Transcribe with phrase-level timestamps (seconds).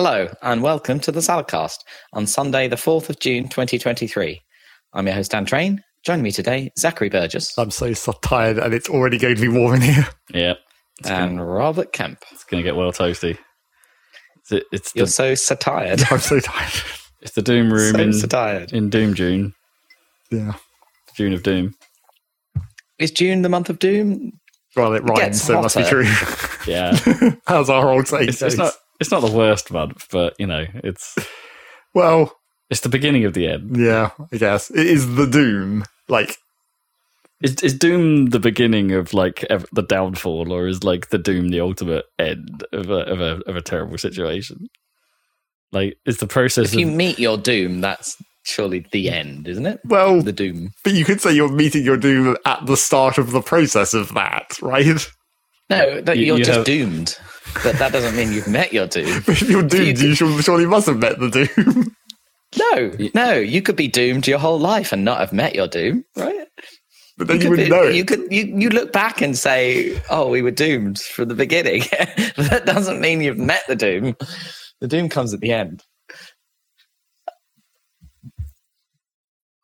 [0.00, 1.78] Hello, and welcome to the Saladcast
[2.12, 4.40] on Sunday, the 4th of June, 2023.
[4.92, 5.82] I'm your host, Dan Train.
[6.04, 9.48] Joining me today, Zachary Burgess I'm so, so tired and it's already going to be
[9.48, 10.06] warm in here.
[10.32, 10.54] Yeah,
[11.00, 12.22] it's and gonna, Robert Kemp.
[12.30, 13.38] it's gonna get well toasty.
[14.36, 16.00] It's, it- it's You're the so, so tired.
[16.12, 16.72] I'm so tired.
[17.20, 18.72] it's the Doom room so, in so tired.
[18.72, 19.52] in Doom June,
[20.30, 20.52] Yeah.
[21.16, 21.74] June of Doom.
[23.00, 24.30] Is June the month of doom?
[24.76, 26.06] Well, it rhymes, so it must be true.
[26.68, 26.96] Yeah,
[27.48, 28.28] How's our old saying?
[28.28, 31.16] it's, it's not it's not the worst month, but you know it's
[31.94, 32.32] Well,
[32.70, 33.76] it's the beginning of the end.
[33.76, 34.70] yeah, I guess.
[34.70, 35.84] It is the doom.
[36.08, 36.36] Like,
[37.42, 41.48] Is is Doom the beginning of like ev- the downfall, or is like the Doom
[41.48, 44.68] the ultimate end of a of a of a terrible situation?
[45.72, 49.66] Like, is the process If you of meet your doom, that's surely the end, isn't
[49.66, 49.80] it?
[49.84, 50.70] well, The doom.
[50.82, 54.14] but you could say you're meeting your doom at the start of the process of
[54.14, 55.06] that, right?
[55.68, 57.18] No, that You- you're you just have- doomed.
[57.62, 59.06] But that doesn't mean you've met your doom.
[59.26, 61.94] if you're doomed, you should, surely must have met the doom.
[62.56, 66.04] No, no, you could be doomed your whole life and not have met your doom,
[66.16, 66.46] right?
[67.18, 67.94] but then you, could wouldn't be- know it.
[67.96, 71.80] You could you, you look back and say, "Oh, we were doomed from the beginning."
[72.36, 74.16] that doesn't mean you've met the doom.
[74.80, 75.82] The doom comes at the end.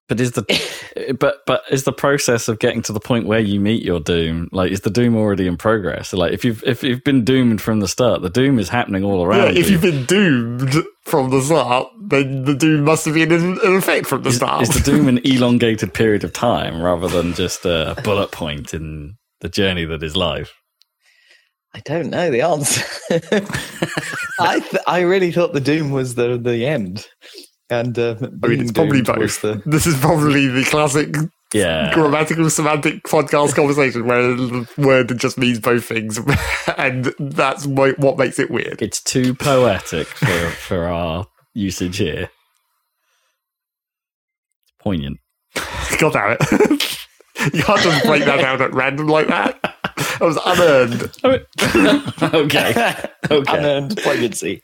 [0.09, 3.59] But is the but but is the process of getting to the point where you
[3.59, 6.13] meet your doom like is the doom already in progress?
[6.13, 9.25] Like if you've if you've been doomed from the start, the doom is happening all
[9.25, 9.39] around.
[9.39, 9.57] Yeah, around.
[9.57, 9.73] if you.
[9.73, 14.07] you've been doomed from the start, then the doom must have been in, in effect
[14.07, 14.63] from the is, start.
[14.63, 19.17] is the doom an elongated period of time rather than just a bullet point in
[19.41, 20.53] the journey that is life?
[21.75, 22.85] I don't know the answer.
[24.41, 27.07] I th- I really thought the doom was the the end,
[27.81, 29.41] and uh, I mean, it's probably both.
[29.43, 31.15] The, This is probably the classic
[31.53, 31.93] Yeah.
[31.95, 36.19] grammatical semantic podcast conversation where the word just means both things,
[36.79, 38.83] and that's what makes it weird.
[38.83, 42.31] It's too poetic for, for our usage here.
[44.63, 45.19] It's poignant.
[45.99, 46.99] God damn it!
[47.55, 49.61] you can't just break that down at random like that.
[49.63, 51.11] That was unearned.
[52.35, 52.95] okay.
[53.31, 53.59] Okay.
[53.59, 54.61] unearned poignancy.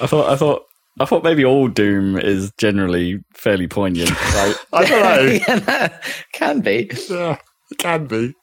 [0.00, 0.64] I thought I thought
[1.00, 4.54] I thought maybe all Doom is generally fairly poignant, right?
[4.72, 5.32] I don't know.
[5.48, 6.90] yeah, that can be.
[7.08, 7.38] Yeah,
[7.78, 8.34] can be.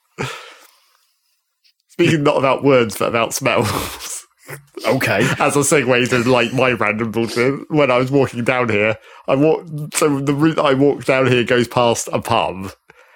[1.89, 4.25] Speaking not about words, but about smells.
[4.87, 5.19] okay.
[5.39, 9.35] As a segue to like my random bullshit, when I was walking down here, I
[9.35, 9.95] walked.
[9.95, 12.71] So the route I walked down here goes past a pub,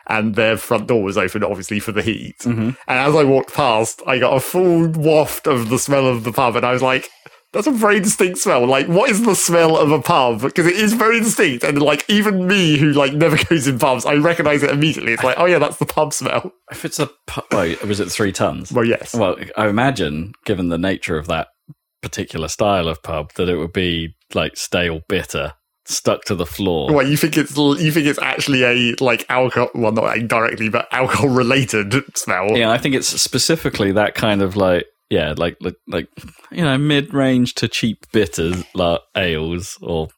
[0.08, 2.38] and their front door was open, obviously for the heat.
[2.40, 2.78] Mhm.
[2.88, 6.32] And as I walked past, I got a full waft of the smell of the
[6.32, 7.10] pub, and I was like.
[7.52, 8.66] That's a very distinct smell.
[8.68, 10.42] Like, what is the smell of a pub?
[10.42, 14.06] Because it is very distinct, and like even me, who like never goes in pubs,
[14.06, 15.14] I recognize it immediately.
[15.14, 16.52] It's like, oh yeah, that's the pub smell.
[16.72, 18.72] If it's a pu- oh, was it Three Tuns?
[18.72, 19.16] Well, yes.
[19.16, 21.48] Well, I imagine, given the nature of that
[22.02, 25.54] particular style of pub, that it would be like stale bitter,
[25.86, 26.94] stuck to the floor.
[26.94, 30.88] What you think it's you think it's actually a like alcohol well not directly but
[30.92, 32.56] alcohol related smell.
[32.56, 36.08] Yeah, I think it's specifically that kind of like yeah, like like, like
[36.52, 40.10] you know, mid range to cheap bitters, like ales or.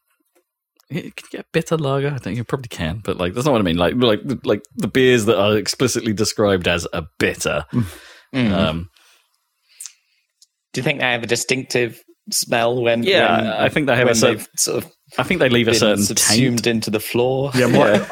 [0.90, 2.12] You can get bitter lager.
[2.14, 3.78] I think you probably can, but like that's not what I mean.
[3.78, 7.64] Like like like the beers that are explicitly described as a bitter.
[8.34, 8.50] Mm.
[8.52, 8.88] Um,
[10.74, 13.04] Do you think they have a distinctive smell when?
[13.04, 15.70] Yeah, when, I think they have a certain- sort of I think they leave a
[15.70, 16.66] been certain subsumed taint.
[16.76, 17.52] into the floor.
[17.54, 17.66] Yeah,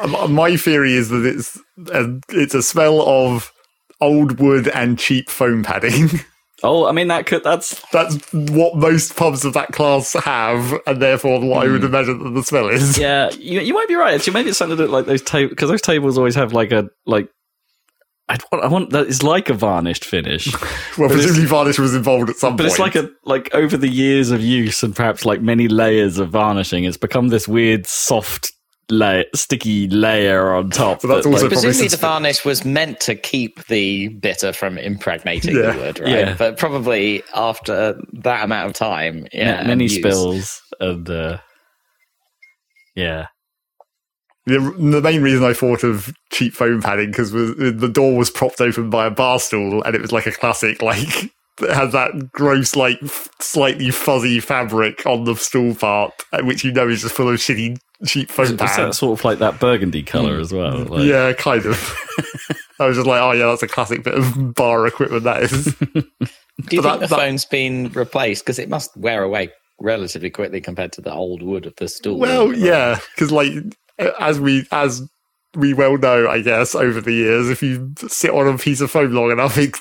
[0.07, 1.59] my my theory is that it's
[1.91, 3.51] a, it's a smell of
[3.99, 6.09] old wood and cheap foam padding.
[6.63, 11.01] Oh, I mean that could that's That's what most pubs of that class have, and
[11.01, 11.87] therefore what I would hmm.
[11.87, 12.97] imagine that the smell is.
[12.97, 13.29] yeah.
[13.31, 14.15] You, you might be right.
[14.15, 16.89] Actually, maybe it's something that like those tables because those tables always have like a
[17.05, 17.29] like.
[18.29, 20.53] I want, I want that is like a varnished finish,
[20.97, 22.77] well, presumably varnish was involved at some but point.
[22.77, 26.17] But it's like a like over the years of use and perhaps like many layers
[26.17, 28.53] of varnishing, it's become this weird soft
[28.91, 31.01] layer, sticky layer on top.
[31.01, 34.53] But that's that, also like- Presumably, the since- varnish was meant to keep the bitter
[34.53, 35.71] from impregnating Yeah.
[35.71, 36.09] the wood, right?
[36.09, 36.35] Yeah.
[36.37, 41.37] But probably after that amount of time, yeah, many and spills and uh,
[42.95, 43.27] yeah.
[44.47, 48.59] The, the main reason I thought of cheap foam padding because the door was propped
[48.59, 51.25] open by a bar stool, and it was like a classic, like
[51.61, 56.63] it has that gross, like f- slightly fuzzy fabric on the stool part, uh, which
[56.63, 58.97] you know is just full of shitty cheap foam It's that pads.
[58.97, 60.73] sort of like that burgundy color as well.
[60.85, 60.89] Mm.
[60.89, 61.75] Like, yeah, kind of.
[62.79, 65.23] I was just like, oh yeah, that's a classic bit of bar equipment.
[65.23, 65.75] That is.
[65.75, 68.43] Do you But think that- the that- phone's been replaced?
[68.45, 72.17] Because it must wear away relatively quickly compared to the old wood of the stool.
[72.19, 73.51] Well, yeah, because like
[74.19, 75.01] as we as
[75.55, 78.89] we well know, I guess over the years, if you sit on a piece of
[78.91, 79.75] foam long enough, it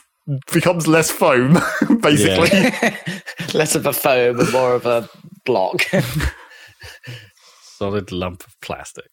[0.53, 1.55] becomes less foam,
[2.01, 2.51] basically.
[3.55, 5.09] less of a foam and more of a
[5.47, 5.83] block.
[7.81, 9.07] Solid lump of plastic.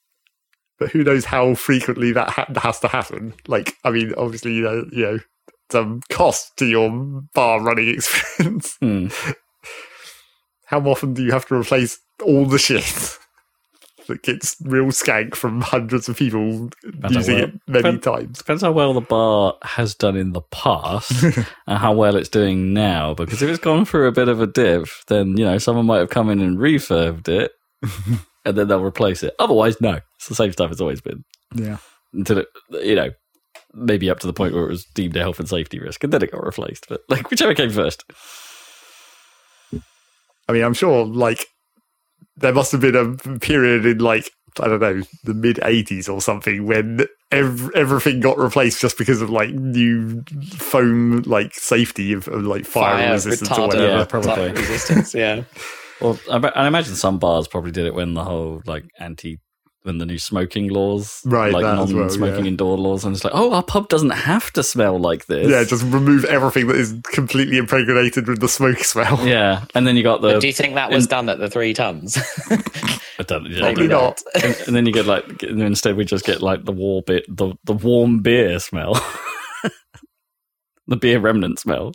[0.78, 3.34] but who knows how frequently that ha- has to happen?
[3.48, 5.20] Like, I mean, obviously, you know, you know,
[5.72, 6.90] some cost to your
[7.34, 8.78] bar running experience.
[8.82, 9.08] Hmm.
[10.66, 13.18] how often do you have to replace all the shit
[14.08, 18.38] that gets real skank from hundreds of people Depends using well- it many depend- times?
[18.38, 21.12] Depends how well the bar has done in the past
[21.68, 23.14] and how well it's doing now.
[23.14, 26.00] Because if it's gone through a bit of a dip, then you know someone might
[26.00, 27.52] have come in and refurbed it,
[28.48, 29.34] and then they'll replace it.
[29.40, 31.24] Otherwise, no, it's the same stuff it's always been
[31.54, 31.78] Yeah.
[32.14, 33.12] until it, you know,
[33.74, 36.12] maybe up to the point where it was deemed a health and safety risk, and
[36.14, 36.88] then it got replaced.
[36.90, 38.04] But like whichever came first.
[40.50, 41.46] I mean, I'm sure, like,
[42.38, 44.30] there must have been a period in, like,
[44.62, 49.22] I don't know, the mid 80s or something when ev- everything got replaced just because
[49.22, 50.24] of, like, new
[50.56, 53.88] foam, like, safety of, of like, fire, resistance or retardant whatever.
[53.98, 54.32] Yeah, probably.
[54.36, 55.14] type resistance.
[55.14, 55.44] Yeah.
[56.02, 59.40] Well, I, I imagine some bars probably did it when the whole like anti
[59.84, 62.50] when the new smoking laws, Right, like that as well, non-smoking yeah.
[62.50, 65.50] indoor laws, and it's like, oh, our pub doesn't have to smell like this.
[65.50, 69.26] Yeah, just remove everything that is completely impregnated with the smoke smell.
[69.26, 71.50] yeah, and then you got But the do you think that was done at the
[71.50, 72.18] Three Tuns?
[72.50, 74.00] I don't- yeah, Probably I don't know.
[74.02, 74.22] not.
[74.44, 77.02] and, and then you get like and then instead we just get like the war
[77.02, 78.94] bit, the the warm beer smell,
[80.88, 81.94] the beer remnant smell.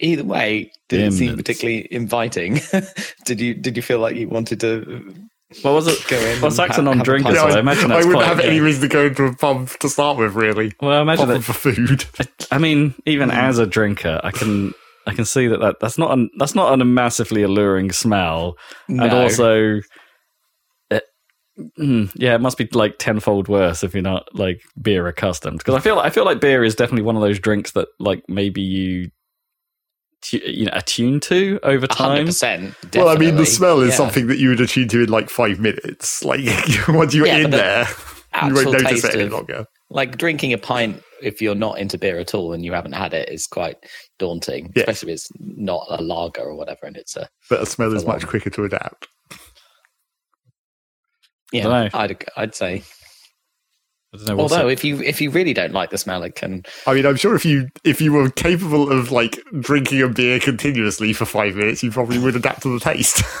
[0.00, 2.60] Either way, did it seem particularly inviting?
[3.24, 5.14] did you did you feel like you wanted to
[5.62, 6.04] What was it?
[6.08, 6.40] go in?
[6.40, 8.48] Well, and Saxon ha- have a non-drinker, so I imagine that's I wouldn't have okay.
[8.48, 10.72] any reason to go into a pub to start with, really.
[10.80, 12.04] Well, I imagine that for food.
[12.50, 14.74] I mean, even as a drinker, I can
[15.06, 18.56] I can see that, that that's not a, that's not a massively alluring smell,
[18.88, 19.80] and also,
[20.90, 21.04] it,
[21.78, 25.58] mm, yeah, it must be like tenfold worse if you're not like beer accustomed.
[25.58, 28.24] Because I feel I feel like beer is definitely one of those drinks that like
[28.28, 29.12] maybe you tu-
[30.32, 32.26] you know attuned to over hundred time.
[32.26, 32.74] percent.
[32.94, 33.96] Well, I mean, the smell is yeah.
[33.96, 36.24] something that you would attune to in like five minutes.
[36.24, 36.40] Like,
[36.88, 37.86] once you're Yeah, in the there,
[38.46, 39.66] you won't notice taste it any of longer.
[39.90, 43.14] like drinking a pint if you're not into beer at all and you haven't had
[43.14, 43.76] it is quite
[44.18, 44.82] daunting, Yeah.
[44.82, 48.02] especially if it's not a lager or whatever, and it's a But a smell is
[48.02, 49.08] So much quicker to adapt.
[51.52, 51.88] yeah.
[51.94, 52.72] I'd I'd say.
[52.74, 56.22] I don't know what's Although it- if you if you really don't like the smell,
[56.22, 56.62] it can.
[56.86, 60.38] I mean, I'm sure if you if you were capable of like drinking a beer
[60.40, 63.22] continuously for five minutes, you probably would adapt to the taste.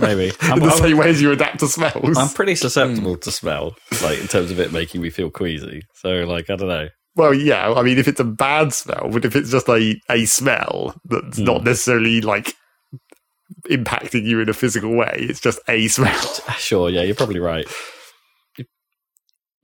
[0.00, 2.16] maybe in I'm, the I'm, same way as you adapt to smells.
[2.16, 3.20] I'm pretty susceptible Hmm.
[3.20, 5.82] to smell, like in terms of it making me feel queasy.
[5.94, 6.88] So like I don't know.
[7.14, 7.72] Well, yeah.
[7.72, 11.38] I mean, if it's a bad smell, but if it's just a a smell that's
[11.38, 11.44] Hmm.
[11.44, 12.54] not necessarily like
[13.70, 16.20] impacting you in a physical way, it's just a smell.
[16.58, 17.66] Sure, yeah, you're probably right.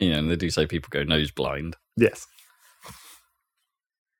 [0.03, 1.77] You, know, and they do say people go nose blind.
[1.97, 2.27] yes.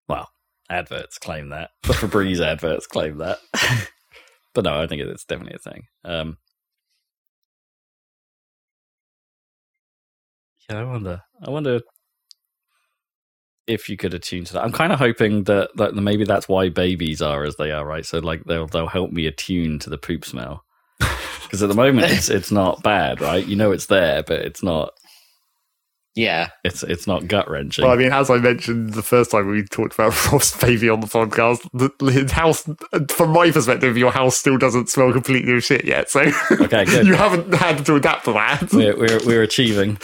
[0.09, 0.29] Well,
[0.69, 1.71] adverts claim that.
[1.85, 3.39] The Febreze adverts claim that.
[4.55, 5.85] but no, I think it's definitely a thing.
[6.05, 6.39] Um,
[10.69, 11.23] yeah, I wonder.
[11.45, 11.81] I wonder
[13.67, 14.65] if you could attune to that.
[14.65, 18.05] I'm kind of hoping that, that maybe that's why babies are as they are, right?
[18.05, 20.65] So like they'll they'll help me attune to the poop smell.
[21.43, 23.47] Because at the moment it's it's not bad, right?
[23.47, 24.95] You know it's there, but it's not
[26.15, 27.85] Yeah, it's it's not gut wrenching.
[27.85, 31.01] Well, I mean, as I mentioned the first time we talked about Rob's baby on
[31.01, 32.69] the podcast, the, his house,
[33.09, 36.11] from my perspective, your house still doesn't smell completely of shit yet.
[36.11, 37.07] So Okay, good.
[37.07, 38.73] you haven't had to adapt to that.
[38.73, 39.99] we're, we're we're achieving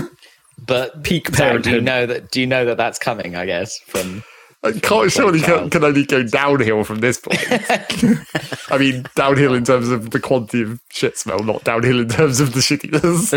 [0.66, 2.30] but peak so do you know that?
[2.30, 3.34] Do you know that that's coming?
[3.34, 4.22] I guess from.
[4.64, 7.38] It can't, surely can, can only go downhill from this point.
[8.72, 12.40] I mean, downhill in terms of the quantity of shit smell, not downhill in terms
[12.40, 13.32] of the shittiness.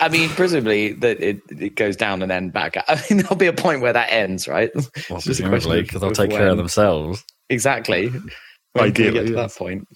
[0.00, 2.76] I mean, presumably that it, it goes down and then back.
[2.88, 4.70] I mean, there'll be a point where that ends, right?
[5.08, 7.24] Well, It's just a question presumably, because they'll of take care of themselves.
[7.48, 8.08] Exactly.
[8.74, 9.54] When Ideally, get to yes.
[9.54, 9.88] that point.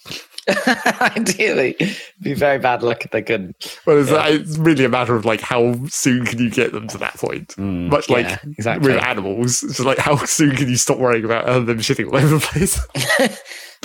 [1.16, 1.76] Ideally,
[2.22, 3.78] be very bad luck if they couldn't.
[3.86, 6.98] well, it's, it's really a matter of like how soon can you get them to
[6.98, 7.48] that point.
[7.56, 7.88] Mm.
[7.88, 8.92] Much like Yeah, exactly.
[8.92, 12.08] with animals, it's just like how soon can you stop worrying about uh, them shitting
[12.08, 12.78] all over the place?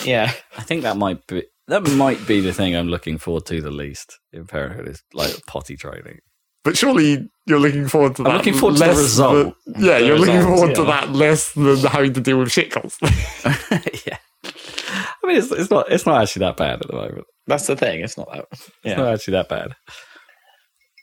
[0.06, 3.62] Yeah, I think that might be that might be the thing I'm looking forward to
[3.62, 6.20] the least in parenthood is like potty training.
[6.64, 8.30] But surely you're looking forward to that.
[8.30, 9.56] I'm looking forward to the less result.
[9.66, 12.52] than- yeah, The you're looking results, forward to that less than having to deal with
[12.52, 13.18] shit constantly.
[14.06, 17.26] yeah, I mean it's it's not it's not actually that bad at the moment.
[17.48, 18.02] that's the thing.
[18.02, 18.46] It's not that.
[18.84, 19.74] It's not actually that bad.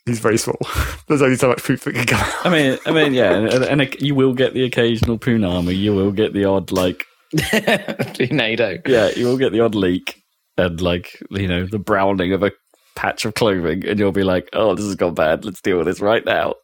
[0.05, 0.57] He's very small.
[1.07, 2.17] There's only so much poop that can go.
[2.17, 5.77] I mean, I mean, yeah, and, and it- you will get the occasional punami.
[5.77, 7.05] You will get the odd like,
[8.13, 8.77] Tornado.
[8.87, 10.18] yeah, you will get the odd leak
[10.59, 12.51] and like you know the browning of a
[12.95, 15.45] patch of clothing, and you'll be like, oh, this has gone bad.
[15.45, 16.55] Let's deal with this right now.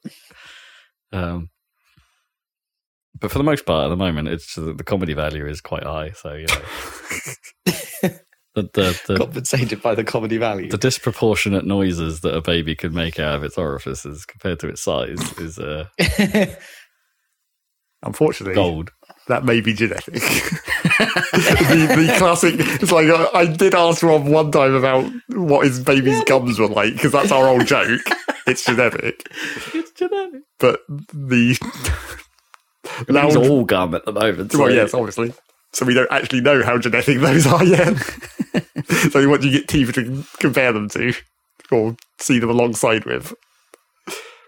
[1.11, 1.49] Um,
[3.19, 6.11] but for the most part, at the moment, it's the comedy value is quite high.
[6.11, 6.61] So you know,
[8.55, 10.69] the the, the, Compensated by the comedy value.
[10.69, 14.81] the disproportionate noises that a baby could make out of its orifices compared to its
[14.81, 15.85] size is uh,
[18.03, 18.91] Unfortunately, gold.
[19.27, 20.21] that may be genetic.
[20.99, 22.55] the, the classic.
[22.57, 26.67] It's like I, I did ask Rob one time about what his baby's gums were
[26.67, 28.01] like because that's our old joke.
[28.47, 29.27] It's genetic,
[29.73, 30.41] It's genetic.
[30.59, 31.57] but the
[33.09, 33.37] Now loud.
[33.37, 34.51] all gum at the moment.
[34.51, 35.33] So Well, yes, obviously.
[35.73, 37.97] So we don't actually know how genetic those are yet.
[39.11, 41.13] so what do you get teeth to compare them to,
[41.71, 43.33] or see them alongside with?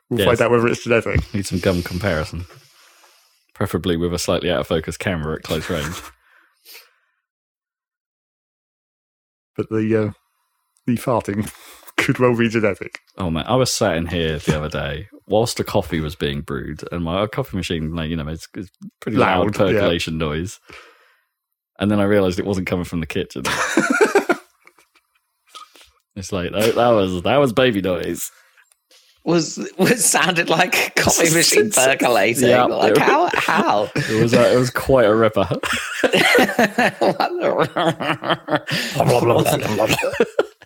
[0.10, 0.28] We'll Yes.
[0.28, 1.34] find out whether it's genetic.
[1.34, 2.46] need some gum comparison,
[3.54, 5.96] preferably with a slightly out of focus camera at close range.
[9.58, 10.12] But the uh,
[10.86, 11.52] the farting
[11.98, 13.00] could well be genetic.
[13.18, 16.42] Oh man, I was sat in here the other day whilst the coffee was being
[16.42, 19.80] brewed, and my coffee machine, like you know, it's, it's pretty loud, Loud, yeah.
[19.80, 20.60] percolation noise.
[21.80, 23.44] And then I realised it wasn't coming from the kitchen.
[26.16, 28.32] it's like that, that was that was baby noise.
[29.28, 32.50] Was was sounded like a coffee machine percolating.
[32.50, 32.64] Yeah.
[32.64, 33.90] like how how?
[33.96, 35.48] It was uh, it was quite a ripper.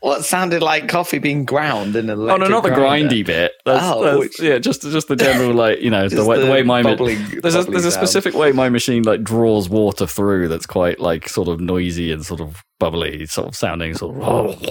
[0.02, 3.54] what sounded like coffee being ground in an Oh no, not the grindy bit.
[3.66, 6.46] That's, Oh, that's- which- yeah, just just the general like you know the way, the
[6.46, 10.08] the way my ma- there's a there's a specific way my machine like draws water
[10.08, 14.18] through that's quite like sort of noisy and sort of bubbly, sort of sounding sort
[14.18, 14.62] of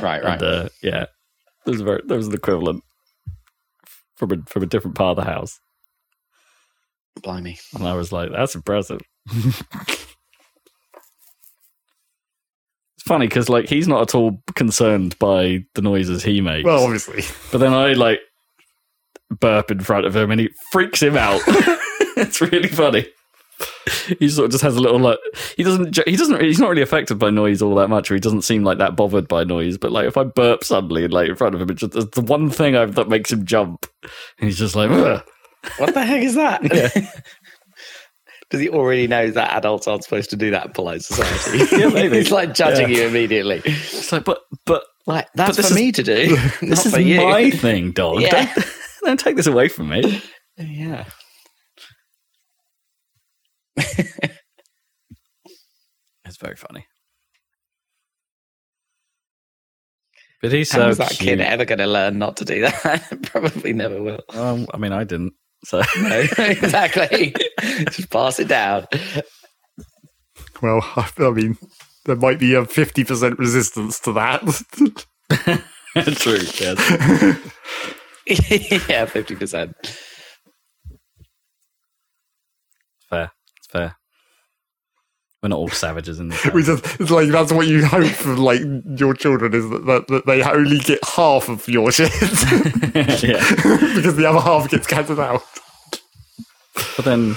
[0.00, 0.24] Right, right.
[0.24, 1.06] and uh, yeah,
[1.64, 2.82] there's a very there was an equivalent
[4.28, 5.58] from a from a different part of the house,
[7.22, 7.58] Blimey.
[7.74, 9.00] and I was like, that's impressive.
[13.04, 16.64] It's funny because like he's not at all concerned by the noises he makes.
[16.64, 17.22] Well, obviously.
[17.52, 18.20] But then I like
[19.28, 21.42] burp in front of him and he freaks him out.
[22.16, 23.06] it's really funny.
[24.18, 25.18] He sort of just has a little like
[25.56, 28.20] he doesn't he doesn't he's not really affected by noise all that much or he
[28.20, 31.36] doesn't seem like that bothered by noise but like if I burp suddenly like in
[31.36, 34.48] front of him it's just it's the one thing I've, that makes him jump and
[34.48, 35.22] he's just like "Ugh."
[35.78, 36.62] What the heck is that?
[38.50, 41.64] Does he already know that adults aren't supposed to do that in polite society?
[41.80, 42.18] Yeah, maybe.
[42.18, 42.98] He's like judging Yeah.
[42.98, 43.62] you immediately.
[43.64, 47.16] it's like but but Like that's this for is- me to do, this is you.
[47.22, 48.52] my thing dog Yeah.
[48.54, 48.66] don't,
[49.04, 50.22] don't take this away from me
[50.58, 51.04] Yeah.
[56.24, 56.86] it's very funny
[60.44, 61.20] but he's How so is that cute.
[61.20, 63.18] kid ever going to learn not to do that?
[63.32, 64.20] Probably never will.
[64.34, 65.32] Um, I mean, I didn't.
[65.64, 67.34] So No, exactly.
[67.90, 68.86] Just pass it down.
[70.60, 71.56] Well, I mean,
[72.04, 74.42] there might be a 50% resistance to that.
[76.18, 76.40] true.
[76.60, 76.78] Yes.
[78.88, 79.74] yeah, fifty percent.
[83.74, 83.96] Fair.
[85.42, 86.42] We're not all savages in this.
[86.54, 88.62] we just, it's like, that's what you hope for, like,
[88.96, 92.10] your children is that, that, that they only get half of your shit.
[93.22, 93.44] yeah.
[93.94, 95.42] because the other half gets cancelled out.
[96.96, 97.36] But then,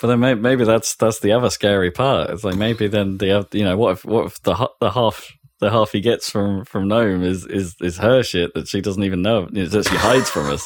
[0.00, 2.30] but then maybe, maybe that's that's the other scary part.
[2.30, 5.70] It's like maybe then the you know what if what if the the half the
[5.70, 9.22] half he gets from from Gnome is is is her shit that she doesn't even
[9.22, 10.64] know you know, that she hides from us.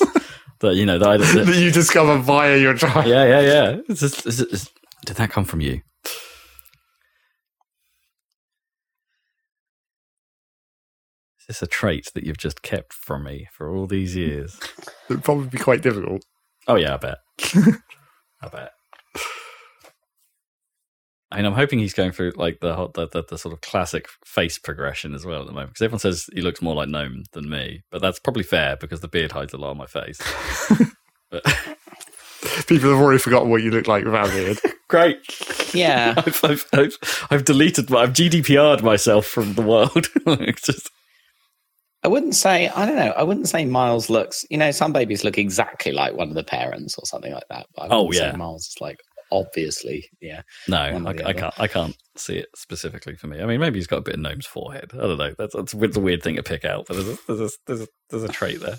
[0.61, 3.07] that you know that, I, that That you discover via your child.
[3.07, 3.77] yeah yeah yeah.
[3.89, 4.71] It's just, it's just-
[5.05, 5.83] did that come from you?
[11.41, 14.61] Is this a trait that you've just kept from me for all these years?
[15.11, 16.25] It'd probably be quite difficult.
[16.69, 17.19] Oh yeah, I bet.
[18.41, 18.71] I bet.
[21.33, 23.63] I mean, I'm hoping he's going through like the, hot- the the the sort of
[23.63, 26.91] classic face progression as well at the moment because everyone says he looks more like
[26.91, 29.87] gnome than me, but that's probably fair because the beard hides a lot of my
[29.87, 30.21] face.
[31.31, 31.43] but
[32.67, 34.59] People have already forgotten what you look like without a beard.
[34.93, 36.15] Great, Yeah.
[36.19, 40.07] I've, I've, I've, I've deleted, my- I've GDPR'd myself from the world.
[40.63, 40.91] Just
[42.05, 43.13] I wouldn't say I don't know.
[43.17, 44.45] I wouldn't say Miles looks.
[44.51, 47.67] You know, some babies look exactly like one of the parents or something like that.
[47.77, 48.35] But Oh, yeah.
[48.37, 48.99] Miles is like
[49.31, 50.43] obviously, yeah.
[50.69, 53.41] no, I, I can't, I can't see it specifically for me.
[53.41, 54.91] I mean, maybe he's got a bit of gnome's forehead.
[54.95, 55.35] I don't know.
[55.39, 57.87] That's that's a weird thing to pick out, but there's a, there's a, there's a,
[58.11, 58.77] there's a trait there.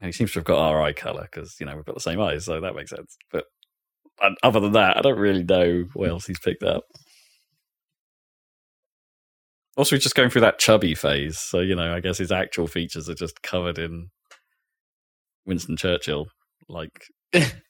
[0.00, 2.00] And he seems to have got our eye color because you know we've got the
[2.00, 3.16] same eyes, so that makes sense.
[3.32, 3.44] But
[4.42, 6.84] other than that, I don't really know what else he's picked up.
[9.76, 12.66] Also, he's just going through that chubby phase, so you know, I guess his actual
[12.66, 14.10] features are just covered in
[15.46, 16.26] Winston Churchill,
[16.68, 17.04] like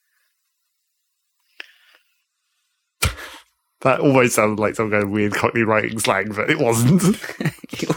[3.81, 7.03] That almost sounded like some kind of weird Cockney writing slang, but it wasn't.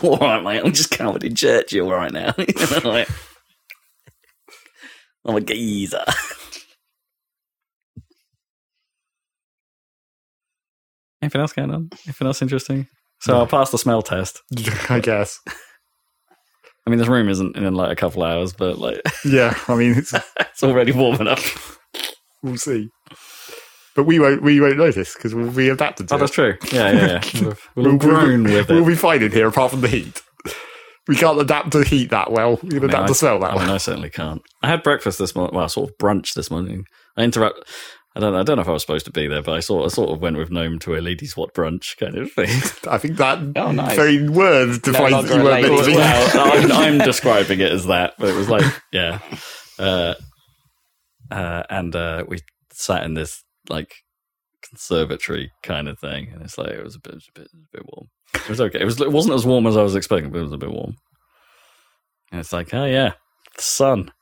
[0.05, 0.63] all right, mate.
[0.63, 2.35] I'm just covered in Churchill right now.
[2.85, 3.09] Like,
[5.25, 6.05] I'm a geezer.
[11.23, 11.91] Anything else going on?
[12.07, 12.87] Anything else interesting?
[13.21, 14.41] So I'll pass the smell test.
[14.89, 15.39] I guess.
[16.87, 19.97] I mean, this room isn't in like a couple hours, but like Yeah, I mean,
[19.99, 21.79] it's, it's already warm enough.
[22.43, 22.89] we'll see.
[23.95, 24.43] But we won't.
[24.43, 26.21] We won't notice because we'll be adapted to Oh, it.
[26.21, 26.57] that's true.
[26.73, 27.21] Yeah, yeah, yeah.
[27.35, 28.87] We've, we'll We'll, grown we'll, with we'll it.
[28.87, 30.23] be fine in here, apart from the heat.
[31.11, 32.53] We can't adapt to heat that well.
[32.63, 33.75] We can I mean, adapt I- to smell that I mean, well.
[33.75, 34.43] I certainly can't.
[34.63, 35.55] I had breakfast this morning.
[35.57, 36.85] Well, sort of brunch this morning.
[37.17, 37.69] I interrupt.
[38.17, 38.35] I don't.
[38.35, 39.87] I don't know if I was supposed to be there, but I sort.
[39.87, 42.49] of sort of went with Gnome to a ladies' what brunch kind of thing.
[42.91, 43.95] I think that Oh, nice.
[43.97, 45.97] very word defines longer that you weren't meant to be.
[45.97, 49.19] well, I'm, I'm describing it as that, but it was like, yeah.
[49.79, 50.15] Uh,
[51.31, 52.39] uh, and uh, we
[52.73, 53.93] sat in this like
[54.63, 57.87] conservatory kind of thing, and it's like it was a bit, a bit, a bit
[57.87, 58.09] warm.
[58.35, 58.81] It was okay.
[58.81, 59.01] It was.
[59.01, 60.97] It wasn't as warm as I was expecting, but it was a bit warm.
[62.31, 63.13] And it's like, oh yeah,
[63.57, 64.13] the sun.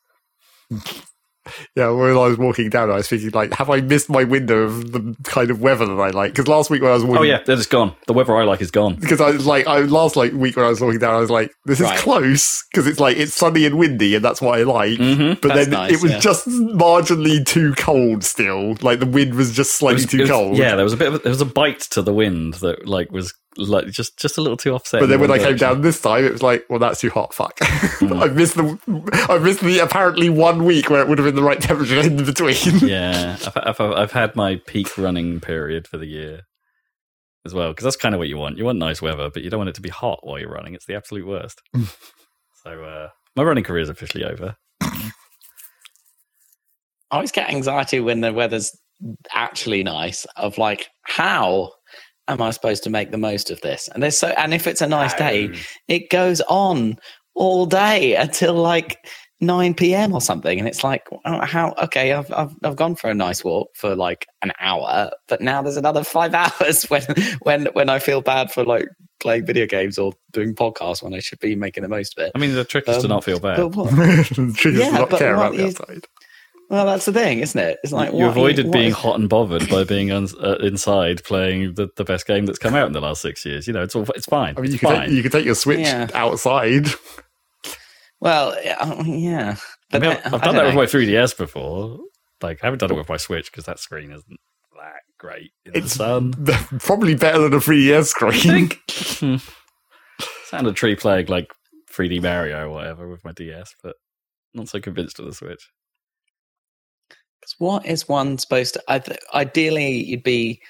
[1.76, 4.62] Yeah, when I was walking down, I was thinking, like, have I missed my window
[4.62, 6.32] of the kind of weather that I like?
[6.32, 7.94] Because last week when I was walking, Oh yeah, it's gone.
[8.06, 8.96] The weather I like is gone.
[8.96, 11.30] because I was like, I last like week when I was walking down, I was
[11.30, 11.98] like, this is Right.
[11.98, 14.98] close because it's like it's sunny and windy, and that's what I like.
[14.98, 15.40] Mm-hmm.
[15.40, 16.18] But That's then nice, it was yeah.
[16.20, 18.24] just marginally too cold.
[18.24, 20.56] Still, like the wind was just slightly too cold.
[20.56, 21.12] Yeah, there was a bit.
[21.12, 24.40] Of, there was a bite to the wind that like was like just just a
[24.40, 25.00] little too offset.
[25.00, 27.10] But then when one I came down this time, it was like, well, that's too
[27.10, 27.34] hot.
[27.34, 27.58] Fuck.
[27.60, 28.12] Hmm.
[28.22, 31.42] I missed the, I missed the apparently one week where it would have been the
[31.42, 32.56] right temperature in between.
[32.80, 36.42] yeah, I've, I've, I've had my peak running period for the year
[37.44, 38.58] as well because that's kind of what you want.
[38.58, 40.74] You want nice weather, but you don't want it to be hot while you're running.
[40.74, 41.60] It's the absolute worst.
[42.64, 44.56] so uh, my running career is officially over.
[47.10, 48.76] I always get anxiety when the weather's
[49.32, 50.26] actually nice.
[50.36, 51.72] Of like, how
[52.28, 53.88] am I supposed to make the most of this?
[53.92, 55.50] And there's so, and if it's a nice day,
[55.88, 56.98] it goes on
[57.34, 58.98] all day until like
[59.40, 60.12] 9 p.m.
[60.12, 60.58] or something.
[60.58, 61.74] And it's like, oh, how?
[61.82, 65.62] Okay, I've, I've I've gone for a nice walk for like an hour, but now
[65.62, 67.02] there's another five hours when
[67.42, 68.86] when when I feel bad for like
[69.20, 72.32] playing video games or doing podcasts when I should be making the most of it.
[72.34, 73.56] I mean, the trick is to Um, not feel bad.
[73.56, 73.90] But what?
[73.96, 76.06] the trick is Yeah, to not but care what about the outside.
[76.70, 77.78] Well, that's the thing, isn't it?
[77.82, 80.56] It's like you what- avoided what being is- hot and bothered by being un- uh,
[80.56, 83.66] inside playing the, the best game that's come out in the last six years.
[83.66, 84.54] You know, it's all it's fine.
[84.58, 86.08] I mean, you It's could take, you could take your Switch Yeah.
[86.12, 86.86] outside.
[88.20, 88.76] Well, yeah.
[88.80, 88.86] I
[89.90, 90.66] But mean, then- I've, I've done that know.
[90.66, 91.98] with my 3DS before.
[92.42, 94.40] Like, I haven't done it with my Switch because that screen isn't
[94.76, 96.32] that great in It's- the sun.
[96.80, 98.70] Probably better than a 3DS screen.
[99.20, 99.36] Hmm.
[100.46, 101.52] Sounded tree playing like
[101.92, 103.96] 3D Mario or whatever with my DS, but
[104.54, 105.70] not so convinced of the Switch.
[107.58, 108.82] What is one supposed to?
[108.88, 110.60] I th- ideally, you'd be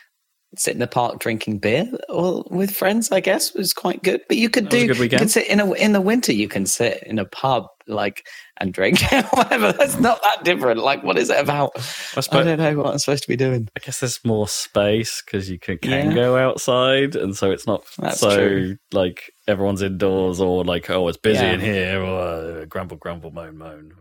[0.57, 3.13] sitting in the park drinking beer or with friends.
[3.13, 4.23] I guess was quite good.
[4.29, 4.87] But you could That do.
[5.05, 6.33] You could sit in a in the winter.
[6.33, 8.27] You can sit in a pub like
[8.59, 9.01] and drink
[9.33, 9.73] whatever.
[9.73, 10.81] That's not that different.
[10.81, 11.73] Like, what is it about?
[12.17, 13.69] I, I don't know what I'm supposed to be doing.
[13.77, 16.15] I guess there's more space because you can, can Yeah.
[16.15, 18.77] go outside, and so it's not That's so true.
[18.93, 21.53] like everyone's indoors or like oh it's busy Yeah.
[21.53, 23.93] in here or uh, grumble grumble moan moan.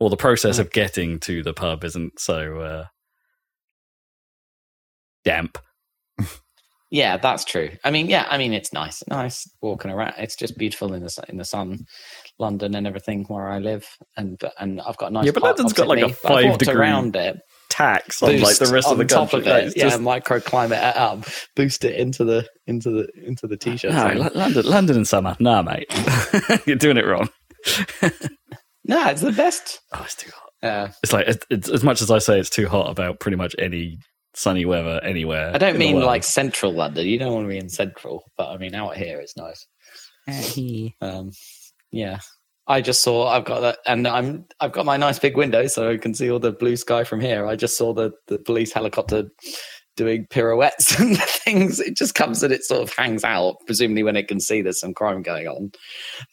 [0.00, 2.84] Or the process of getting to the pub isn't so uh,
[5.24, 5.58] damp.
[6.92, 7.70] Yeah, that's true.
[7.84, 10.14] I mean, yeah, I mean, it's nice, nice walking around.
[10.18, 11.86] It's just beautiful in the in the sun,
[12.40, 13.86] London and everything where I live,
[14.16, 15.26] and and I've got a nice.
[15.26, 17.38] Yeah, but London's got like a me, I've five degree around it.
[17.68, 19.52] Tax on like the rest of the top country.
[19.52, 19.76] of it.
[19.76, 23.92] Yeah, just- microclimate it up, boost it into the into the into the t-shirt.
[23.92, 25.36] no, London, London in summer.
[25.38, 25.86] Nah, mate,
[26.66, 27.28] you're doing it wrong.
[28.84, 29.80] no, it's the best.
[29.92, 30.52] Oh, it's too hot.
[30.62, 30.92] Yeah.
[31.02, 33.54] It's like it, it's as much as I say it's too hot about pretty much
[33.58, 33.98] any
[34.34, 35.50] sunny weather anywhere.
[35.54, 37.06] I don't mean like central London.
[37.06, 39.66] You don't want to be in central, but I mean out here it's nice.
[41.00, 41.30] Um,
[41.90, 42.20] yeah,
[42.66, 43.28] I just saw.
[43.28, 44.44] I've got that, and I'm.
[44.60, 47.20] I've got my nice big window, so I can see all the blue sky from
[47.20, 47.46] here.
[47.46, 49.24] I just saw the the police helicopter
[50.00, 51.78] doing pirouettes and things.
[51.78, 53.56] It just comes and it sort of hangs out.
[53.66, 55.72] Presumably, when it can see there's some crime going on,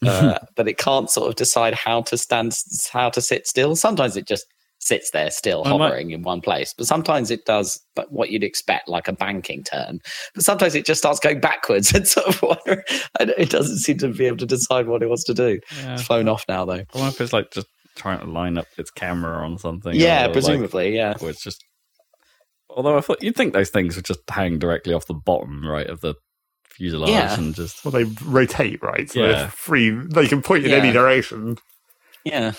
[0.06, 2.54] uh, but it can't sort of decide how to stand,
[2.92, 3.76] how to sit still.
[3.76, 4.46] Sometimes it just
[4.80, 8.30] sits there still I might- hovering in one place but sometimes it does but what
[8.30, 10.00] you'd expect like a banking turn
[10.36, 12.84] but sometimes it just starts going backwards and sort of wondering,
[13.20, 15.60] I it doesn't seem to be able to decide what it wants to do.
[15.78, 15.96] Yeah.
[15.96, 16.74] It's flown off now, though.
[16.74, 19.96] I wonder if it's like just trying to line up its camera on something.
[19.96, 21.16] Yeah, or, like, presumably, yeah.
[21.20, 21.64] or it's just.
[22.78, 25.88] Although I thought you'd think those things would just hang directly off the bottom, right,
[25.88, 26.14] of the
[26.70, 27.34] fuselage Yeah.
[27.38, 27.84] and just.
[27.84, 29.10] Well, they rotate, right?
[29.10, 29.28] So Yeah.
[29.32, 29.90] they're free.
[29.90, 31.58] They can point in any direction.
[32.24, 32.54] Yeah,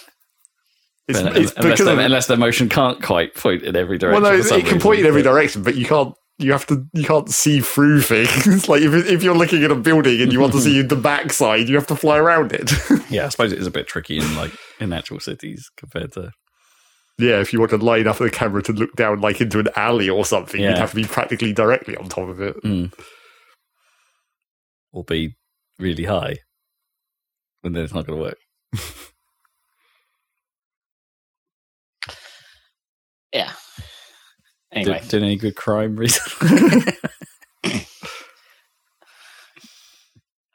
[1.06, 3.96] It's, Un- it's unless, because the, of, unless the motion can't quite point in every
[3.96, 4.22] direction.
[4.22, 6.66] well, no, for some it can point in every direction, but you can't you have
[6.66, 8.68] to you can't see through things.
[8.68, 11.68] like if if you're looking at a building and you want to see the backside,
[11.68, 12.72] you have to fly around it.
[13.10, 16.30] Yeah, I suppose it is a bit tricky in like in actual cities compared to
[17.18, 19.68] yeah, if you want to line up the camera to look down like into an
[19.76, 20.70] alley or something, Yeah.
[20.70, 22.62] you'd have to be practically directly on top of it.
[22.62, 22.92] mm,
[24.92, 25.36] or be
[25.78, 26.38] really high,
[27.64, 28.38] and then it's not going to work.
[33.32, 33.52] Yeah.
[34.72, 36.82] Anyway, Did, did any good crime recently?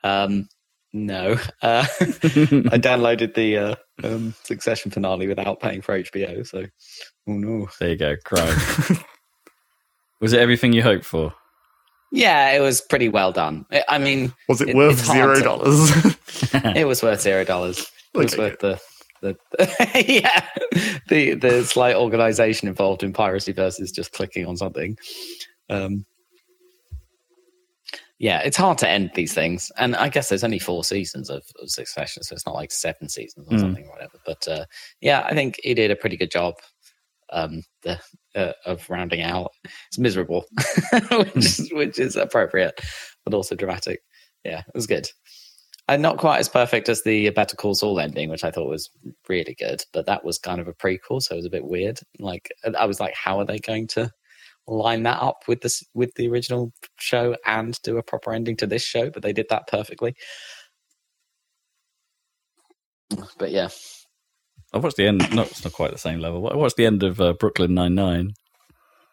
[0.04, 0.48] um,
[0.94, 1.34] no.
[1.62, 6.60] Uh, I downloaded the uh, um, Succession finale without paying for HBO, so
[7.28, 7.68] oh no.
[7.80, 8.56] there you go, crime.
[10.22, 11.34] Was it everything you hoped for?
[12.12, 13.66] Yeah, it was pretty well done.
[13.72, 15.90] I- I mean, Was it, It- worth zero dollars?
[16.54, 17.92] it was worth zero dollars.
[18.14, 18.80] It was Okay, worth the
[19.22, 19.36] the
[20.08, 20.48] yeah
[21.10, 24.96] the the slight organization involved in piracy versus just clicking on something.
[25.70, 26.06] Um,
[28.20, 31.44] yeah, it's hard to end these things, and I guess there's only four seasons of,
[31.62, 33.60] of Succession, so it's not like seven seasons or Mm.
[33.60, 34.18] something or whatever.
[34.26, 34.66] But uh,
[35.02, 36.56] yeah, I think he did a pretty good job
[37.32, 38.00] um, the,
[38.36, 39.52] uh, of rounding out.
[39.88, 40.46] It's miserable,
[41.12, 42.80] which is, which is appropriate,
[43.26, 44.02] but also dramatic.
[44.46, 45.10] Yeah, it was good.
[45.90, 48.90] And not quite as perfect as the Better Call Saul ending, which I thought was
[49.28, 49.84] really good.
[49.92, 52.00] But that was kind of a prequel, so it was a bit weird.
[52.20, 52.50] Like
[52.80, 54.10] I was like, how are they going to
[54.68, 58.68] line that up with this with the original show and do a proper ending to
[58.68, 59.10] this show?
[59.10, 60.16] But they did that perfectly.
[63.38, 63.70] But yeah,
[64.74, 65.36] I watched the end.
[65.36, 66.50] No, it's not quite the same level.
[66.50, 67.78] I watched the end of uh, Brooklyn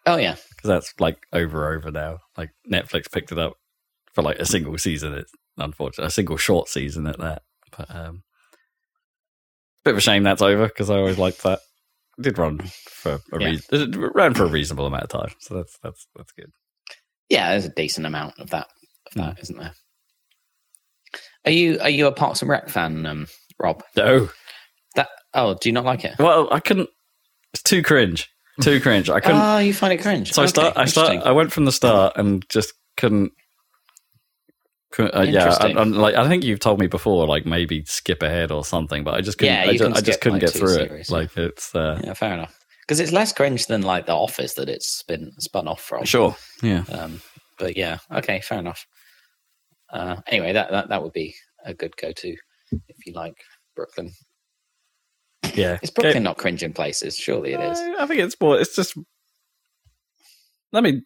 [0.07, 2.19] Oh yeah, because that's like over over now.
[2.35, 3.53] Like Netflix picked it up
[4.13, 5.13] for like a single season.
[5.13, 7.43] It's unfortunate, a single short season at that.
[7.77, 8.23] But um,
[9.85, 11.59] bit of a shame that's over because I always liked that.
[12.21, 13.47] Did run for a Yeah.
[13.47, 14.11] reason.
[14.13, 16.51] Ran for a reasonable amount of time, so that's that's that's good.
[17.29, 17.51] yeah.
[17.51, 18.67] There's a decent amount of that,
[19.07, 19.73] of that, isn't there?
[21.45, 23.27] Are you are you a Parks and Rec fan, um,
[23.59, 23.83] Rob?
[23.97, 24.29] No,
[24.95, 26.17] That oh, do you not like it?
[26.19, 26.89] well, I couldn't.
[27.53, 28.29] It's too cringe.
[28.61, 29.09] Too cringe.
[29.09, 29.41] I couldn't.
[29.41, 30.31] Oh, you find it cringe.
[30.33, 30.77] So I start.
[30.77, 31.17] I start.
[31.25, 33.31] I went from the start and just couldn't.
[34.99, 35.55] Uh, yeah.
[35.61, 39.13] I'm like I think you've told me before, like maybe skip ahead or something, but
[39.13, 39.53] I just couldn't.
[39.55, 41.13] Yeah, I just, I just couldn't like, get through series, it.
[41.13, 42.57] Like it's uh, Yeah, fair enough.
[42.81, 46.03] Because it's less cringe than like The Office that it's been spun off from.
[46.03, 46.35] sure.
[46.61, 47.21] Yeah, Um,
[47.57, 48.85] but yeah, okay, fair enough.
[49.89, 52.35] Uh, anyway, that, that that would be a good go-to
[52.87, 53.35] if you like
[53.75, 54.11] Brooklyn.
[55.53, 55.77] yeah.
[55.81, 57.15] Is Brooklyn not cringe in places?
[57.17, 57.79] Surely it is.
[57.79, 58.59] I think it's more.
[58.59, 58.97] It's just.
[60.73, 61.03] I mean,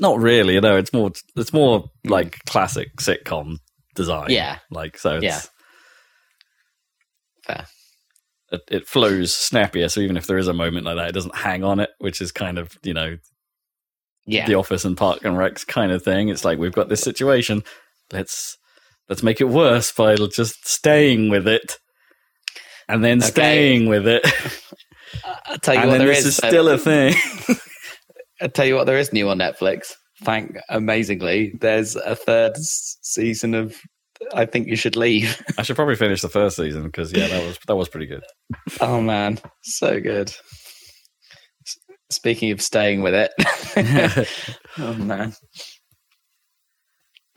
[0.00, 0.54] not really.
[0.54, 1.10] You know, it's more.
[1.36, 3.58] It's more like classic sitcom
[3.94, 4.30] design.
[4.30, 4.58] Yeah.
[4.70, 5.16] Like so.
[5.16, 5.40] It's, Yeah.
[7.46, 7.66] Fair.
[8.52, 9.88] It, it flows snappier.
[9.88, 12.20] So even if there is a moment like that, it doesn't hang on it, which
[12.20, 13.16] is kind of you know
[14.26, 17.02] Yeah, the office and park and recs kind of thing it's like we've got this
[17.02, 17.62] situation
[18.12, 18.56] let's
[19.10, 21.76] let's make it worse by just staying with it
[22.88, 23.30] and then Okay.
[23.30, 24.22] staying with it
[25.46, 26.26] I'll tell you and what then there this is.
[26.26, 27.14] is still a thing
[28.44, 29.92] I'll tell you what there is new on Netflix.
[30.22, 33.74] Thank amazingly, there's a third season of.
[34.32, 35.42] I think you should leave.
[35.58, 38.22] i should probably finish the first season because yeah that was that was pretty good
[38.80, 40.28] Oh man, so good.
[41.66, 41.78] S-
[42.10, 43.32] Speaking of staying with it,
[44.78, 45.34] oh man,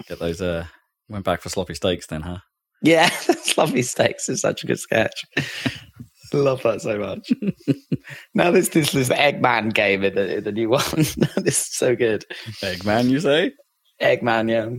[0.08, 0.66] get those uh
[1.10, 2.38] went back for sloppy steaks then huh
[2.84, 5.26] yeah, Sloppy Steaks is such a good sketch.
[6.34, 7.32] Love that so much.
[8.34, 10.82] now this this this Eggman game in the in the new one.
[11.38, 12.26] this is so good.
[12.62, 13.52] eggman you say
[14.02, 14.70] Eggman, yeah,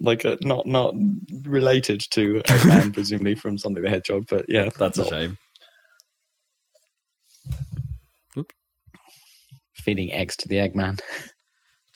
[0.00, 0.94] like a, not not
[1.44, 5.38] related to Eggman, presumably from Something the Hedgehog, but yeah, that's a not shame
[9.74, 11.00] feeding eggs to the Eggman.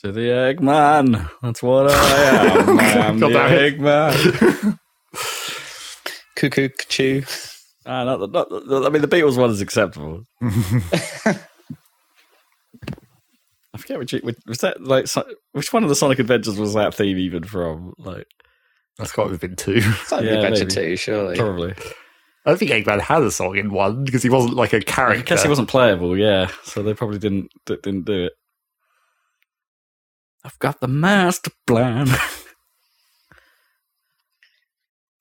[0.03, 4.79] to the eggman that's what i am i am the eggman
[6.37, 7.23] Cuckoo, chew.
[7.87, 10.25] Ah, not, the- not, the- I mean, the Beatles one is acceptable.
[13.75, 15.07] I forget which which- was that like
[15.53, 17.93] which one of the Sonic Adventures was that theme even from?
[17.99, 18.27] Like
[18.99, 19.81] That's got to have been two.
[20.07, 20.91] Sonic Yeah, Adventure maybe.
[20.93, 21.37] 2, surely.
[21.37, 21.75] probably.
[22.47, 24.81] I don't think Eggman had a song in one because he wasn't like a I
[24.81, 25.21] character.
[25.21, 26.17] I guess he wasn't playable.
[26.17, 28.33] Yeah, so they probably didn't d- didn't do it.
[30.45, 32.07] I've got the master plan.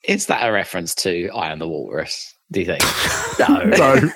[0.04, 2.36] Is that a reference to I Am the Walrus?
[2.54, 2.84] Do you think?
[3.40, 4.10] no, no.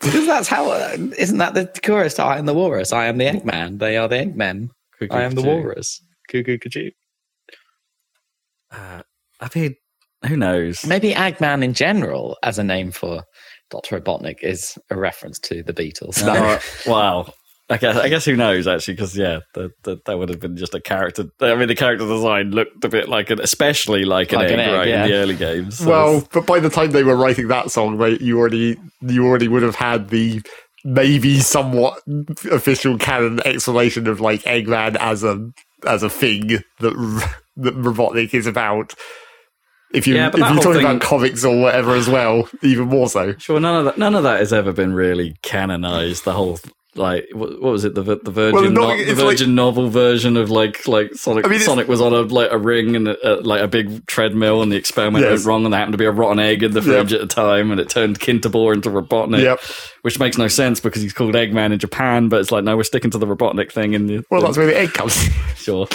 [0.00, 0.70] Because that's how.
[0.70, 2.14] Uh, isn't that the chorus?
[2.14, 2.92] to I am the Walrus.
[2.92, 3.78] I am the Eggman.
[3.78, 4.70] They are the Eggmen.
[5.10, 6.02] I am the Walrus.
[6.28, 6.90] Cuckoo, cuckoo.
[8.70, 9.02] Uh,
[9.40, 9.76] I mean,
[10.26, 10.84] who knows?
[10.86, 13.22] Maybe Eggman in general, as a name for
[13.70, 16.24] Doctor Robotnik, is a reference to the Beatles.
[16.24, 16.58] No,
[16.92, 17.32] wow.
[17.70, 20.56] I guess, I guess who knows actually, because yeah, that, that that would have been
[20.56, 21.30] just a character.
[21.40, 24.60] I mean, the character design looked a bit like an, especially like, Like an an
[24.60, 25.04] egg, egg, right yeah.
[25.04, 25.78] in the early games.
[25.78, 29.24] So well, but by the time they were writing that song, mate, you already you
[29.24, 30.42] already would have had the
[30.84, 32.02] maybe somewhat
[32.50, 35.50] official canon explanation of like Eggman as a
[35.86, 36.48] as a thing
[36.80, 38.94] that that Robotnik is about.
[39.92, 43.08] If you yeah, if you're talking thing- about comics or whatever as well, even more
[43.08, 43.34] so.
[43.38, 46.24] sure, none of that, none of that has ever been really canonized.
[46.24, 46.58] The whole
[46.96, 50.36] like what, what was it the the Virgin Well, no, no- the Virgin novel version
[50.36, 53.36] of like like Sonic I mean, Sonic was on a like a ring and a,
[53.42, 55.30] like a big treadmill and the experiment Yes.
[55.30, 57.26] went wrong and there happened to be a rotten egg in the fridge at the
[57.28, 59.42] time and it turned Kintobor into Robotnik.
[59.42, 59.60] Yep.
[60.02, 62.82] Which makes no sense because he's called Eggman in Japan, but it's like no, we're
[62.82, 65.14] sticking to the Robotnik thing in the Well, that's where the egg comes.
[65.56, 65.86] sure.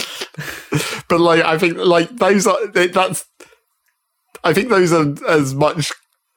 [1.09, 3.25] but like, I think like those are that's.
[4.43, 5.91] I think those are as much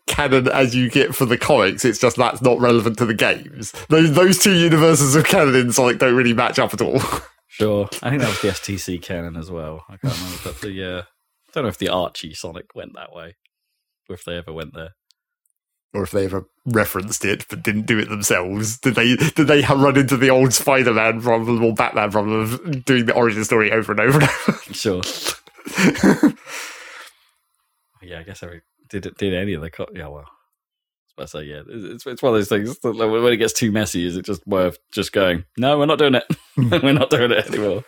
[0.09, 1.85] canon as you get for the comics.
[1.85, 3.73] It's just that's not relevant to the games.
[3.89, 7.01] Those those two universes of canon in Sonic don't really match up at all.
[7.51, 7.89] Sure.
[8.03, 9.83] I think that was the STC canon as well.
[9.89, 13.13] I can't remember, but the uh, I don't know if the Archie Sonic went that
[13.13, 13.37] way,
[14.09, 14.91] or if they ever went there.
[15.93, 18.79] or if they ever referenced it but didn't do it themselves.
[18.79, 19.17] Did they?
[19.17, 23.43] Did they run into the old Spider-Man problem or Batman problem of doing the origin
[23.45, 24.53] story over and over and over?
[24.73, 25.03] Sure.
[28.03, 30.29] yeah, I guess every did it did any of the co- yeah well.
[31.19, 33.33] I was about to say yeah, it's it's one of those things that like, when
[33.33, 35.45] it gets too messy, is it just worth just going?
[35.57, 36.25] No, we're not doing it.
[36.59, 36.71] Hmm.
[36.83, 37.85] we're not doing it anymore.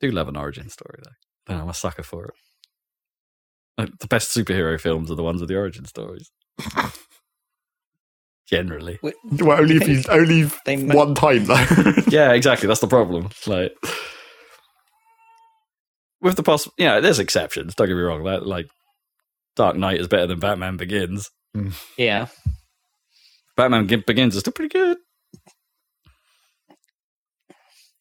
[0.00, 1.52] Do love an origin story though.
[1.52, 2.34] And I'm a sucker for it.
[3.78, 6.30] Like, the best superhero films are the ones with the origin stories.
[8.46, 9.12] Generally, well,
[9.58, 10.42] only if you only
[10.94, 11.54] one time though.
[12.08, 12.68] yeah, exactly.
[12.68, 13.28] That's the problem.
[13.44, 13.74] Like
[16.20, 17.74] with the poss, you know, there's exceptions.
[17.74, 18.24] Don't get me wrong.
[18.24, 18.66] That like
[19.54, 21.30] Dark Knight is better than Batman Begins.
[21.56, 21.74] Mm.
[21.96, 22.26] Yeah.
[23.56, 24.98] Batman Begins is still pretty good.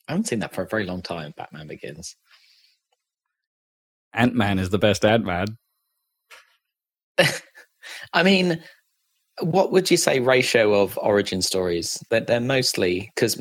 [0.08, 2.16] I haven't seen that for a very long time, Batman Begins.
[4.14, 5.48] Ant Man is the best Ant Man.
[8.14, 8.62] I mean,
[9.42, 12.02] what would you say ratio of origin stories?
[12.10, 13.40] They're, they're mostly because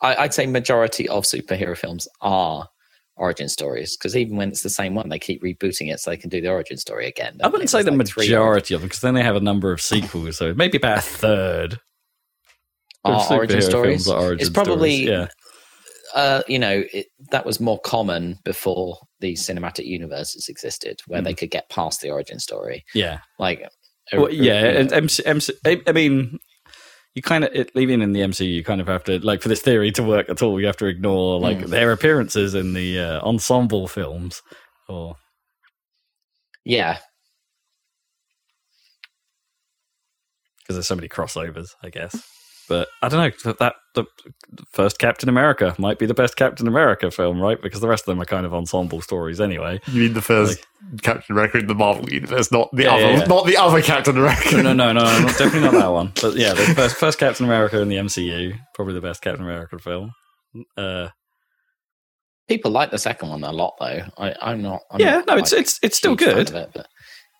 [0.00, 2.68] I'd say majority of superhero films are
[3.16, 6.16] origin stories because even when it's the same one, they keep rebooting it so they
[6.16, 7.38] can do the origin story again.
[7.42, 9.80] I wouldn't say the like majority of them because then they have a number of
[9.80, 11.80] sequels, so maybe about a third.
[13.04, 14.08] of are origin stories.
[14.08, 15.28] origin it's probably stories,
[16.14, 16.20] yeah.
[16.20, 21.24] uh, you know, it, that was more common before the cinematic universes existed, where Hmm.
[21.26, 22.84] they could get past the origin story.
[22.94, 23.68] Yeah, Like,
[24.12, 24.60] well, yeah.
[24.60, 26.38] you And MC, MC, I I mean,
[27.14, 29.62] you kind of even in the MCU, you kind of have to like for this
[29.62, 31.68] theory to work at all, you have to ignore like Mm.
[31.68, 34.42] their appearances in the uh, ensemble films,
[34.88, 35.16] or
[36.64, 36.98] yeah,
[40.58, 42.22] because there's so many crossovers, I guess.
[42.68, 44.04] But I don't know that, that the
[44.72, 47.60] first Captain America might be the best Captain America film, right?
[47.60, 49.80] Because the rest of them are kind of ensemble stories anyway.
[49.86, 50.66] you mean the first
[51.02, 53.24] Captain America in the Marvel universe, not the Yeah, other, yeah, yeah.
[53.26, 54.56] not the other Captain America.
[54.62, 56.12] No, no, no, no, no, definitely not that one.
[56.20, 59.78] But yeah, the first first Captain America in the MCU, probably the best Captain America
[59.78, 60.12] film.
[60.76, 61.08] Uh,
[62.48, 64.02] people like the second one a lot, though.
[64.18, 64.80] I, I'm not.
[64.90, 66.50] I'm yeah, not, no, it's like, it's it's still good.
[66.50, 66.86] it, but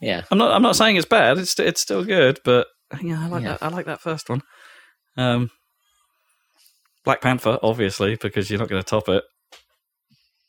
[0.00, 1.38] yeah, I'm not I'm not saying it's bad.
[1.38, 2.66] It's it's still good, but
[3.02, 3.50] yeah, I like Yeah.
[3.52, 3.62] that.
[3.62, 4.42] I like that first one.
[5.16, 5.50] Um,
[7.04, 9.24] Black Panther, obviously, because you're not going to top it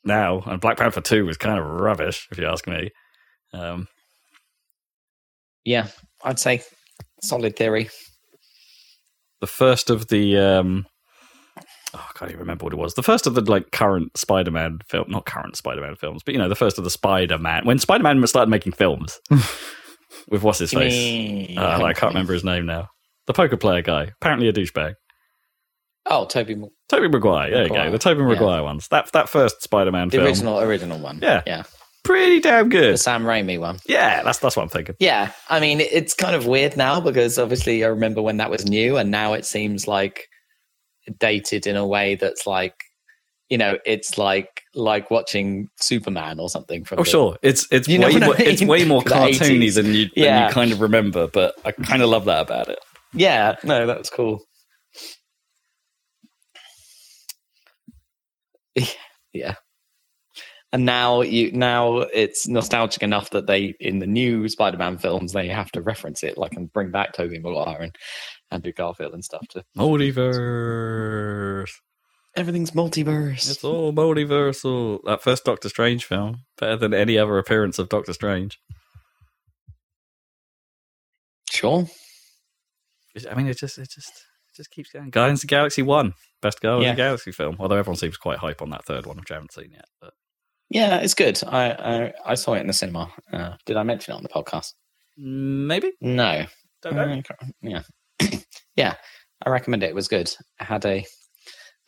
[0.04, 0.42] now.
[0.46, 2.90] And Black Panther Two was kind of rubbish, if you ask me.
[3.52, 3.88] Um,
[5.64, 5.88] yeah,
[6.24, 6.62] I'd say
[7.22, 7.90] solid theory.
[9.40, 10.86] the first of the um,
[11.94, 12.94] oh, I can't even remember what it was.
[12.94, 16.48] The first of the like current Spider-Man film, not current Spider-Man films, but you know,
[16.48, 19.20] the first of the Spider-Man when Spider-Man started making films
[20.28, 21.56] with what's his face.
[21.56, 22.88] Uh, I can't remember his name now.
[23.26, 24.94] The poker player guy, apparently a douchebag.
[26.08, 27.50] Oh, Tobey, Mo- Tobey Maguire.
[27.50, 27.90] There you go.
[27.90, 28.28] The Tobey yeah.
[28.28, 28.86] Maguire ones.
[28.88, 31.18] That that first Spider-Man the film, original, original one.
[31.20, 31.42] Yeah.
[31.46, 31.64] yeah,
[32.04, 32.94] pretty damn good.
[32.94, 32.98] the.
[32.98, 33.78] Sam Raimi one.
[33.86, 34.94] Yeah, that's that's what I'm thinking.
[35.00, 38.66] Yeah, I mean, it's kind of weird now because obviously I remember when that was
[38.66, 40.28] new, and now it seems like
[41.18, 42.74] dated in a way that's like,
[43.48, 46.84] you know, it's like like watching Superman or something.
[46.84, 47.36] From Oh, the- sure.
[47.42, 50.46] It's it's way what I more, it's way more cartoony than you than Yeah.
[50.46, 52.78] you kind of remember, but I kind of love that about it.
[53.16, 54.44] Yeah, no, that was cool.
[59.32, 59.54] yeah.
[60.72, 65.48] And now you now it's nostalgic enough that they in the new Spider-Man films they
[65.48, 67.96] have to reference it like and bring back Tobey Maguire and
[68.50, 71.70] Andrew Garfield and stuff to Multiverse.
[72.34, 73.48] everything's multiverse.
[73.50, 75.00] It's all multiversal.
[75.04, 78.58] That first Doctor Strange film, better than any other appearance of Doctor Strange.
[81.50, 81.86] Sure.
[83.30, 85.10] I mean, it just, it just, it just keeps going.
[85.10, 86.90] Guardians of the Galaxy One, best Guardians Yeah.
[86.90, 87.56] of the Galaxy film.
[87.58, 89.84] Although everyone seems quite hype on that third one, which I haven't seen yet.
[90.00, 90.12] But
[90.70, 91.40] Yeah, it's good.
[91.46, 93.10] I I, I saw it in the cinema.
[93.32, 94.72] Uh, did I mention it on the podcast?
[95.16, 96.44] maybe No.
[96.82, 97.22] don't know.
[97.30, 97.82] Uh, yeah,
[98.76, 98.94] yeah.
[99.44, 99.90] I recommend it.
[99.90, 100.28] It was good.
[100.28, 101.04] It had a,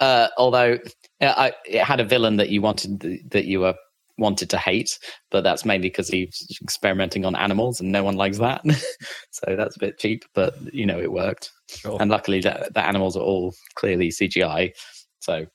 [0.01, 0.79] uh, although
[1.21, 3.75] yeah, I, it had a villain that you wanted that you were
[4.19, 4.99] wanted to hate,
[5.31, 8.63] but that's mainly because he's experimenting on animals, and no one likes that.
[9.31, 11.51] so that's a bit cheap, but you know it worked.
[11.71, 11.97] Sure.
[12.01, 14.73] And luckily, the, the animals are all clearly CGI,
[15.21, 15.47] so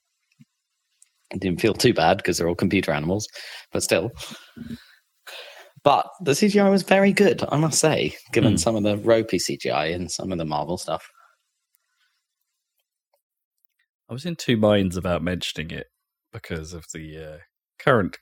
[1.30, 3.28] it didn't feel too bad because they're all computer animals,
[3.72, 4.10] but still.
[5.82, 8.56] But the CGI was very good, I must say, given Hmm.
[8.56, 11.06] some of the ropey CGI and some of the Marvel stuff.
[14.08, 15.88] I was in two minds about mentioning it
[16.32, 17.38] because of the uh,
[17.78, 18.18] current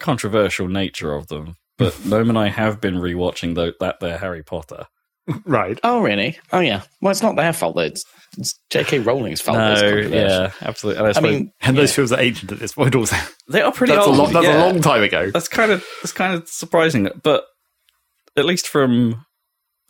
[0.00, 1.56] controversial nature of them.
[1.78, 4.86] But Gnome and I have been rewatching tho- that there Harry Potter.
[5.44, 5.78] Right.
[5.82, 6.38] Oh, really?
[6.52, 6.82] Oh, yeah.
[7.00, 7.82] Well, it's not their fault, though.
[7.82, 8.04] It's,
[8.38, 9.00] it's J.K.
[9.00, 9.58] Rowling's fault.
[9.58, 11.04] that it's no, yeah, absolutely.
[11.04, 11.96] And I, I mean, And those yeah.
[11.96, 12.94] films are ancient at this point.
[12.94, 13.16] Also,
[13.48, 14.18] they are pretty that's, a, old.
[14.18, 14.64] long, that's yeah.
[14.64, 15.30] a long time ago.
[15.32, 17.08] That's kind of that's kind of surprising.
[17.22, 17.44] But
[18.36, 19.25] at least from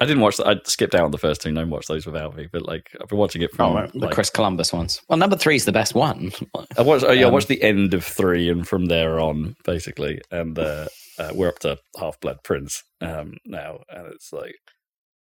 [0.00, 0.36] I didn't watch.
[0.36, 0.46] that.
[0.46, 1.50] I skipped out on the first two.
[1.52, 2.48] No one watched those without me.
[2.52, 3.92] But like I've been watching it Oh, from right.
[3.92, 5.00] the like, Chris Columbus ones.
[5.08, 6.32] Well, number three is the best one.
[6.76, 7.04] I watched.
[7.04, 10.58] Oh, yeah, I Um, watched the end of three, and from there on, basically, and
[10.58, 14.54] uh, uh, we're up to Half Blood Prince um, now, and it's like,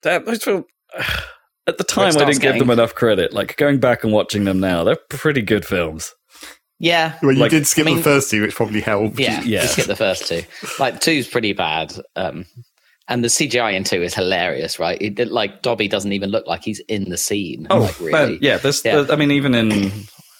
[0.02, 0.64] damn, those films.
[1.68, 3.32] At the time, I didn't give them enough credit.
[3.32, 6.12] Like going back and watching them now, they're pretty good films.
[6.80, 7.16] Yeah.
[7.22, 9.18] Well, you like- did skip I mean- the first two, which probably helped.
[9.20, 9.62] Yeah, Yeah.
[9.62, 9.66] yeah.
[9.66, 10.42] Skip the first two.
[10.80, 12.46] Like two's pretty bad, um,
[13.12, 14.78] and the CGI in two is hilarious.
[14.78, 15.00] Right?
[15.00, 17.66] It, like Dobby doesn't even look like he's in the scene.
[17.70, 18.38] like really.
[18.40, 18.56] yeah.
[18.58, 18.92] There's, Yeah.
[18.96, 19.92] there's- I mean, even in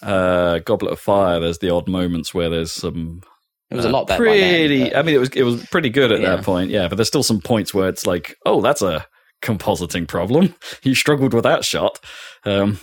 [0.03, 3.23] uh, Goblet of Fire, there's the odd moments where there's some
[3.71, 4.25] It was a uh, lot better.
[4.25, 4.85] by then, Pretty.
[4.91, 6.37] but- I mean, it was it was pretty good at Yeah.
[6.37, 6.71] that point.
[6.71, 9.07] Yeah, but there's still some points where it's like, oh, that's a
[9.43, 10.55] compositing problem.
[10.83, 11.99] He struggled with that shot.
[12.45, 12.79] Um,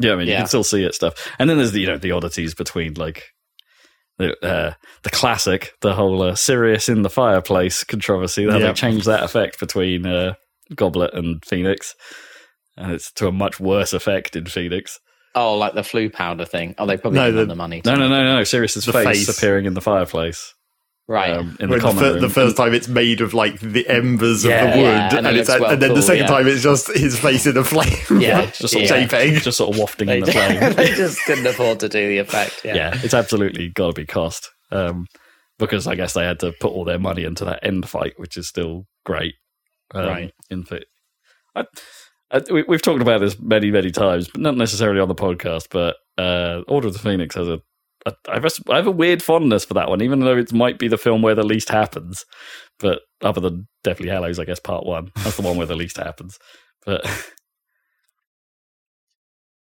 [0.00, 1.14] yeah, I mean, you can still see it stuff.
[1.38, 3.32] And then there's the you know the oddities between like
[4.18, 8.48] uh, the classic, the whole uh, Sirius in the fireplace controversy.
[8.48, 8.68] How Yeah.
[8.68, 10.34] they changed that effect between uh,
[10.74, 11.94] Goblet and Phoenix,
[12.76, 14.98] and it's to a much worse effect in Phoenix.
[15.34, 16.74] oh, like the Floo powder thing.
[16.78, 17.80] Oh, they probably No, didn't the- the money.
[17.82, 18.44] To No, no, no, no.
[18.44, 19.38] Sirius's The face, face.
[19.38, 20.54] appearing in the fireplace.
[21.08, 21.30] Right.
[21.30, 24.64] um, in the the, fir- the first time it's made of like the embers Yeah,
[24.64, 26.28] of the wood, yeah, and and, it it's well and then cool, the second yeah.
[26.28, 27.88] time it's just his face in a flame.
[28.20, 28.86] Yeah, just yeah.
[28.86, 29.42] sort of JPEG.
[29.42, 30.72] just sort of wafting they, in the flame.
[30.76, 32.60] they just couldn't afford to do the effect.
[32.62, 32.74] Yeah.
[32.74, 33.00] yeah.
[33.02, 34.50] it's absolutely got to be cost.
[34.70, 35.06] Um,
[35.58, 38.36] because I guess they had to put all their money into that end fight, which
[38.36, 39.34] is still great.
[39.94, 40.32] Um, Right.
[40.50, 40.84] In fit.
[41.56, 41.64] I,
[42.30, 45.68] I, we, we've talked about this many, many times, but not necessarily on the podcast.
[45.70, 47.60] But uh, Order of the Phoenix has a.
[48.08, 50.52] a I have a- I have a weird fondness for that one, even though it
[50.52, 52.24] might be the film where the least happens.
[52.78, 55.96] But other than Deathly Hallows, I guess part one that's the one where the least
[55.96, 56.38] happens.
[56.86, 57.04] But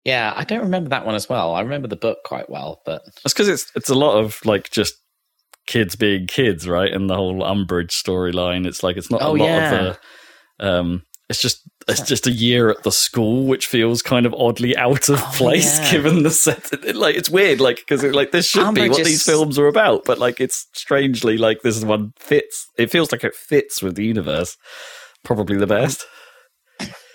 [0.06, 1.56] Yeah, I don't remember that one as well.
[1.56, 4.70] I remember the book quite well, but That's because it's it's a lot of like
[4.70, 4.96] just
[5.66, 6.92] kids being kids, right?
[6.92, 8.68] And the whole Umbridge storyline.
[8.68, 9.74] It's like it's not a Oh, lot yeah.
[9.82, 9.98] of
[10.60, 10.68] the.
[10.68, 14.78] Um, it's just it's just a year at the school, which feels kind of oddly
[14.78, 15.92] out of Oh, place yeah.
[15.92, 16.72] given the set.
[16.72, 19.68] It, like it's weird, like because like this should be what is- these films are
[19.68, 22.68] about, but like it's strangely like this one fits.
[22.78, 24.56] It feels like it fits with the universe.
[25.24, 26.06] Probably the best.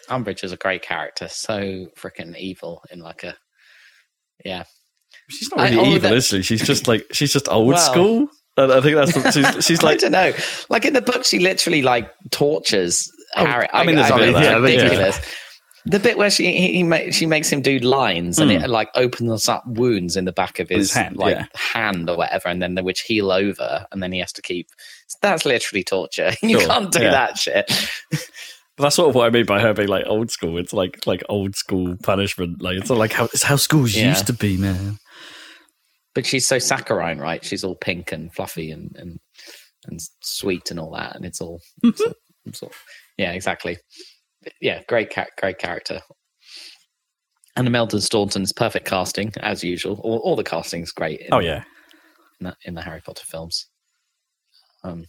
[0.09, 1.29] Umbridge is a great character.
[1.29, 3.37] So freaking evil in like a
[4.45, 4.65] yeah.
[5.31, 6.43] She's not really oh, evil, that- is she?
[6.43, 8.29] She's just like she's just old Well- school.
[8.61, 10.33] I think that's what she's, she's I don't know.
[10.69, 13.69] Like in the book, she literally like tortures Oh, Harry.
[13.73, 14.57] I mean, there's a bit of it's yeah.
[14.59, 15.21] ridiculous.
[15.87, 18.63] The bit where she he, he ma- she makes him do lines and Mm.
[18.65, 21.47] it like opens up wounds in the back of his, His hand, like yeah.
[21.55, 24.69] hand or whatever, and then the which heal over, and then he has to keep.
[25.23, 26.33] That's literally torture.
[26.43, 27.11] You Sure, can't do yeah.
[27.13, 27.71] that shit.
[28.77, 30.59] That's sort of what I mean by her being like old school.
[30.59, 32.61] It's like like old school punishment.
[32.63, 34.09] Like it's not like how it's how schools Yeah.
[34.11, 34.99] used to be, man.
[36.15, 37.45] But she's so saccharine, right?
[37.45, 39.21] She's all pink and fluffy and and,
[39.87, 42.13] and sweet and all that, and it's all, it's all-
[42.47, 42.73] it's all-
[43.19, 43.77] yeah, exactly.
[44.61, 46.01] Yeah, great cat, great character.
[47.57, 50.01] And Imelda Staunton's perfect casting as usual.
[50.05, 51.21] All, all the casting's great.
[51.21, 51.65] In, Oh yeah,
[52.41, 53.67] in the, in the Harry Potter films.
[54.85, 55.05] Um,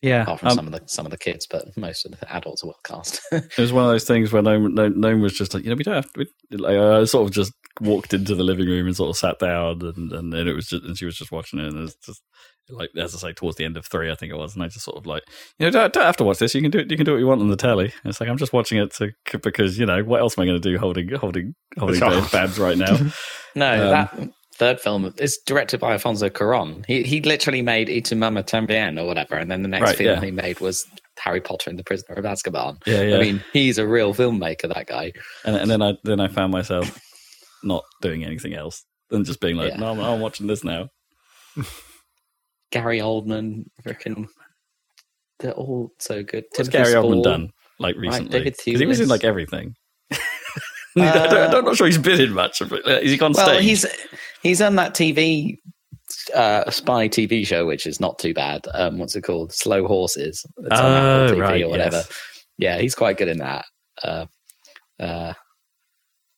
[0.00, 0.22] yeah.
[0.22, 2.64] apart from Um, some of the some of the kids, but most of the adults
[2.64, 3.20] are well cast.
[3.32, 5.70] it was one of those things where no, no, no one was just like you
[5.70, 6.10] know we don't have.
[6.16, 9.38] We, like, I sort of just walked into the living room and sort of sat
[9.38, 11.82] down and and then it was just and she was just watching it and it
[11.82, 12.22] was just
[12.70, 14.68] like as I say towards the end of three I think it was and I
[14.68, 15.22] just sort of like
[15.58, 17.12] you know don't, don't have to watch this you can do it you can do
[17.12, 19.10] what you want on the telly And it's like I'm just watching it to
[19.42, 22.00] because you know what else am I going to do holding holding holding
[22.30, 22.96] bands right now
[23.54, 26.84] no, Um, that third film is directed by Alfonso Cuarón.
[26.86, 29.96] He he literally made Y tu mama tambien or whatever, and then the next Right,
[29.98, 30.24] film yeah.
[30.24, 30.86] he made was
[31.18, 32.76] Harry Potter and the Prisoner of Azkaban.
[32.86, 33.16] Yeah, yeah.
[33.16, 34.72] I mean, he's a real filmmaker.
[34.72, 35.12] That guy.
[35.44, 37.00] and, and then I then I found myself
[37.64, 39.78] not doing anything else than just being like, Yeah.
[39.78, 40.88] no, I'm, I'm watching this now.
[42.72, 44.26] Gary Oldman, freaking,
[45.38, 46.44] they're all so good.
[46.56, 48.30] What's Gary Oldman done like recently?
[48.30, 49.74] David he was in like everything.
[50.10, 50.16] I
[50.96, 52.84] don't, I'm not sure he's been in much of it.
[52.86, 53.62] Is he gone Well, stage?
[53.64, 53.86] he's
[54.42, 55.56] he's on that TV
[56.34, 58.66] uh, spy TV show, which is not too bad.
[58.74, 59.52] Um, what's it called?
[59.52, 60.44] Slow Horses.
[60.58, 61.96] It's on Oh, Apple TV right, or whatever.
[61.96, 62.12] yes.
[62.58, 63.64] Yeah, he's quite good in that.
[64.02, 64.26] Uh,
[65.00, 65.32] uh,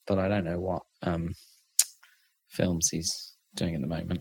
[0.06, 1.34] but I don't know what um,
[2.50, 4.20] films he's doing at the moment.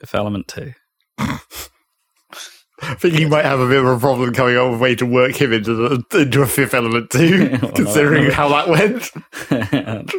[0.00, 0.72] Fifth Element too.
[1.18, 4.94] I think he might have a bit of a problem coming up with a way
[4.94, 9.10] to work him into the into a fifth element too, Well, considering how that went.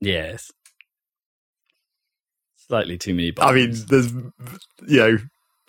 [0.00, 0.50] yes.
[2.56, 3.32] Slightly too many.
[3.38, 5.18] I mean, there's you know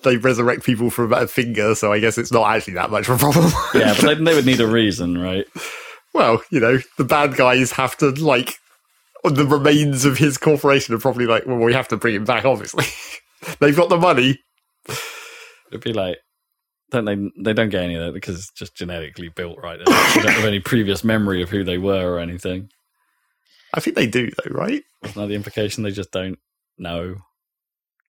[0.04, 3.16] they resurrect people from a finger, so I guess it's not actually that much of
[3.16, 3.52] a problem.
[3.74, 5.46] yeah, but they, they would need a reason, right?
[6.14, 8.56] well, you know, the bad guys have to like
[9.24, 12.46] the remains of his corporation are probably like, well, we have to bring him back.
[12.46, 12.86] Obviously,
[13.60, 14.40] they've got the money.
[15.70, 16.18] It'd be like,
[16.92, 17.16] don't they?
[17.44, 19.80] They don't get any of that because it's just genetically built, right?
[19.80, 22.70] They don't they don't have any previous memory of who they were or anything.
[23.74, 24.84] I think they do though, right?
[25.04, 25.84] Isn't that the implication?
[25.84, 26.40] They just don't
[26.78, 27.18] know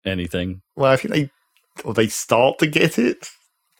[0.06, 0.62] anything.
[0.76, 1.30] Well, I think they
[1.84, 3.28] or they start to get it.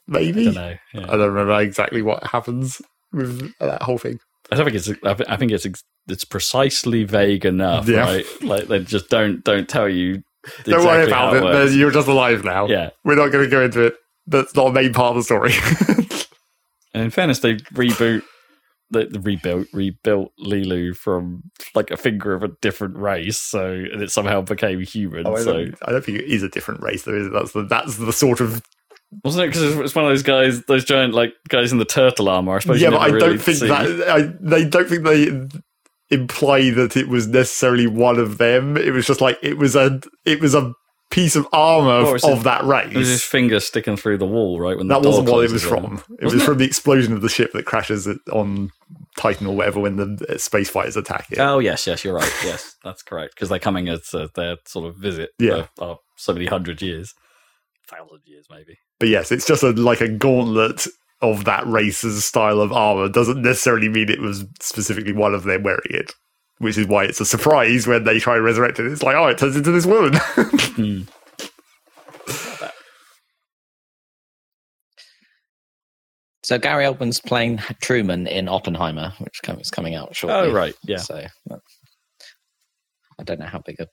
[0.06, 0.76] Maybe I don't know.
[0.94, 1.04] Yeah.
[1.04, 4.18] I don't remember exactly what happens with that whole thing.
[4.52, 4.90] I don't think it's.
[5.28, 5.66] I think it's.
[6.08, 8.00] It's precisely vague enough, Yeah.
[8.00, 8.24] right?
[8.42, 10.22] Like they just don't don't tell you.
[10.64, 11.42] Don't worry exactly about it.
[11.44, 11.74] works.
[11.74, 12.66] You're just alive now.
[12.66, 13.94] Yeah, We're not going to go into it.
[14.26, 15.52] That's not a main part of the story.
[16.94, 18.22] and in fairness, they reboot.
[18.90, 21.42] the, they rebuilt rebuilt Leeloo from
[21.74, 25.26] like a finger of a different race, so and it somehow became human.
[25.26, 27.04] Oh, I, so don't, I don't think it is a different race.
[27.04, 27.14] Though.
[27.14, 27.32] is it?
[27.32, 28.62] That's the that's the sort of
[29.24, 29.48] wasn't it?
[29.48, 32.56] Because it's one of those guys, those giant like guys in the turtle armor.
[32.56, 32.80] I suppose.
[32.80, 33.68] yeah, but I never don't think see.
[33.68, 35.48] that I, they don't think they
[36.10, 38.76] imply that it was necessarily one of them.
[38.76, 40.72] It was just like it was a it was a
[41.10, 43.24] piece of armor Or of it- that It was his race.
[43.24, 44.76] finger sticking through the wall, right?
[44.76, 46.00] When the That wasn't what it was from.
[46.20, 48.70] It was from the explosion of the ship that crashes on
[49.18, 51.38] Titan or whatever when the uh, space fighters attack it.
[51.40, 52.32] Oh yes, yes, you're right.
[52.44, 53.34] Yes, that's correct.
[53.34, 55.30] Because they're coming as uh, their sort of visit.
[55.40, 55.66] Yeah.
[55.76, 57.14] for, uh, so many hundred years,
[57.88, 58.78] thousand years maybe.
[59.00, 60.86] But yes, it's just a like a gauntlet
[61.22, 63.08] of that race's style of armor.
[63.08, 66.12] Doesn't necessarily mean it was specifically one of them wearing it.
[66.58, 68.86] Which is why it's a surprise when they try and resurrect it.
[68.86, 70.20] It's like, oh, it turns into this woman.
[76.50, 80.50] So Gary Oldman's playing Truman in Oppenheimer, which is coming out shortly.
[80.50, 80.96] Oh right, yeah.
[80.96, 81.56] So uh,
[83.20, 83.86] I don't know how big a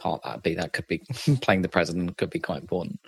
[0.00, 0.56] part that'd be.
[0.56, 0.98] That could be
[1.42, 2.98] playing the president could be quite important.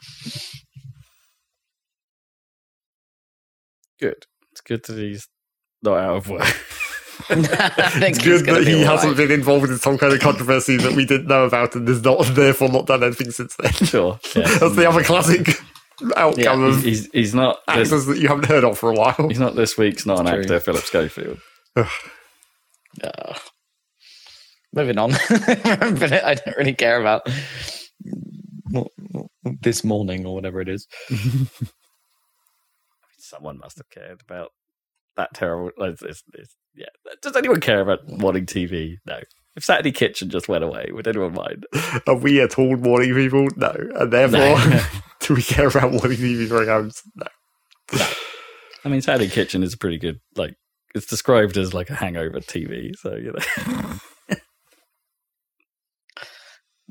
[4.00, 4.26] Good.
[4.52, 5.28] It's good that he's
[5.82, 6.42] not out of work.
[7.30, 9.28] It's good that he hasn't right.
[9.28, 12.24] been involved in some kind of controversy that we didn't know about and has not
[12.34, 13.70] therefore not done anything since then.
[13.72, 14.18] sure.
[14.34, 14.42] Yeah.
[14.58, 15.60] That's the other classic
[16.16, 18.94] outcome Yeah, He's, he's he's not this, actors that you haven't heard of for a
[18.94, 19.28] while.
[19.28, 20.40] he's not this week's not an True.
[20.40, 21.38] actor Philip Schofield.
[21.76, 21.86] Uh,
[24.72, 25.12] moving on.
[25.30, 27.28] I don't really care about
[29.62, 30.88] this morning or whatever it is.
[33.24, 34.50] Someone must have cared about
[35.16, 35.70] that terrible.
[35.78, 36.86] It's, it's, it's, yeah.
[37.22, 38.96] Does anyone care about wanting TV?
[39.06, 39.20] No.
[39.56, 41.66] If Saturday Kitchen just went away, would anyone mind?
[42.06, 43.46] Are we at all morning people?
[43.56, 43.74] No.
[43.94, 44.80] And therefore, No.
[45.20, 47.02] do we care about morning TV programs?
[47.16, 48.06] No.
[48.84, 50.20] I mean, Saturday Kitchen is a pretty good.
[50.36, 50.54] Like,
[50.94, 52.92] it's described as like a hangover TV.
[53.00, 54.36] So you know,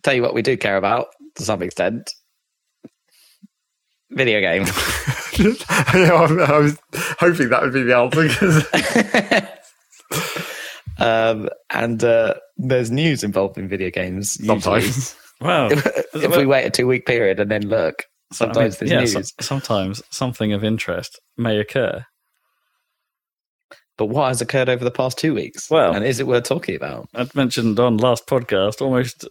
[0.03, 2.11] Tell you what, we do care about to some extent.
[4.11, 4.65] Video game.
[5.39, 6.77] I, know, I'm- I was
[7.19, 8.29] hoping that would be the answer.
[8.29, 8.65] 'cause-
[10.99, 14.33] um, and uh, there's news involved in video games.
[14.45, 15.15] Sometimes.
[15.41, 15.69] wow.
[15.71, 19.13] if we wait a two week period and then look, sometimes there's yeah, news.
[19.13, 22.05] so- sometimes something of interest may occur.
[23.97, 25.69] But what has occurred over the past two weeks?
[25.69, 27.07] Well- and is it worth talking about?
[27.13, 29.27] I'd mentioned on last podcast, almost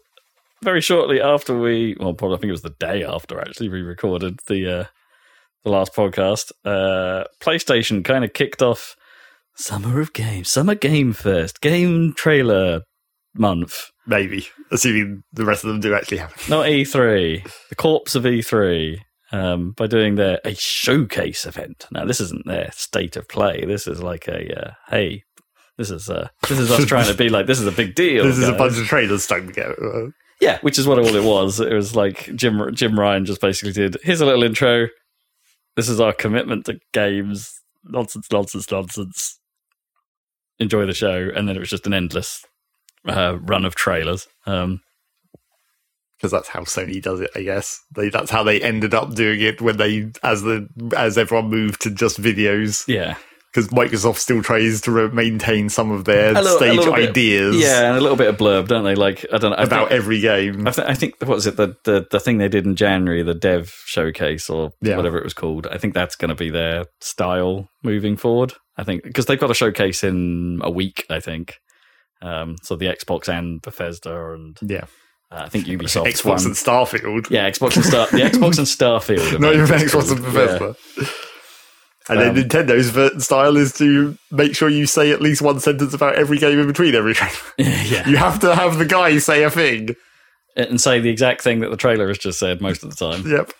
[0.62, 3.82] very shortly after we, well, probably I think it was the day after actually we
[3.82, 4.84] recorded the uh,
[5.64, 6.52] the last podcast.
[6.64, 8.96] Uh, PlayStation kind of kicked off
[9.54, 12.82] Summer of Games, Summer Game Fest, Game Trailer
[13.34, 13.90] Month.
[14.06, 14.46] Maybe.
[14.70, 16.38] Assuming the rest of them do actually happen.
[16.48, 18.98] Not E3, the corpse of E3.
[19.34, 21.86] Um, by doing their a showcase event.
[21.90, 23.64] Now, this isn't their state of play.
[23.64, 25.24] This is like a uh, hey,
[25.78, 28.24] this is uh, this is us trying to be like this is a big deal.
[28.24, 29.74] This is a bunch of trailers stuck together.
[29.82, 31.60] Uh, Yeah, which is what all it was.
[31.60, 33.96] It was like Jim Jim Ryan just basically did.
[34.02, 34.88] Here's a little intro.
[35.76, 37.60] This is our commitment to games.
[37.84, 39.38] Nonsense, nonsense, nonsense.
[40.58, 42.44] Enjoy the show, and then it was just an endless
[43.08, 44.28] uh, run of trailers.
[44.46, 44.80] Um,
[46.16, 47.82] because that's how Sony does it, I guess.
[47.96, 51.82] They, that's how they ended up doing it when they, as the as everyone moved
[51.82, 52.86] to just videos.
[52.86, 53.16] yeah,
[53.52, 57.56] Because Microsoft still tries to re- maintain some of their little- stage little bit- ideas
[57.56, 58.94] yeah, and a little bit of blurb, don't they?
[58.94, 60.66] Like I don't know I about think- every game.
[60.66, 63.22] I, th- I think what was it the, the the thing they did in January,
[63.22, 64.96] the Dev showcase or Yeah.
[64.96, 65.66] whatever it was called.
[65.70, 68.54] I think that's going to be their style moving forward.
[68.78, 71.04] I think because they've got a showcase in a week.
[71.10, 71.56] I think
[72.22, 72.74] um, so.
[72.76, 74.84] The Xbox and Bethesda and yeah,
[75.30, 76.06] uh, I think Ubisoft.
[76.06, 77.28] Xbox and Starfield.
[77.28, 78.06] yeah, Xbox and Star.
[78.06, 78.66] the Xbox and
[79.20, 79.40] Starfield.
[79.40, 80.22] Not even Xbox and.
[80.24, 80.74] Bethesda.
[82.08, 85.94] And Um, then Nintendo's style is to make sure you say at least one sentence
[85.94, 87.28] about every game in between every game.
[87.58, 88.08] Yeah.
[88.08, 89.94] You have to have the guy say a thing.
[90.56, 93.26] and say the exact thing that the trailer has just said most of the time,
[93.26, 93.52] Yep,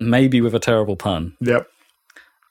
[0.00, 1.36] maybe with a terrible pun.
[1.40, 1.66] yep.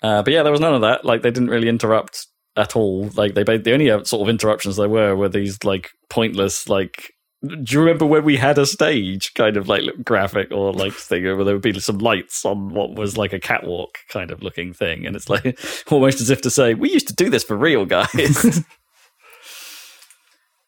[0.02, 1.06] Uh, but yeah, there was none of that.
[1.06, 2.28] Like they didn't really interrupt
[2.58, 3.10] at all.
[3.16, 7.13] Like they the only uh, sort of interruptions there were were these like pointless like.
[7.46, 11.24] Do you remember when we had a stage kind of like graphic or like thing
[11.24, 14.74] where there would be some lights on what was like a catwalk kind of looking
[14.74, 15.60] thing, and it's like
[15.92, 18.08] almost as if to say we used to do this for real, guys.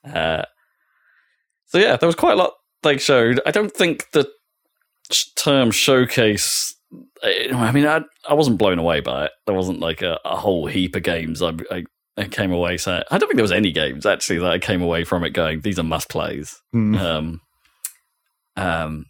[0.14, 0.44] uh,
[1.68, 2.54] so yeah, there was quite a lot
[2.84, 3.40] they showed.
[3.46, 4.30] I don't think the
[5.36, 6.76] term showcase
[7.24, 9.32] I I mean, I I wasn't blown away by it.
[9.46, 11.42] There wasn't like a, a whole heap of games.
[11.42, 11.84] I, I
[12.18, 14.82] I came away saying I don't think there was any games actually that I came
[14.82, 16.62] away from it going these are must plays.
[16.74, 16.98] Mm.
[16.98, 17.42] Um,
[18.56, 19.06] um,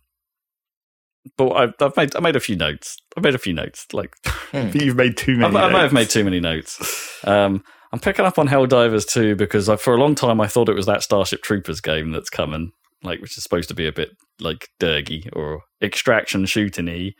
[1.37, 2.97] but I've, I've made I made a few notes.
[3.17, 3.85] I made a few notes.
[3.93, 4.15] Like
[4.53, 5.57] I think you've made too I, many.
[5.57, 7.21] I might have made too many notes.
[7.23, 10.69] Um, I'm picking up on Helldivers too because I, for a long time I thought
[10.69, 12.71] it was that Starship Troopers game that's coming,
[13.03, 17.11] like which is supposed to be a bit like Dergy or Extraction shooting y,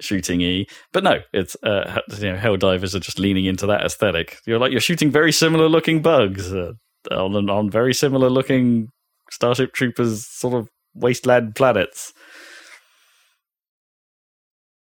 [0.00, 0.66] shooting y.
[0.92, 4.38] But no, it's uh, you know hell divers are just leaning into that aesthetic.
[4.46, 6.72] You're like you're shooting very similar looking bugs uh,
[7.10, 8.88] on on very similar looking
[9.30, 12.12] Starship Troopers sort of wasteland planets.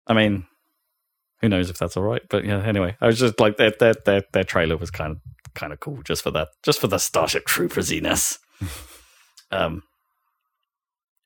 [0.07, 0.45] I mean,
[1.41, 2.21] who knows if that's all right?
[2.29, 5.17] But yeah, anyway, I was just like their their their, their trailer was kind of
[5.53, 8.37] kind of cool just for that, just for the Starship Troopersiness.
[9.51, 9.83] um,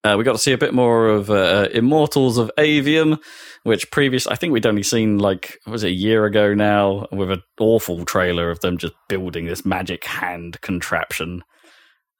[0.03, 3.19] uh, we got to see a bit more of uh, Immortals of Aveum,
[3.63, 7.29] which previous I think we'd only seen like was it a year ago now with
[7.29, 11.43] an awful trailer of them just building this magic hand contraption.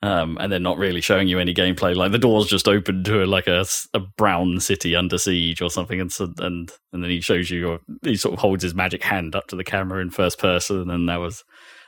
[0.03, 1.95] Um, and then not really showing you any gameplay.
[1.95, 3.63] Like the doors just open to a, like a,
[3.93, 7.69] a brown city under siege or something, and so, and and then he shows you,
[7.69, 10.89] or he sort of holds his magic hand up to the camera in first person,
[10.89, 11.43] and that was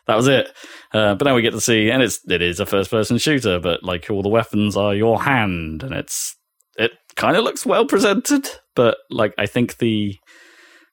[0.07, 0.49] that was it.
[0.93, 3.59] Uh, but now we get to see, and it's it is a first person shooter,
[3.59, 6.35] but like all the weapons are your hand, and it's
[6.77, 10.15] it kind of looks well presented, but like I think the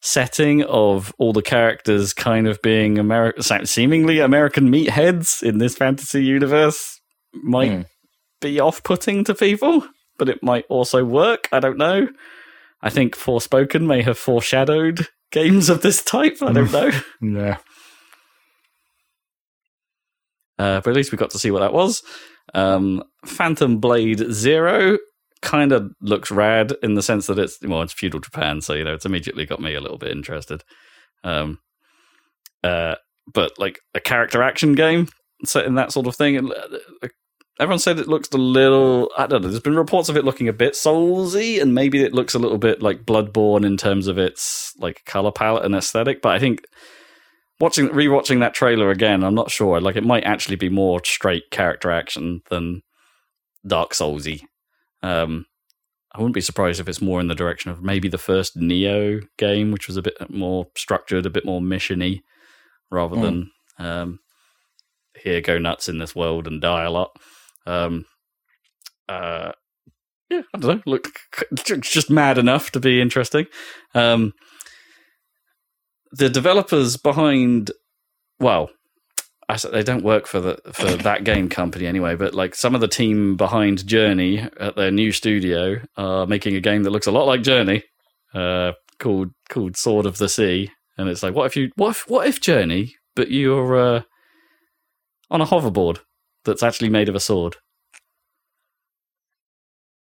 [0.02, 6.24] setting of all the characters kind of being Ameri- seemingly American meatheads in this fantasy
[6.24, 6.98] universe
[7.34, 7.82] might Hmm.
[8.40, 9.86] be off putting to people,
[10.18, 11.48] but it might also work.
[11.52, 12.08] I don't know.
[12.82, 16.38] I think Forspoken may have foreshadowed games of this type.
[16.42, 16.90] I don't know.
[17.20, 17.58] Yeah.
[20.60, 22.02] Uh, but at least we got to see what that was.
[22.52, 24.98] Um, Phantom Blade Zero
[25.40, 28.84] kind of looks rad in the sense that it's well, it's feudal Japan, so you
[28.84, 30.62] know it's immediately got me a little bit interested.
[31.24, 31.60] Um,
[32.62, 32.96] uh,
[33.32, 35.08] but like a character action game
[35.46, 37.08] set in that sort of thing, and uh,
[37.58, 39.10] everyone said it looks a little.
[39.16, 39.48] I don't know.
[39.48, 42.58] There's been reports of it looking a bit soulsy, and maybe it looks a little
[42.58, 46.20] bit like Bloodborne in terms of its like color palette and aesthetic.
[46.20, 46.66] But I think
[47.60, 49.80] watching rewatching that trailer again, I'm not sure.
[49.80, 52.82] Like it might actually be more straight character action than
[53.66, 54.42] Dark Soulsy.
[55.02, 55.46] Um,
[56.12, 59.22] I wouldn't be surprised if it's more in the direction of maybe the first Nioh
[59.38, 62.20] game, which was a bit more structured, a bit more missiony,
[62.90, 63.22] rather Hmm.
[63.22, 64.18] than um,
[65.14, 67.10] here go nuts in this world and die a lot.
[67.66, 68.06] Um,
[69.08, 69.52] uh,
[70.30, 70.82] yeah, I don't know.
[70.86, 71.08] Look,
[71.80, 73.46] just mad enough to be interesting.
[73.94, 74.32] Um,
[76.12, 77.70] the developers behind,
[78.38, 78.70] well,
[79.48, 82.14] I they don't work for the for that game company anyway.
[82.14, 86.60] But like some of the team behind Journey at their new studio are making a
[86.60, 87.82] game that looks a lot like Journey,
[88.34, 90.70] uh, called called Sword of the Sea.
[90.96, 94.02] And it's like, what if you what if what if Journey, but you're uh,
[95.30, 95.98] on a hoverboard
[96.44, 97.56] that's actually made of a sword?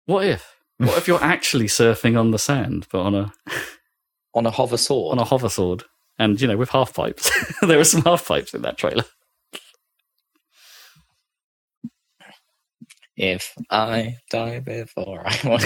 [0.06, 0.56] What if?
[0.78, 3.32] What if you're actually surfing on the sand, but on a
[4.34, 5.12] on a hover sword.
[5.12, 5.84] on a hover sword,
[6.18, 7.30] and you know with half pipes?
[7.62, 9.04] there were some half pipes in that trailer.
[13.16, 15.62] If I die before I want,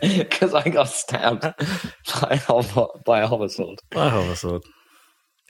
[0.00, 3.80] because I got stabbed by a hover, by a hover sword.
[3.92, 4.62] Have a sword.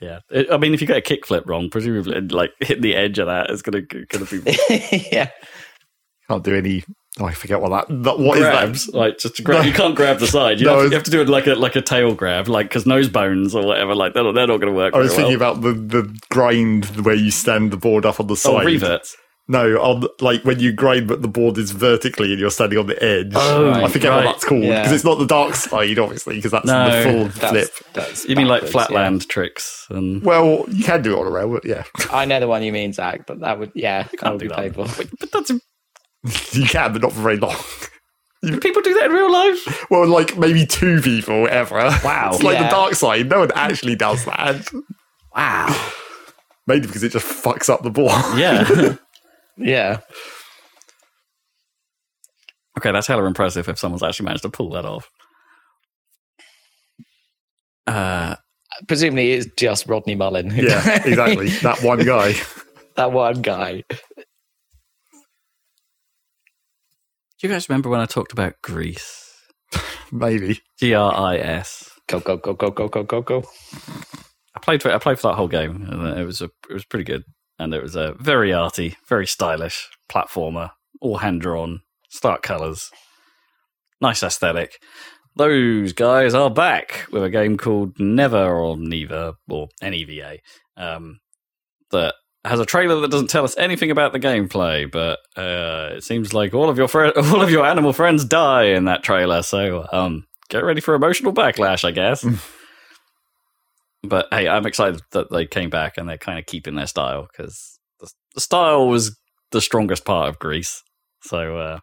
[0.01, 3.19] Yeah, It- I mean, if you get a kickflip wrong, presumably, like hit the edge
[3.19, 4.57] of that is gonna gonna be
[5.11, 5.29] yeah,
[6.29, 6.83] Can't do any.
[7.19, 8.03] Oh, I forget what that.
[8.03, 8.85] that what is grabs.
[8.87, 8.95] that?
[8.97, 9.65] Like just grab.
[9.65, 10.59] You can't grab the side.
[10.59, 12.47] You, No, have, to, you have to do it like a like a tail grab,
[12.47, 13.95] like because nose bones or whatever.
[13.95, 14.93] Like they're not, they're not going to work.
[14.93, 18.27] I was very thinking about the, the grind where you stand the board up on
[18.27, 18.63] the oh, side.
[18.63, 19.15] Oh, reverts.
[19.47, 22.87] No, on like when you grind, but the board is vertically and you're standing on
[22.87, 23.31] the edge.
[23.35, 24.25] Oh, I forget right.
[24.25, 24.93] what that's called because Yeah.
[24.95, 27.93] it's not the dark side, obviously, because that's No, the full that's, flip.
[27.93, 31.29] that's You mean like backwards, flatland tricks and Well, you can do it on a
[31.29, 32.07] rail, but yeah, yeah.
[32.09, 34.45] I know the one you mean, Zach, but that would yeah, that can't would do
[34.45, 34.57] be that.
[34.75, 34.87] painful.
[35.19, 35.51] But that's
[36.53, 37.55] you can, but not for very long.
[38.41, 39.85] do people do that in real life.
[39.89, 41.75] Well, like maybe two people ever.
[42.03, 42.31] Wow.
[42.33, 42.63] it's like Yeah.
[42.63, 43.29] the dark side.
[43.29, 44.67] No one actually does that.
[45.35, 45.91] Wow.
[46.67, 48.09] Maybe because it just fucks up the ball.
[48.37, 48.95] Yeah.
[49.57, 49.99] Yeah,
[52.77, 55.09] okay, that's hella impressive if someone's actually managed to pull that off.
[57.87, 58.35] Uh,
[58.87, 60.51] presumably it's just Rodney Mullen.
[60.53, 61.47] yeah, exactly.
[61.61, 62.33] That one guy.
[62.97, 63.83] that one guy.
[67.45, 69.31] Do you guys remember when I talked about Gris?
[70.11, 70.61] Maybe.
[70.79, 71.91] G R I S.
[72.07, 73.43] Go go go go go go go go.
[74.55, 76.73] I played for it, I played for that whole game, and it was a, it
[76.73, 77.21] was pretty good.
[77.59, 80.71] And it was a very arty, very stylish platformer,
[81.01, 82.89] all hand drawn, stark colours,
[84.01, 84.81] nice aesthetic.
[85.35, 90.39] Those guys are back with a game called Never or Neva or NEVA
[90.77, 91.19] um,
[91.91, 92.15] that
[92.45, 96.33] has a trailer that doesn't tell us anything about the gameplay, but uh, it seems
[96.33, 99.41] like all of your fri all of your animal friends die in that trailer.
[99.41, 102.25] So um, get ready for emotional backlash, I guess.
[104.03, 107.27] but hey, I'm excited that they came back and they're kind of keeping their style
[107.31, 109.17] because the, the style was
[109.51, 110.81] the strongest part of Gris.
[111.21, 111.79] So uh,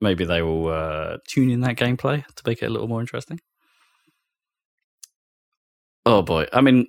[0.00, 3.38] maybe they will uh, tune in that gameplay to make it a little more interesting.
[6.06, 6.86] Oh boy, I mean,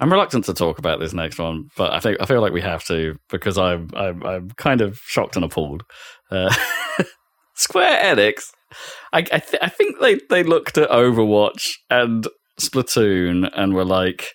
[0.00, 2.62] I'm reluctant to talk about this next one, but I think I feel like we
[2.62, 5.84] have to because I'm I'm, I'm kind of shocked and appalled.
[6.30, 6.52] Uh,
[7.54, 8.44] Square Enix,
[9.12, 12.26] I I, th- I think they they looked at Overwatch and
[12.58, 14.32] Splatoon and were like,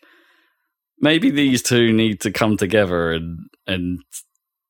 [1.00, 4.00] maybe these two need to come together in in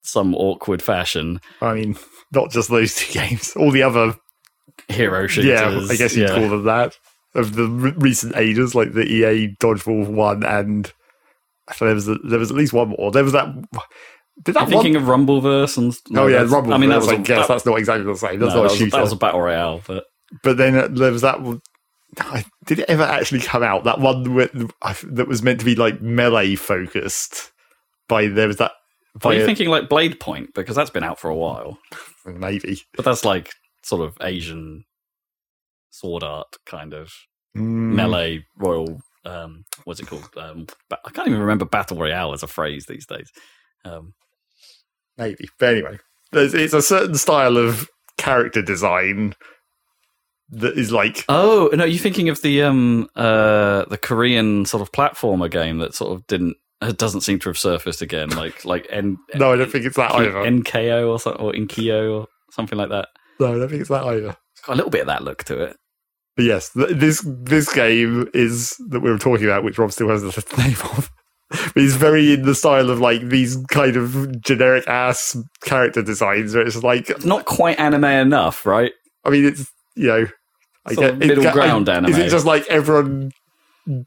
[0.02, 1.41] some awkward fashion.
[1.62, 1.98] I mean,
[2.32, 3.54] not just those two games.
[3.58, 4.16] All the other,
[4.88, 6.36] Hero shooters, yeah, I guess you'd yeah.
[6.36, 6.98] call them that.
[7.36, 10.92] Of the re- recent ages, like the EA Dodgeball one, and
[11.68, 13.12] I thought there was a, there was at least one more.
[13.12, 13.48] There was that.
[14.44, 15.04] Did that I'm thinking one?
[15.04, 16.74] of Rumbleverse and oh yeah, that's- Rumble.
[16.74, 18.40] I mean, that was I a, guess that, that's not exactly the same.
[18.40, 20.06] That's no, not that a was, that was a battle royale, but
[20.44, 21.42] But then uh, there was that.
[21.42, 21.62] one-
[22.66, 23.84] Did it ever actually come out?
[23.84, 24.52] That one with,
[25.04, 27.52] that was meant to be like melee focused.
[28.08, 28.72] By there was that.
[29.24, 31.80] are you a- thinking like Blade Point because that's been out for a while,
[32.26, 32.82] maybe.
[32.96, 33.52] but that's like
[33.84, 34.84] sort of Asian
[35.96, 37.12] sword art kind of
[37.58, 39.00] Mm, melee royal.
[39.24, 40.28] Um, what's it called?
[40.36, 43.32] Um, ba- I can't even remember battle royale as a phrase these days.
[43.86, 44.14] Um,
[45.18, 45.48] Maybe.
[45.58, 46.00] But anyway,
[46.34, 49.36] there's, it's a certain style of character design
[50.50, 51.24] that is like.
[51.30, 55.96] oh no, you're thinking of the um uh the Korean sort of platformer game that
[55.96, 59.56] sort of didn't uh, doesn't seem to have surfaced again, like like N- No, I
[59.56, 60.34] don't think it's that either.
[60.34, 63.08] NKO or something or Inkyo or something like that.
[63.39, 64.36] No, I don't think it's that either.
[64.52, 65.78] It's got a little bit of that look to it.
[66.36, 70.10] But yes, th- this this game is that we were talking about, which Rob still
[70.10, 71.10] has the name of.
[71.76, 76.66] is very in the style of like these kind of generic ass character designs where
[76.66, 78.92] it's like Not quite anime enough, right?
[79.24, 80.28] I mean it's you know
[80.86, 82.12] I Sort of it- middle I- ground anime.
[82.12, 83.32] Is it just like everyone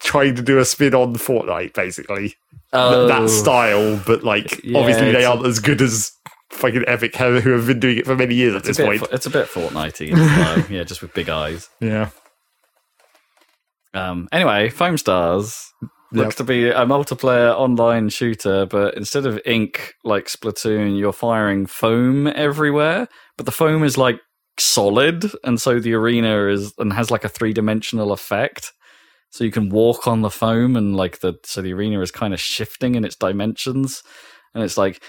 [0.01, 2.29] trying to do a spin on Fortnite basically?
[2.29, 2.37] Th-
[2.75, 3.07] Oh.
[3.07, 6.11] that style, but like Yeah, obviously they aren't as good as
[6.51, 9.03] fucking Epic who who have been doing it for many years at this point.
[9.13, 11.69] it's a bit Fortnitey, in style, yeah, just with big eyes.
[11.81, 12.11] yeah.
[13.95, 15.73] Um, anyway, Foam Stars
[16.13, 16.37] looks Yep.
[16.37, 22.27] to be a multiplayer online shooter, but instead of ink like Splatoon, you're firing foam
[22.27, 23.09] everywhere.
[23.37, 24.21] But the foam is like
[24.59, 28.73] solid, and so the arena is and has like a three dimensional effect.
[29.31, 32.33] So you can walk on the foam, and like the so the arena is kind
[32.35, 34.03] of shifting in its dimensions,
[34.55, 35.03] and it's like.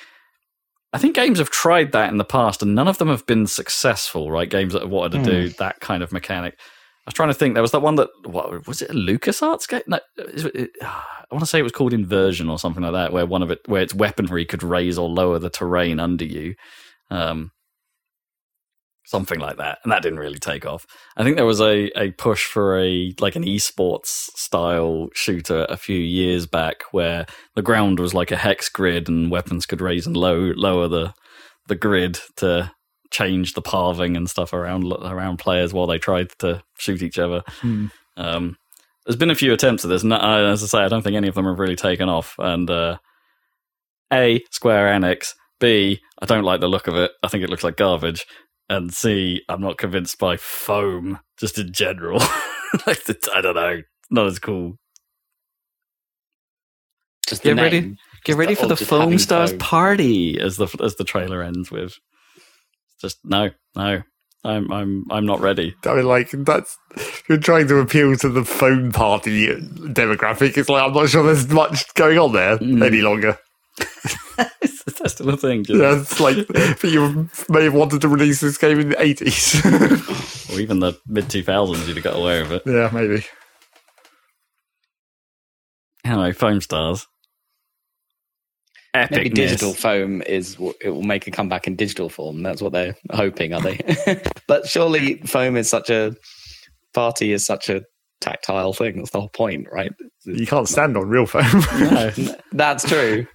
[0.91, 3.45] I think games have tried that in the past, and none of them have been
[3.47, 4.31] successful.
[4.31, 6.55] Right, games that have wanted to do that kind of mechanic.
[6.59, 7.53] I was trying to think.
[7.53, 8.89] There was that one that what was it?
[8.89, 9.81] A LucasArts game?
[9.87, 12.93] No, is it, it- I want to say it was called Inversion or something like
[12.93, 16.25] that, where one of it, where its weaponry could raise or lower the terrain under
[16.25, 16.55] you.
[17.11, 17.51] Um,
[19.09, 20.85] something like that, and that didn't really take off.
[21.17, 25.77] I think there was a a push for a like an esports style shooter a
[25.77, 30.05] few years back where the ground was like a hex grid and weapons could raise
[30.05, 31.13] and low lower the
[31.67, 32.71] the grid to
[33.11, 37.41] change the parving and stuff around around players while they tried to shoot each other.
[37.61, 37.87] Hmm.
[38.15, 38.57] Um,
[39.05, 41.15] there's been a few attempts at this, and uh, as I say, I don't think
[41.15, 42.35] any of them have really taken off.
[42.37, 42.97] And uh,
[44.13, 47.11] a Square Enix, B I don't like the look of it.
[47.23, 48.25] I think it looks like garbage.
[48.69, 52.19] And C I'm not convinced by foam just in general.
[52.87, 54.77] like the, I don't know, not as cool.
[57.27, 57.97] Just Get ready, name.
[58.23, 59.59] get ready the- for the Foam Stars foam.
[59.59, 61.93] party as the as the trailer ends with.
[63.01, 64.01] Just no, no.
[64.43, 65.75] I'm I'm I'm not ready.
[65.85, 66.77] I mean, like that's
[67.27, 70.57] you're trying to appeal to the phone party demographic.
[70.57, 72.83] It's like I'm not sure there's much going on there Mm.
[72.85, 73.37] any longer.
[74.61, 75.63] Is that still a thing?
[75.63, 75.79] Jim?
[75.81, 79.55] Yeah, it's like but you may have wanted to release this game in the eighties.
[80.51, 82.63] Or even the mid 2000s, you'd have got away with it.
[82.65, 83.23] yeah, maybe.
[86.03, 87.05] Anyway, Foam Stars.
[88.95, 89.11] Epicness.
[89.11, 92.41] Maybe digital foam is it will make a comeback in digital form.
[92.41, 93.79] That's what they're hoping, are they?
[94.47, 96.15] but surely foam is such a
[96.95, 97.83] party is such a
[98.19, 98.97] tactile thing.
[98.97, 99.91] That's the whole point, right?
[100.25, 101.45] You can't stand on real foam.
[101.79, 102.11] No,
[102.51, 103.27] That's true.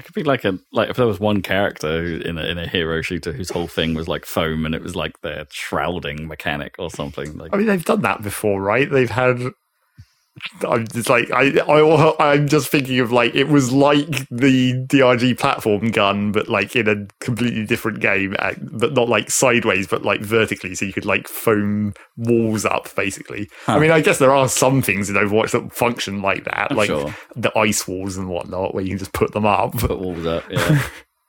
[0.00, 2.66] It could be like a like if there was one character in a in a
[2.66, 6.74] hero shooter whose whole thing was like foam and it was like their shrouding mechanic
[6.78, 7.36] or something.
[7.36, 8.90] Like I mean, they've done that before, right?
[8.90, 9.40] They've had.
[10.66, 12.32] I'm just like I, I.
[12.32, 16.88] I'm just thinking of like it was like the DRG platform gun, but like in
[16.88, 21.04] a completely different game, uh, but not like sideways, but like vertically, so you could
[21.04, 23.48] like foam walls up, basically.
[23.66, 23.74] Huh.
[23.74, 26.76] I mean, I guess there are some things in Overwatch that function like that, I'm
[26.76, 27.14] like sure.
[27.36, 29.72] the ice walls and whatnot, where you can just put them up.
[29.72, 30.44] put walls up.
[30.50, 30.82] Yeah,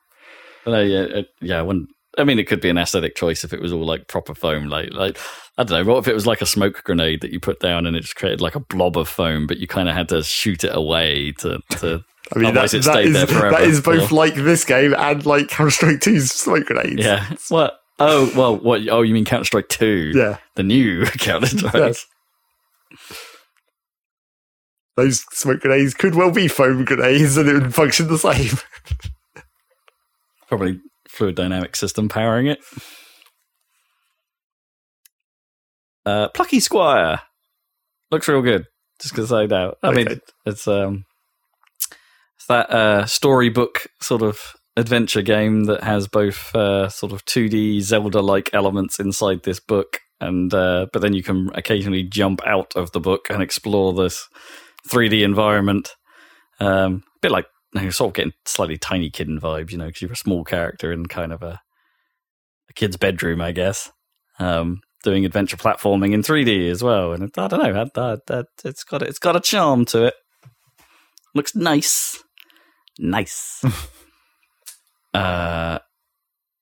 [0.66, 1.60] no, yeah, it, yeah.
[1.60, 1.90] I wouldn't.
[2.18, 4.68] I mean, it could be an aesthetic choice if it was all like proper foam.
[4.68, 5.18] Like, like
[5.58, 5.94] I don't know.
[5.94, 8.16] What if it was like a smoke grenade that you put down and it just
[8.18, 11.32] created like a blob of foam, but you kind of had to shoot it away
[11.40, 12.04] to to.
[12.36, 13.52] I mean, that, it that stayed is, there forever.
[13.52, 14.18] That is both Yeah.
[14.18, 17.04] like this game and like Counter Strike 2's smoke grenades.
[17.04, 17.26] Yeah.
[17.50, 17.78] What?
[18.00, 18.58] Oh well.
[18.58, 18.88] What?
[18.90, 20.12] Oh, you mean Counter Strike Two?
[20.16, 20.38] yeah.
[20.56, 21.74] The new Counter Strike.
[21.74, 22.06] Yes.
[24.98, 28.58] Those smoke grenades could well be foam grenades and it would function the same.
[30.48, 30.80] Probably
[31.22, 32.58] fluid dynamic system powering it.
[36.04, 37.22] Uh, Plucky Squire
[38.10, 38.66] looks real good.
[39.00, 39.76] Just because I know.
[39.84, 40.08] I mean,
[40.48, 41.06] it's um,
[42.38, 44.40] it's that uh, storybook sort of
[44.76, 50.52] adventure game that has both uh, sort of 2D Zelda-like elements inside this book, and
[50.56, 54.28] uh, but then you can occasionally jump out of the book and explore this
[54.90, 55.92] 3D environment.
[56.60, 57.46] Um, a bit like
[57.80, 60.92] know, you're sort of getting slightly Tinykin vibes, you know, because you're a small character
[60.92, 61.62] in kind of a
[62.72, 63.92] a kid's bedroom, I guess.
[64.40, 68.46] Um, doing adventure platforming in 3D as well, and it, I don't know, that, that,
[68.64, 70.14] it's got a, it's got a charm to it.
[71.36, 72.24] Looks nice,
[72.98, 73.64] nice.
[75.14, 75.80] uh,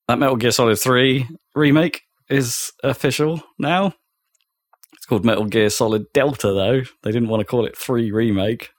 [0.08, 3.94] that Metal Gear Solid 3 remake is official now.
[4.94, 6.82] It's called Metal Gear Solid Delta, though.
[7.04, 8.70] They didn't want to call it 3 remake.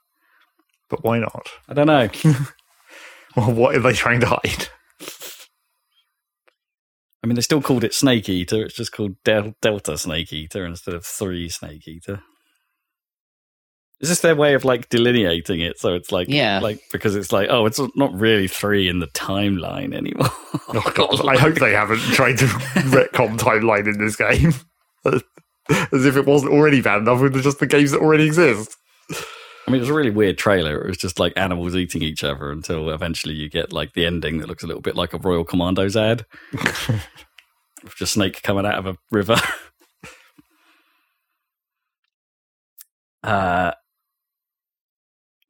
[0.91, 1.47] But why not?
[1.67, 2.09] I don't know.
[3.37, 4.67] Well, what are they trying to hide?
[7.23, 8.65] I mean, they still called it Snake Eater.
[8.65, 12.23] It's just called Del- Delta Snake Eater instead of Three Snake Eater.
[14.01, 15.79] Is this their way of like delineating it?
[15.79, 16.59] So it's like, Yeah.
[16.59, 20.27] like because it's like, oh, it's not really three in the timeline anymore.
[20.73, 21.25] Oh, God.
[21.25, 24.53] I hope they haven't tried to retcon timeline in this game.
[25.93, 28.75] As if it wasn't already bad enough with just the games that already exist.
[29.67, 30.81] I mean, it was a really weird trailer.
[30.81, 34.39] It was just like animals eating each other until eventually you get like the ending
[34.39, 36.25] that looks a little bit like a Royal Commandos ad.
[37.97, 39.35] Just snake coming out of a river.
[43.23, 43.71] uh,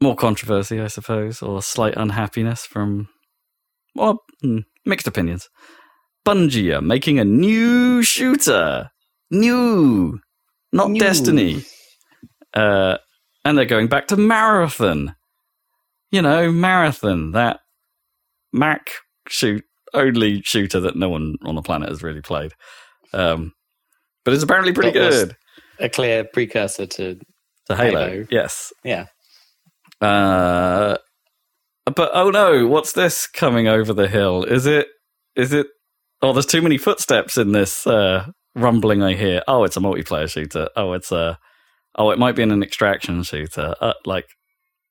[0.01, 3.09] more controversy, I suppose, or slight unhappiness from,
[3.95, 5.49] well, hmm, mixed opinions.
[6.26, 8.91] Bungie are making a new shooter.
[9.30, 10.20] New.
[10.72, 10.99] Not New.
[10.99, 11.64] Destiny.
[12.53, 12.97] Uh,
[13.46, 15.16] and they're going back to Marathon.
[16.12, 17.60] You know, Marathon, that
[18.54, 18.92] Mac
[19.30, 19.64] shoot
[19.94, 22.52] only shooter that no one on the planet has really played.
[23.14, 23.54] Um,
[24.26, 25.36] but it's apparently pretty was- good.
[25.80, 27.20] A clear precursor to
[27.68, 28.28] To Halo, Halo.
[28.30, 28.72] yes.
[28.84, 29.06] yeah.
[30.00, 30.98] Uh,
[31.96, 34.44] but oh no, what's this coming over the hill?
[34.44, 34.88] Is it?
[35.36, 35.68] Is it?
[36.22, 39.42] Oh, there's too many footsteps in this uh, rumbling I hear.
[39.48, 40.70] Oh, it's a multiplayer shooter.
[40.76, 41.39] Oh, it's a.
[41.96, 44.28] Oh, it might be in an extraction shooter, uh, like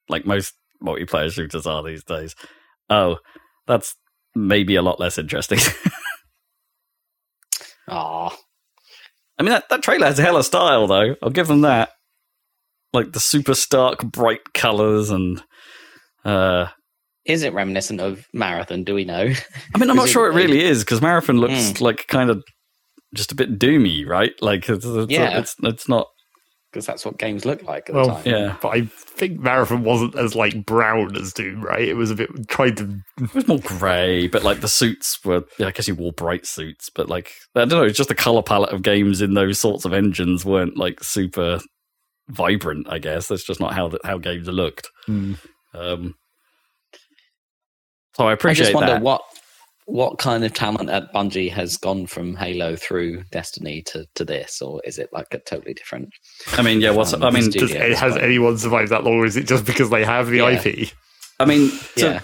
[0.08, 0.52] like most
[0.84, 2.34] multiplayer shooters are these days.
[2.90, 3.18] Oh,
[3.66, 3.94] that's
[4.34, 5.58] maybe a lot less interesting.
[7.88, 8.36] Aw.
[9.38, 11.16] I mean, that, that trailer has a hell of style, though.
[11.22, 11.90] I'll give them that.
[12.92, 15.42] Like the super stark, bright colors and.
[16.24, 16.66] Uh,
[17.24, 18.84] Is it reminiscent of Marathon?
[18.84, 19.32] Do we know?
[19.74, 21.80] I mean, I'm not sure it really is because Marathon looks Mm.
[21.80, 22.42] like kind of
[23.14, 24.32] just a bit doomy, right?
[24.42, 25.38] Like, it's, it's, Yeah.
[25.38, 26.06] it's, it's not.
[26.70, 28.22] Because that's what games look like at Well, the time.
[28.26, 28.56] Yeah.
[28.62, 31.88] But I think Marathon wasn't as like brown as Doom, right?
[31.88, 32.96] It was a bit tried to.
[33.20, 35.42] It was more grey, but like the suits were.
[35.58, 37.82] Yeah, I guess you wore bright suits, but like I don't know.
[37.82, 41.60] It's just the color palette of games in those sorts of engines weren't like super
[42.28, 42.86] vibrant.
[42.88, 44.88] I guess that's just not how the, how games looked.
[45.06, 45.34] Hmm.
[45.74, 46.14] Um,
[48.14, 49.02] so I I appreciate just wonder that.
[49.02, 49.22] what
[49.90, 54.62] what kind of talent at Bungie has gone from Halo through Destiny to, to this,
[54.62, 56.10] or is it like a totally different?
[56.52, 56.90] I mean, yeah.
[56.90, 57.50] What's um, I mean?
[57.50, 58.24] studio Does, has point?
[58.24, 60.50] anyone survived that long, or is it just because they have the Yeah.
[60.64, 60.88] IP?
[61.40, 62.22] I mean, to-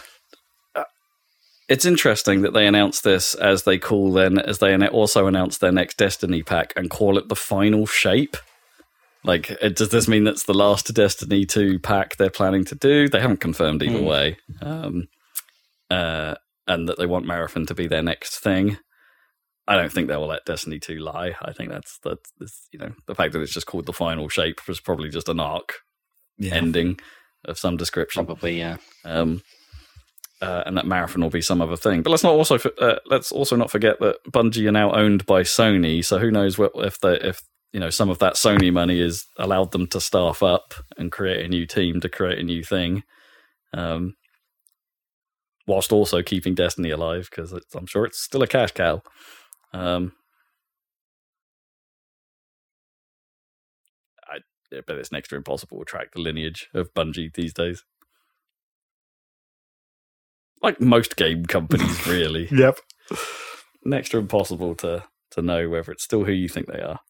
[0.76, 0.84] Yeah,
[1.68, 5.72] it's interesting that they announced this as they call then as they also announced their
[5.72, 8.36] next Destiny pack and call it the final shape.
[9.24, 13.08] Like, it, does this mean that's the last Destiny two pack they're planning to do?
[13.08, 14.04] They haven't confirmed either Hmm.
[14.04, 15.08] way, um,
[15.90, 16.36] uh,
[16.66, 18.78] and that they want Marathon to be their next thing.
[19.68, 21.34] I don't think they will let Destiny two lie.
[21.42, 24.28] I think that's that's, that's you know the fact that it's just called the final
[24.28, 25.80] shape was probably just an arc
[26.40, 26.98] ending
[27.44, 28.58] of some description probably.
[28.58, 29.42] Yeah, um,
[30.40, 32.02] uh, and that marathon will be some other thing.
[32.02, 35.42] But let's not also uh, let's also not forget that Bungie are now owned by
[35.42, 36.04] Sony.
[36.04, 37.40] So who knows what if they if
[37.72, 41.44] you know some of that Sony money is allowed them to staff up and create
[41.44, 43.02] a new team to create a new thing,
[43.74, 44.14] um,
[45.66, 49.02] whilst also keeping Destiny alive because I'm sure it's still a cash cow.
[49.72, 50.12] Um,
[54.28, 54.38] I
[54.76, 57.84] I bet it's next to impossible to track the lineage of Bungie these days
[60.62, 62.48] like most game companies, really.
[62.50, 62.78] Yep.
[63.84, 67.00] Next to impossible to to know whether it's still who you think they are.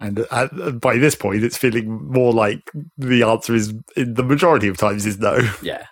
[0.00, 4.68] And uh, by this point, it's feeling more like the answer is, in the majority
[4.68, 5.38] of times, is no.
[5.62, 5.86] Yeah,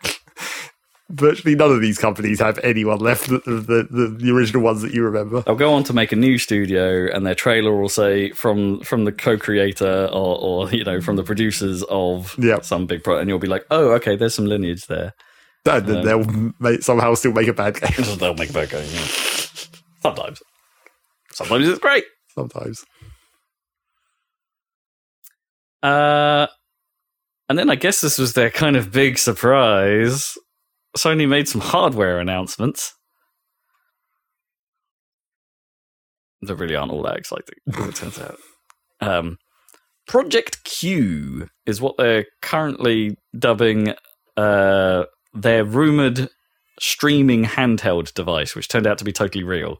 [1.10, 4.92] Virtually none of these companies have anyone left of the, the, the original ones that
[4.92, 5.40] you remember.
[5.40, 9.04] they'll go on to make a new studio, and their trailer will say from from
[9.06, 12.62] the co-creator or, or you know from the producers of Yep.
[12.64, 15.14] some big product, and you'll be like, oh, okay, there's some lineage there.
[15.64, 17.90] And then Um, they'll make, somehow still make a bad game.
[18.18, 18.86] They'll make a bad game.
[18.90, 19.06] Yeah.
[20.02, 20.42] Sometimes,
[21.32, 22.04] sometimes it's great.
[22.34, 22.84] Sometimes.
[25.82, 26.46] Uh,
[27.48, 30.36] and then I guess this was their kind of big surprise.
[30.98, 32.94] Sony made some hardware announcements.
[36.42, 38.38] That really aren't all that exciting, it turns out.
[39.00, 39.38] Um,
[40.06, 43.94] Project Q is what they're currently dubbing
[44.36, 46.28] uh, their rumored
[46.80, 49.78] streaming handheld device, which turned out to be totally real.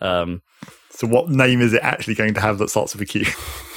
[0.00, 0.42] Um,
[0.96, 3.24] So, what name is it actually going to have that starts with a Q?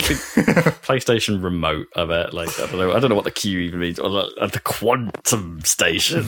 [0.86, 1.88] PlayStation Remote.
[1.96, 2.34] I bet.
[2.34, 2.92] Like I don't know.
[2.94, 4.00] I don't know what the Q even means.
[4.00, 6.26] Or the, the quantum station.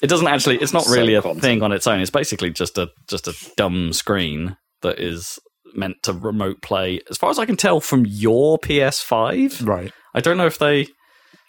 [0.00, 0.56] it doesn't actually.
[0.58, 1.40] It's not So really a quantum.
[1.40, 2.00] thing on its own.
[2.00, 5.38] It's basically just a just a dumb screen that is
[5.74, 7.00] meant to remote play.
[7.10, 9.66] As far as I can tell, from your PS5.
[9.66, 9.92] right.
[10.14, 10.88] I don't know if they.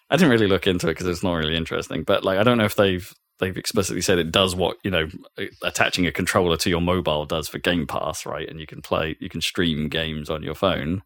[0.10, 2.04] I didn't really look into it because it's not really interesting.
[2.04, 5.08] But like, I don't know if they've they've explicitly said it does what you know
[5.62, 8.50] attaching a controller to your mobile does for Game Pass, right?
[8.50, 11.04] And you can play, you can stream games on your phone.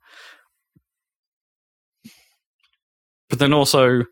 [3.30, 4.06] But then also,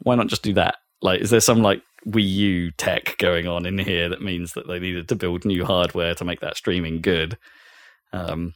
[0.00, 0.76] why not just do that?
[1.02, 4.66] Like, is there some like Wii U tech going on in here that means that
[4.66, 7.36] they needed to build new hardware to make that streaming good?
[8.12, 8.54] Um,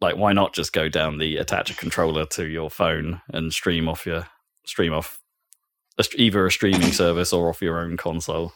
[0.00, 3.88] like, why not just go down the attach a controller to your phone and stream
[3.88, 4.26] off your
[4.66, 5.18] stream off
[5.98, 8.52] a, either a streaming service or off your own console?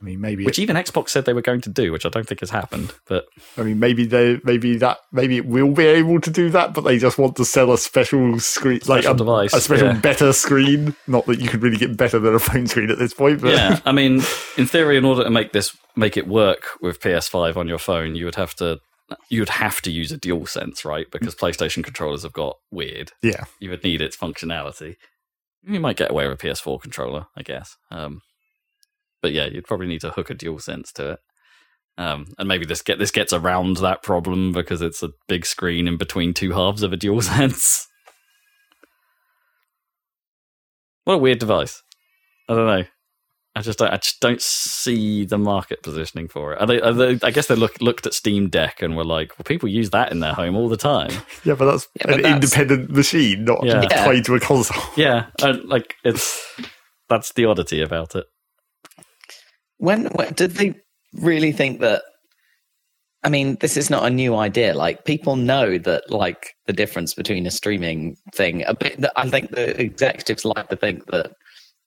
[0.00, 0.44] I mean, maybe.
[0.44, 2.92] Which even Xbox said they were going to do, which I don't think has happened.
[3.06, 3.26] But
[3.56, 6.82] I mean, maybe they, maybe that, maybe it will be able to do that, but
[6.82, 9.98] they just want to sell a special screen, like a, device, a special yeah.
[10.00, 10.94] better screen.
[11.06, 13.52] Not that you could really get better than a phone screen at this point, but
[13.52, 14.14] yeah, I mean,
[14.58, 18.14] in theory, in order to make this make it work with PS5 on your phone,
[18.14, 18.80] you would have to
[19.28, 21.06] you would have to use a dual sense, right?
[21.10, 23.12] Because PlayStation controllers have got weird.
[23.22, 23.44] yeah.
[23.60, 24.96] You would need its functionality.
[25.66, 27.76] You might get away with a PS4 controller, I guess.
[27.90, 28.20] Um,
[29.22, 31.18] but yeah, you'd probably need to hook a dual sense to it.
[31.96, 35.86] Um, and maybe this get this gets around that problem because it's a big screen
[35.86, 37.86] in between two halves of a dual sense.
[41.04, 41.82] What a weird device.
[42.48, 42.84] I don't know.
[43.56, 46.60] I just don't, I just don't see the market positioning for it.
[46.60, 49.38] Are they, are they, I guess they look, looked at Steam Deck and were like,
[49.38, 51.10] well, people use that in their home all the time.
[51.44, 53.82] Yeah, but that's Yeah, but an that's- independent machine, not Yeah.
[53.82, 54.04] Yeah.
[54.04, 54.82] tied to a console.
[54.96, 56.42] Yeah, and like it's
[57.08, 58.24] that's the oddity about it.
[59.78, 60.74] When, when did they
[61.12, 62.02] really think that
[63.22, 64.74] I mean, this is not a new idea.
[64.74, 68.64] Like people know that, like the difference between a streaming thing.
[68.66, 69.02] A bit.
[69.16, 71.32] I think the executives like to think that,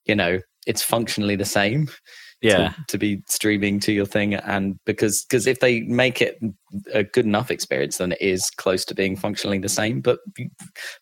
[0.06, 1.90] you know, it's functionally the same.
[2.40, 2.70] Yeah.
[2.70, 6.38] To, to be streaming to your thing, and because because if they make it
[6.94, 10.02] a good enough experience, then it is close to being functionally the same.
[10.02, 10.20] But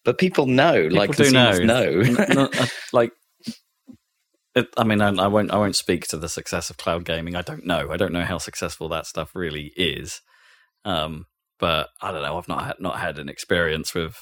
[0.06, 1.58] but people know, People like do know.
[1.58, 2.00] know.
[2.00, 3.12] N- n- uh, like
[4.56, 5.52] it, I mean, I, I won't.
[5.52, 7.36] I won't speak to the success of cloud gaming.
[7.36, 7.92] I don't know.
[7.92, 10.22] I don't know how successful that stuff really is.
[10.86, 11.26] Um,
[11.60, 12.38] but I don't know.
[12.38, 14.16] I've not had, not had an experience with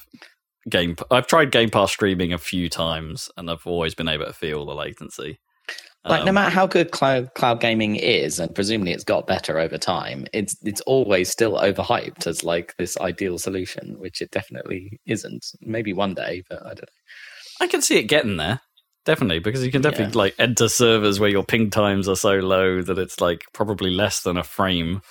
[0.69, 0.95] game.
[1.11, 4.65] I've tried Game Pass streaming a few times, and I've always been able to feel
[4.65, 5.39] the latency.
[6.05, 9.57] like no Um, matter how good cloud cloud gaming is and presumably it's got better
[9.57, 14.99] over time it's it's always still overhyped as like this ideal solution which it definitely
[15.05, 18.59] isn't maybe one day but i don't know I can see it getting there.
[19.05, 22.81] Definitely, because you can definitely like enter servers where your ping times are so low
[22.81, 25.01] that it's like probably less than a frame.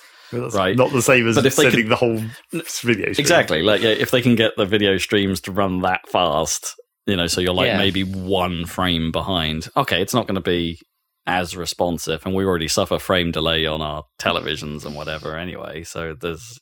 [0.41, 0.77] That's Right.
[0.77, 2.17] Not the same as But if they sending the whole
[2.53, 2.65] video.
[2.67, 3.05] stream.
[3.19, 3.63] Exactly.
[3.63, 6.75] Like yeah, if they can get the video streams to run that fast,
[7.07, 7.79] you know, so you're like Yeah.
[7.79, 9.69] maybe one frame behind.
[9.77, 10.79] Okay, it's not going to be
[11.27, 15.85] as responsive, and we already suffer frame delay on our televisions and whatever anyway.
[15.85, 16.59] So there's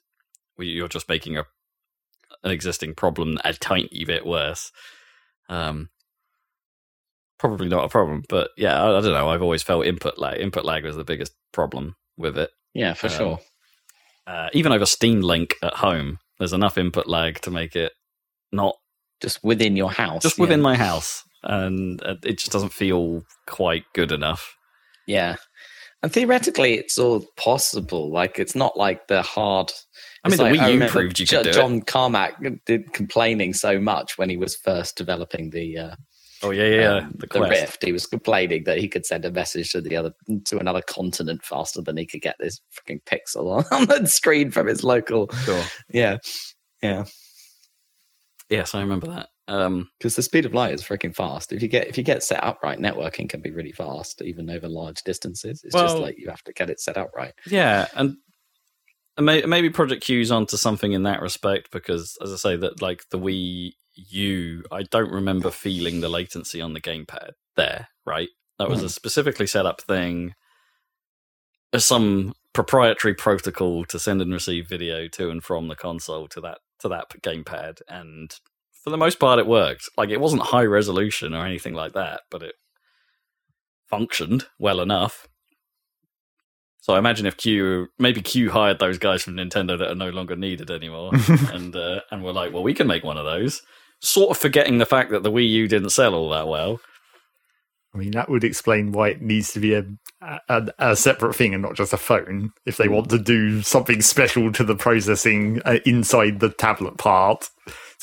[0.58, 1.44] you're just making a
[2.44, 4.70] an existing problem a tiny bit worse.
[5.48, 5.88] Um,
[7.38, 9.28] probably not a problem, but yeah, I, I don't know.
[9.28, 10.40] I've always felt input lag.
[10.40, 12.50] Input lag was the biggest problem with it.
[12.74, 13.38] yeah for Um, sure
[14.26, 17.92] Uh, even over Steam Link at home, there's enough input lag to make it
[18.52, 18.76] not
[19.20, 20.42] just within your house just yeah.
[20.42, 24.56] within my house, and uh, it just doesn't feel quite good enough.
[25.06, 25.36] yeah
[26.02, 29.70] and theoretically it's all possible like it's not like the hard
[30.24, 31.52] I mean, the like- Wii U proved you could do.
[31.52, 32.34] John Carmack
[32.66, 35.94] did complaining so much when he was first developing the uh,
[36.42, 37.84] Oh yeah, yeah, um, the the, Rift.
[37.84, 40.12] He was complaining that he could send a message to the other
[40.46, 44.50] to another continent faster than he could get this freaking pixel on, on the screen
[44.50, 45.28] from his local.
[45.44, 45.62] Sure.
[45.90, 46.16] Yeah,
[46.82, 47.04] yeah.
[48.48, 49.28] Yes, I remember that.
[49.48, 51.52] Um, Because the speed of light is freaking fast.
[51.52, 54.48] If you get if you get set up right, networking can be really fast, even
[54.48, 55.62] over large distances.
[55.64, 57.34] It's just like you have to get it set up right.
[57.46, 58.16] yeah, and
[59.16, 62.80] and may, maybe Project Q's onto something in that respect because, as I say, that
[62.80, 67.88] like the Wii U, I don't remember feeling the latency on the gamepad there.
[68.06, 68.28] Right,
[68.58, 68.86] that was Hmm.
[68.86, 70.34] a specifically set up thing.
[71.72, 76.40] There's some proprietary protocol to send and receive video to and from the console to
[76.40, 78.34] that to that gamepad, and
[78.72, 79.88] for the most part, it worked.
[79.96, 82.54] Like it wasn't high resolution or anything like that, but it
[83.88, 85.28] functioned well enough.
[86.80, 90.08] So I imagine if Q, maybe Q hired those guys from Nintendo that are no
[90.10, 91.10] longer needed anymore,
[91.52, 93.60] and uh, and we're like, well, we can make one of those.
[94.02, 96.80] Sort of forgetting the fact that the Wii U didn't sell all that well.
[97.94, 99.84] I mean, that would explain why it needs to be a,
[100.48, 102.52] a a separate thing and not just a phone.
[102.64, 107.48] If they want to do something special to the processing uh, inside the tablet part,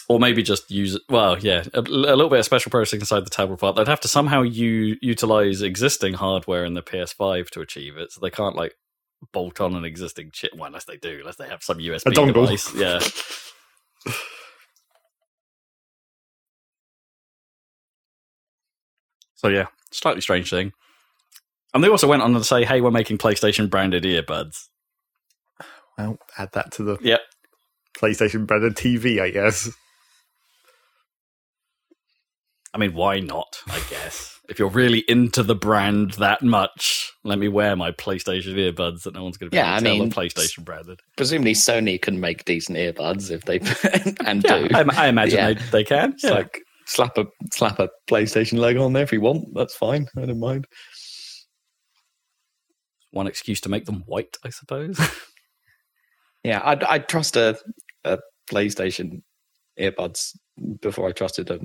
[0.09, 1.03] Or maybe just use it.
[1.09, 3.77] Well, yeah, a, a little bit of special processing inside the tablet part.
[3.77, 8.11] They'd have to somehow u- utilize existing hardware in the PS5 to achieve it.
[8.11, 8.73] So they can't like
[9.31, 10.51] bolt on an existing chip.
[10.53, 12.33] Well, unless they do, unless they have some USB A dongle.
[12.45, 12.75] device.
[12.75, 12.99] Yeah.
[19.37, 20.73] so yeah, slightly strange thing.
[21.73, 24.67] And they also went on to say, "Hey, we're making PlayStation branded earbuds."
[25.97, 27.21] well, add that to the Yep.
[27.97, 29.71] PlayStation branded TV, I guess.
[32.73, 33.57] I mean, why not?
[33.69, 38.53] I guess if you're really into the brand that much, let me wear my PlayStation
[38.55, 40.63] earbuds that no one's going to be Yeah, able to I tell mean, are PlayStation
[40.65, 40.99] branded.
[41.15, 43.59] Presumably, Sony can make decent earbuds if they
[44.25, 44.67] and Yeah, do.
[44.73, 45.53] I, I imagine Yeah.
[45.53, 46.13] they, they can.
[46.13, 46.31] It's Yeah.
[46.31, 49.53] like slap a slap a PlayStation logo on there if you want.
[49.53, 50.07] That's fine.
[50.17, 50.65] I don't mind.
[53.11, 54.99] One excuse to make them white, I suppose.
[56.47, 57.59] Yeah, I'd I'd trust a,
[58.05, 58.19] a
[58.49, 59.21] PlayStation
[59.77, 60.31] earbuds
[60.81, 61.59] before I trusted a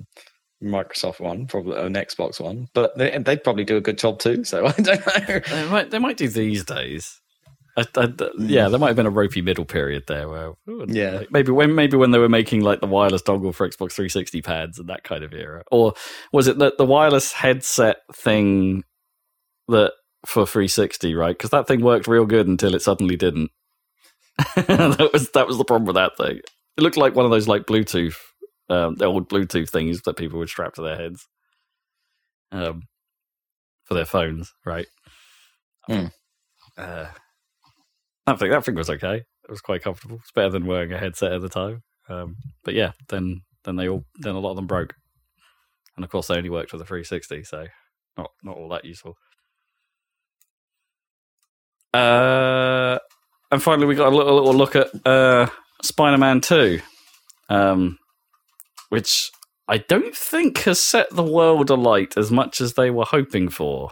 [0.61, 2.67] Microsoft one, probably an Xbox one.
[2.75, 4.43] But they, they'd probably do a good job too.
[4.43, 5.39] So I don't know.
[5.39, 7.21] they, might, they might do these days.
[7.77, 10.53] I, I, yeah, there might have been a ropey middle period there where
[10.89, 11.21] Yeah.
[11.21, 14.43] like, maybe when maybe when they were making like the wireless dongle for Xbox 360
[14.43, 15.95] pads and that kind of era, or
[16.33, 18.85] was it the the wireless headset thing
[19.69, 19.93] that
[20.27, 21.37] for 360, right?
[21.37, 23.51] Because that thing worked real good until it suddenly didn't.
[24.57, 26.39] that was that was the problem with that thing.
[26.77, 28.17] It looked like one of those like Bluetooth,
[28.71, 31.27] um, the old Bluetooth things that people would strap to their heads,
[32.53, 32.85] um,
[33.85, 34.87] for their phones, right?
[35.87, 36.07] Hmm.
[36.79, 37.07] Uh,
[38.27, 39.17] that thing, that thing was okay.
[39.17, 40.19] It was quite comfortable.
[40.21, 41.83] It's better than wearing a headset at the time.
[42.09, 44.95] Um, but yeah, then then they all then a lot of them broke,
[45.97, 47.67] and of course they only worked with the 360, so
[48.17, 49.15] not not all that useful.
[51.95, 52.99] Uh,
[53.51, 55.47] and finally, we got a little, little look at uh,
[55.83, 56.81] Spider Man 2,
[57.51, 57.99] um,
[58.89, 59.31] which
[59.69, 63.91] I don't think has set the world alight as much as they were hoping for.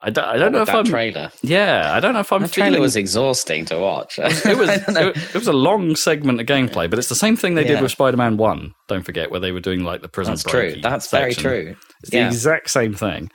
[0.00, 0.84] I don't, I don't know if I'm.
[0.84, 1.32] trailer.
[1.42, 2.70] yeah, I don't know if I'm The feeling.
[2.70, 4.18] trailer was exhausting to watch.
[4.20, 7.56] it was it, it was a long segment of gameplay, but it's the same thing
[7.56, 8.74] they did with Spider Man One.
[8.86, 10.34] Don't forget where they were doing like the prison.
[10.34, 10.76] That's true.
[10.80, 11.74] That's very true.
[12.02, 13.30] It's the exact same thing.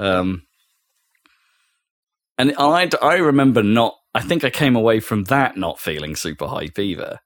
[0.00, 0.42] Um,
[2.38, 6.46] and I, I remember not, I think I came away from that not feeling super
[6.46, 7.18] hype either.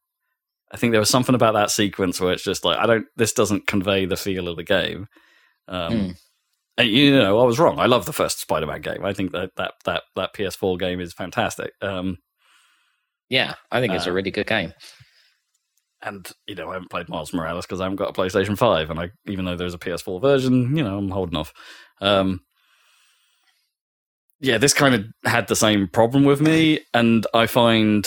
[0.72, 3.32] I think there was something about that sequence where it's just like, I don't, this
[3.32, 5.06] doesn't convey the feel of the game.
[5.68, 6.16] Um, Mm.
[6.76, 7.78] And you know, I was wrong.
[7.78, 9.04] I love the first Spider Man game.
[9.04, 11.72] I think that, that, that, that PS4 game is fantastic.
[11.80, 12.18] Um,
[13.28, 14.72] Yeah, I think it's Uh, a really good game.
[16.02, 18.90] and you know, I haven't played Miles Morales because I haven't got a PlayStation Five,
[18.90, 21.52] and I even though there's a PS4 version, you know, I'm holding off.
[22.00, 22.40] Um,
[24.40, 28.06] yeah, this kind of had the same problem with me, and I find.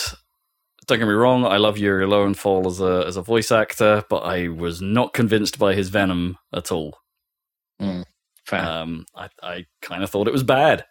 [0.85, 4.19] Don't get me wrong, I love Yuri Lowenthal as a as a voice actor, but
[4.19, 6.97] I was not convinced by his Venom at all.
[8.47, 8.63] Fair.
[8.63, 10.85] Um, I I kind of thought it was bad,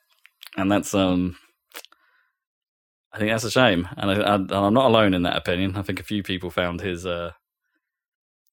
[0.57, 1.37] and that's um,
[3.13, 5.77] I think that's a shame, and, I, I, and I'm not alone in that opinion.
[5.77, 7.33] I think a few people found his uh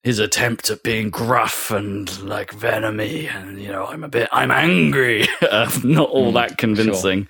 [0.04, 4.52] his attempt at being gruff and like venomy, and you know, I'm a bit, I'm
[4.52, 7.28] angry, uh, not all Mm, that convincing.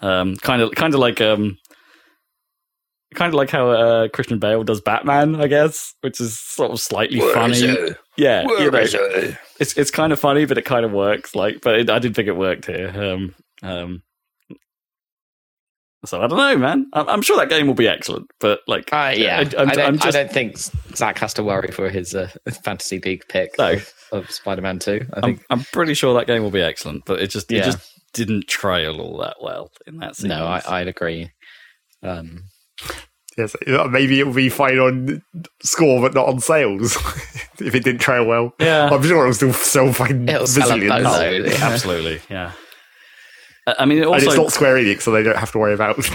[0.00, 1.58] Um, kind of, kind of like um.
[3.14, 6.80] Kind of like how uh, Christian Bale does Batman, I guess, which is sort of
[6.80, 7.94] slightly funny.
[8.18, 8.84] Yeah, you know,
[9.58, 11.34] it's it's kind of funny, but it kind of works.
[11.34, 12.92] Like, but it, I didn't think it worked here.
[12.94, 14.02] Um, um,
[16.04, 16.86] so I don't know, man.
[16.92, 19.74] I'm, I'm sure that game will be excellent, but like, Uh, yeah, I, I'm, I,
[19.74, 20.56] don't, I'm just I don't think
[20.94, 22.28] Zach has to worry for his uh,
[22.62, 23.72] fantasy league pick No.
[23.72, 25.06] of, of Spider-Man Two.
[25.14, 27.90] I I'm, I'm pretty sure that game will be excellent, but it just it just
[28.12, 30.38] didn't trail all that well in that sequence.
[30.38, 31.30] no, I, I'd agree.
[32.02, 32.44] Um,
[33.36, 35.22] Yes, uh, maybe it will be fine on
[35.62, 36.96] score, but not on sales.
[37.60, 40.74] if it didn't trail well, yeah, I'm sure it'll still sell fucking It'll sell a
[40.74, 40.88] bazillions.
[41.04, 41.46] boatload.
[41.52, 42.52] Oh, absolutely, yeah.
[43.68, 45.74] I I mean, it and it's not Square Enix, so they don't have to worry
[45.74, 45.96] about.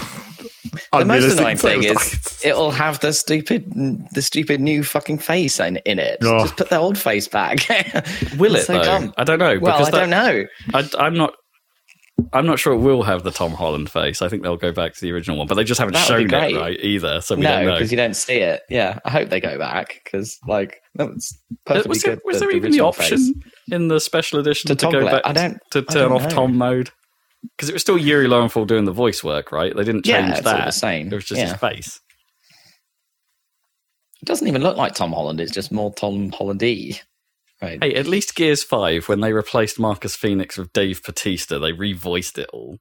[0.92, 2.44] the most unrealistic annoying thing sales is targets.
[2.44, 3.72] it'll have the stupid,
[4.12, 6.18] the stupid new fucking face in, in it.
[6.22, 6.40] Oh.
[6.40, 7.66] Just put the old face back.
[8.36, 8.82] will it so though?
[8.82, 9.14] dumb.
[9.16, 9.58] I don't know.
[9.60, 10.44] well, I that- don't know.
[10.74, 11.34] I, I'm not.
[12.32, 14.22] I'm not sure it will have the Tom Holland face.
[14.22, 16.32] I think they'll go back to the original one, but they just haven't That shown
[16.32, 17.20] it right either.
[17.20, 17.72] So we No, don't know.
[17.74, 18.62] because you don't see it.
[18.70, 22.22] Yeah, I hope they go back because, like, that's uh, perfectly was there, good.
[22.24, 23.32] was there even the option face.
[23.72, 26.28] in the special edition To to, go back I don't- to turn don't off know.
[26.30, 26.90] Tom mode?
[27.56, 29.74] Because it was still Yuri Lowenthal doing the voice work, right?
[29.76, 30.64] They didn't Yeah, change all that.
[30.66, 31.08] the same.
[31.08, 31.48] It was just Yeah.
[31.48, 32.00] his face.
[34.22, 35.40] It doesn't even look like Tom Holland.
[35.40, 37.00] It's just more Tom Hollandy.
[37.64, 37.82] Right.
[37.82, 42.38] Hey, at least Gears Five, when they replaced Marcus Phoenix with Dave Batista, they revoiced
[42.38, 42.78] it all.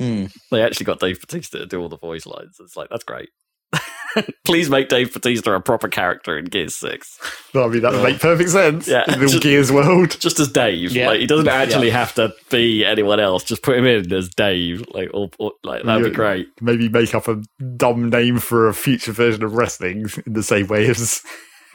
[0.00, 0.26] Hmm.
[0.50, 2.56] They actually got Dave Batista to do all the voice lines.
[2.60, 3.28] It's like that's great.
[4.46, 7.18] Please make Dave Batista a proper character in Gears Six.
[7.54, 8.88] I mean, that would make perfect sense.
[8.88, 9.04] Yeah.
[9.12, 10.18] in the Just- Gears world.
[10.18, 10.92] just as Dave.
[10.92, 11.08] Yeah.
[11.08, 13.44] Like he doesn't actually have to be anyone else.
[13.44, 14.84] Just put him in as Dave.
[14.94, 16.48] Like or, or like that'd be great.
[16.60, 17.42] Maybe make up a
[17.76, 21.22] dumb name for a future version of wrestling in the same way as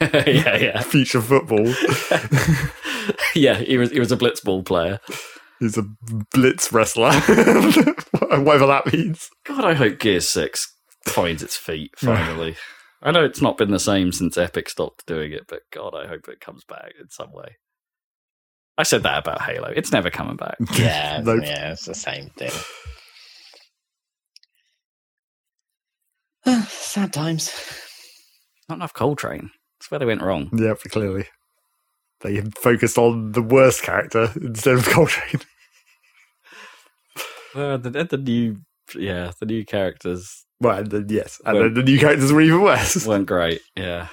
[0.00, 1.66] yeah, yeah, future football.
[3.34, 3.54] yeah.
[3.54, 5.00] He was he was a blitzball player.
[5.60, 5.84] He's a
[6.32, 9.30] blitz wrestler, whatever that means.
[9.44, 10.74] God, I hope Gear Six
[11.06, 12.56] finds its feet finally.
[13.02, 16.06] I know it's not been the same since Epic stopped doing it, but God, I
[16.08, 17.56] hope it comes back in some way.
[18.76, 19.68] I said that about Halo.
[19.74, 20.56] It's never coming back.
[20.72, 21.42] Yeah, Nope.
[21.44, 22.50] yeah, it's the same thing.
[26.66, 27.52] Sad times.
[28.68, 29.50] Not enough Cole Train.
[29.84, 30.48] That's where they went wrong.
[30.56, 31.26] Yeah, clearly.
[32.22, 35.42] They focused on the worst character instead of Cole Train.
[37.54, 38.56] Uh, the, the new,
[38.96, 41.40] yeah, the new characters Well, and then, yes.
[41.46, 43.06] And then the new characters were even worse.
[43.06, 43.60] weren't great.
[43.76, 44.08] Yeah,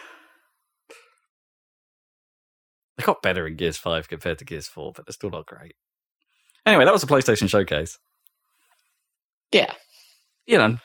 [2.98, 5.74] they got better in Gears Five compared to Gears Four, but they're still not great.
[6.68, 7.98] Anyway, that was a PlayStation showcase.
[9.52, 9.74] Yeah,
[10.46, 10.80] You know, n-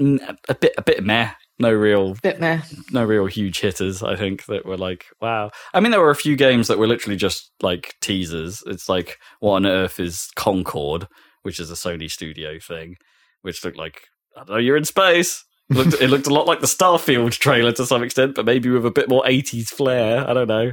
[0.00, 1.30] a bit, a bit meh.
[1.58, 2.62] No real, bit meh.
[2.90, 4.02] no real huge hitters.
[4.02, 5.50] I think that were like, wow.
[5.74, 8.62] I mean, there were a few games that were literally just like teasers.
[8.66, 11.06] It's like, what on earth is Concord,
[11.42, 12.96] which is a Sony studio thing,
[13.42, 15.44] which looked like I don't know, you're in space.
[15.70, 18.68] It looked, it looked a lot like the Starfield trailer to some extent, but maybe
[18.68, 20.28] with a bit more 80s flair.
[20.28, 20.72] I don't know.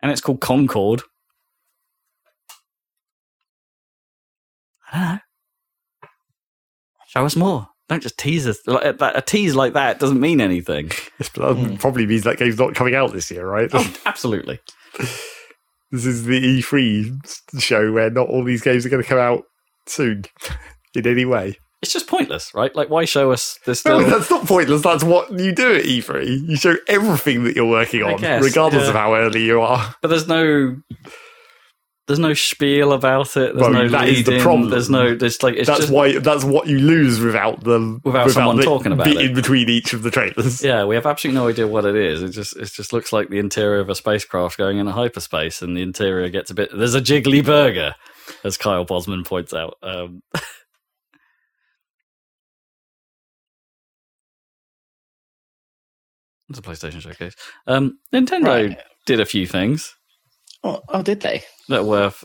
[0.00, 1.02] And it's called Concord.
[4.92, 5.18] I don't know.
[7.12, 7.68] Show us more.
[7.88, 8.58] Don't just tease us.
[8.66, 10.90] Like, that- a tease like that doesn't mean anything.
[11.18, 13.68] Yes, but that probably means that game's not coming out this year, right?
[13.72, 14.60] Oh, absolutely.
[15.94, 19.42] This is the E3 show where not all these games are going to come out
[19.86, 20.24] soon
[20.94, 21.58] in any way.
[21.82, 22.74] it's just pointless, right?
[22.74, 23.84] Like, why show us this?
[23.84, 24.80] No, that's not pointless.
[24.80, 26.48] That's what you do at E3.
[26.48, 28.88] You show everything that you're working on, guess, regardless yeah.
[28.88, 29.94] of how early you are.
[30.00, 30.76] but there's no.
[32.12, 33.54] There's no spiel about it.
[33.54, 34.68] There's Well, no that is the lead in, problem.
[34.68, 35.14] There's no.
[35.14, 36.18] There's like it's that's just why.
[36.18, 39.30] That's what you lose without the Without someone the talking about bit it.
[39.30, 40.62] in between each of the trailers.
[40.62, 42.22] Yeah, we have absolutely no idea what it is.
[42.22, 45.74] It just it just looks like the interior of a spacecraft going into hyperspace, and
[45.74, 46.68] the interior gets a bit.
[46.76, 47.94] There's a jiggly burger,
[48.44, 49.78] as Kyle Bosman points out.
[49.82, 50.22] Um,
[56.50, 57.34] it's a PlayStation showcase.
[57.66, 58.78] Um, Nintendo Right.
[59.06, 59.94] did a few things
[60.64, 61.42] Oh, oh, did they?
[61.72, 62.24] That are worth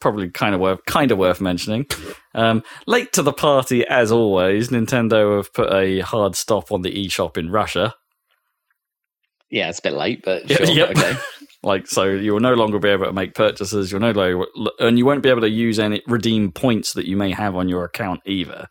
[0.00, 1.86] probably kind of worth kind of worth mentioning.
[2.34, 6.92] Um, late to the party, as always, Nintendo have put a hard stop on the
[7.06, 7.94] eShop in Russia.
[9.50, 10.66] Yeah, it's a bit late, but sure.
[10.66, 10.90] yep.
[10.90, 11.16] Okay.
[11.64, 13.90] Like, so you will no longer be able to make purchases.
[13.90, 14.46] You'll no longer,
[14.78, 17.68] and you won't be able to use any redeem points that you may have on
[17.68, 18.68] your account either.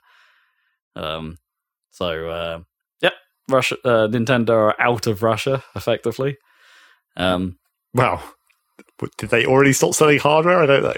[0.95, 1.37] Um,
[1.91, 2.59] so uh,
[3.01, 3.11] yep,
[3.49, 6.37] Russia, uh, Nintendo are out of Russia effectively.
[7.17, 7.57] Um,
[7.93, 8.23] Wow.
[8.97, 10.59] But Did they already stop selling hardware?
[10.59, 10.95] I don't know.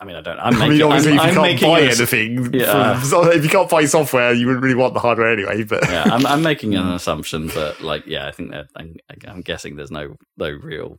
[0.00, 0.38] I mean, I don't.
[0.38, 3.00] I'm I mean, obviously, I'm, if you I'm can't buy a- anything, Yeah.
[3.00, 5.64] from, if you can't buy software, you wouldn't really want the hardware anyway.
[5.64, 6.92] But yeah, I'm, I'm making an hmm.
[6.92, 8.94] assumption, but like, yeah, I think that I'm,
[9.26, 10.98] I'm guessing there's no no real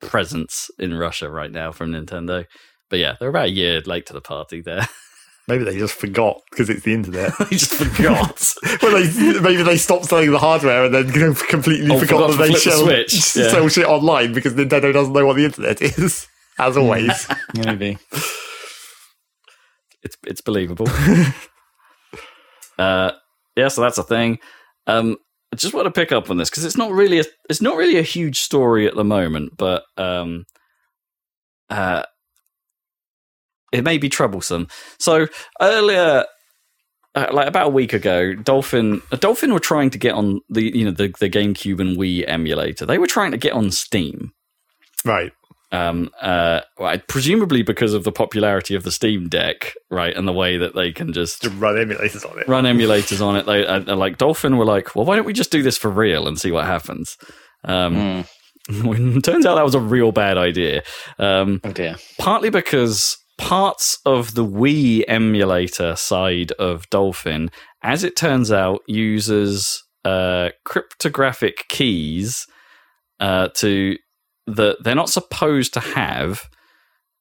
[0.00, 2.44] presence in Russia right now from Nintendo.
[2.88, 4.88] But yeah, they're about a year late to the party there.
[5.48, 7.32] Maybe they just forgot because it's the internet.
[7.38, 8.54] they just forgot.
[8.82, 12.46] well, they, maybe they stopped selling the hardware and then completely Oh, forgot, forgot that
[12.46, 13.36] they the sell, switch.
[13.36, 13.48] Yeah.
[13.48, 17.26] sell shit online because Nintendo doesn't know what the internet is, as always.
[17.56, 17.98] Maybe.
[20.02, 20.86] it's it's believable.
[22.78, 23.12] uh,
[23.56, 24.38] yeah, so that's a thing.
[24.86, 25.16] Um,
[25.52, 27.76] I just want to pick up on this because it's not really a it's not
[27.76, 30.44] really a huge story at the moment, but um,
[31.70, 32.02] uh,
[33.72, 34.68] it may be troublesome.
[34.98, 35.26] So
[35.60, 36.24] earlier.
[37.14, 40.84] Uh, like about a week ago, Dolphin, Dolphin were trying to get on the you
[40.84, 42.84] know the, the GameCube and Wii emulator.
[42.86, 44.32] They were trying to get on Steam,
[45.06, 45.32] right.
[45.72, 50.32] um, uh, right, presumably because of the popularity of the Steam Deck, right, and the
[50.34, 52.46] way that they can just To run emulators on it.
[52.46, 53.46] run emulators on it.
[53.46, 55.90] They uh, uh, like Dolphin were like, well, why don't we just do this for
[55.90, 57.16] real and see what happens?
[57.64, 58.24] Um,
[58.68, 59.22] Mm.
[59.24, 60.82] turns out that was a real bad idea.
[61.18, 61.96] Um, Oh dear.
[62.18, 67.50] partly because parts of the Wii emulator side of Dolphin,
[67.82, 72.46] as it turns out, uses uh, cryptographic keys
[73.20, 73.96] uh, to
[74.46, 76.48] that they're not supposed to have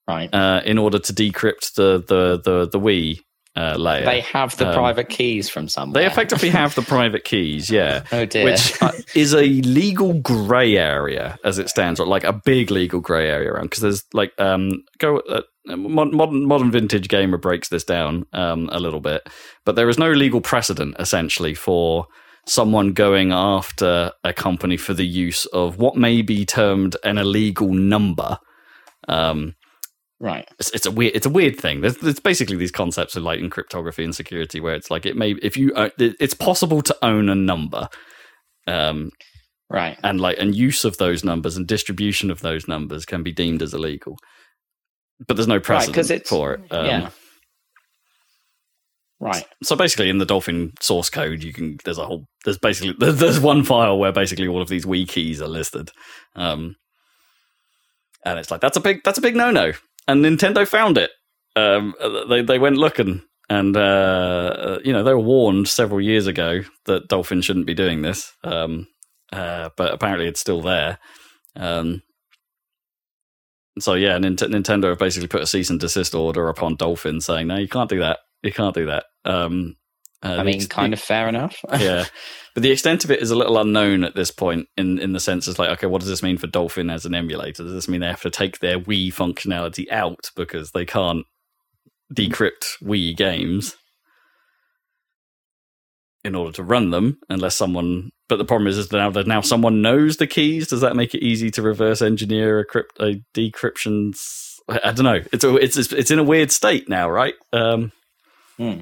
[0.07, 0.33] Right.
[0.33, 3.19] uh, in order to decrypt the the the, the Wii
[3.57, 4.05] uh, layer.
[4.05, 6.03] They have the Um, private keys from somewhere.
[6.03, 8.03] They effectively have the private keys, yeah.
[8.11, 8.45] Oh dear.
[8.45, 12.99] Which uh, is a legal grey area as it stands, or like a big legal
[12.99, 13.65] grey area around.
[13.65, 15.41] Because there's like um, go uh,
[15.75, 19.27] modern modern vintage gamer breaks this down um, a little bit,
[19.65, 22.05] but there is no legal precedent essentially for
[22.45, 27.73] someone going after a company for the use of what may be termed an illegal
[27.73, 28.37] number.
[29.09, 29.55] Um,
[30.19, 30.47] right.
[30.59, 31.81] it's, it's a weird it's a weird thing.
[31.81, 35.15] There's, there's basically these concepts of like in cryptography and security where it's like it
[35.15, 37.87] may if you uh, it's possible to own a number,
[38.67, 39.11] um,
[39.69, 39.97] Right.
[40.03, 43.61] and like and use of those numbers and distribution of those numbers can be deemed
[43.61, 44.17] as illegal.
[45.27, 46.61] But there's no precedent it's- for it.
[46.71, 47.09] Um, yeah.
[49.19, 49.45] Right.
[49.63, 53.39] So basically, in the Dolphin source code, you can there's a whole there's basically there's,
[53.39, 55.89] one file where basically all of these Wii keys are listed,
[56.35, 56.75] um,
[58.23, 59.71] and it's like that's a big that's a big no no,
[60.07, 61.11] and Nintendo found it.
[61.55, 61.95] Um,
[62.29, 67.07] they they went looking, and uh, you know they were warned several years ago that
[67.07, 68.87] Dolphin shouldn't be doing this, um,
[69.33, 70.99] uh, but apparently it's still there.
[71.55, 72.03] Um,
[73.79, 77.47] so yeah, Nint- Nintendo have basically put a cease and desist order upon Dolphin, saying
[77.47, 78.19] no, you can't do that.
[78.43, 79.05] You can't do that.
[79.25, 79.76] Um,
[80.23, 81.57] uh, I mean, ex- kind of fair enough.
[81.79, 82.05] yeah,
[82.53, 84.67] but the extent of it is a little unknown at this point.
[84.77, 87.13] In in the sense, it's like, okay, what does this mean for Dolphin as an
[87.15, 87.63] emulator?
[87.63, 91.25] Does this mean they have to take their Wii functionality out because they can't
[92.13, 93.75] decrypt Wii games
[96.23, 98.11] in order to run them, unless someone?
[98.27, 100.67] But the problem is, is that now that now someone knows the keys.
[100.67, 104.13] Does that make it easy to reverse engineer a, crypt, a decryption?
[104.67, 105.21] I don't know.
[105.31, 107.35] It's a, it's it's in a weird state now, right?
[107.53, 107.91] Um,
[108.57, 108.81] Hmm.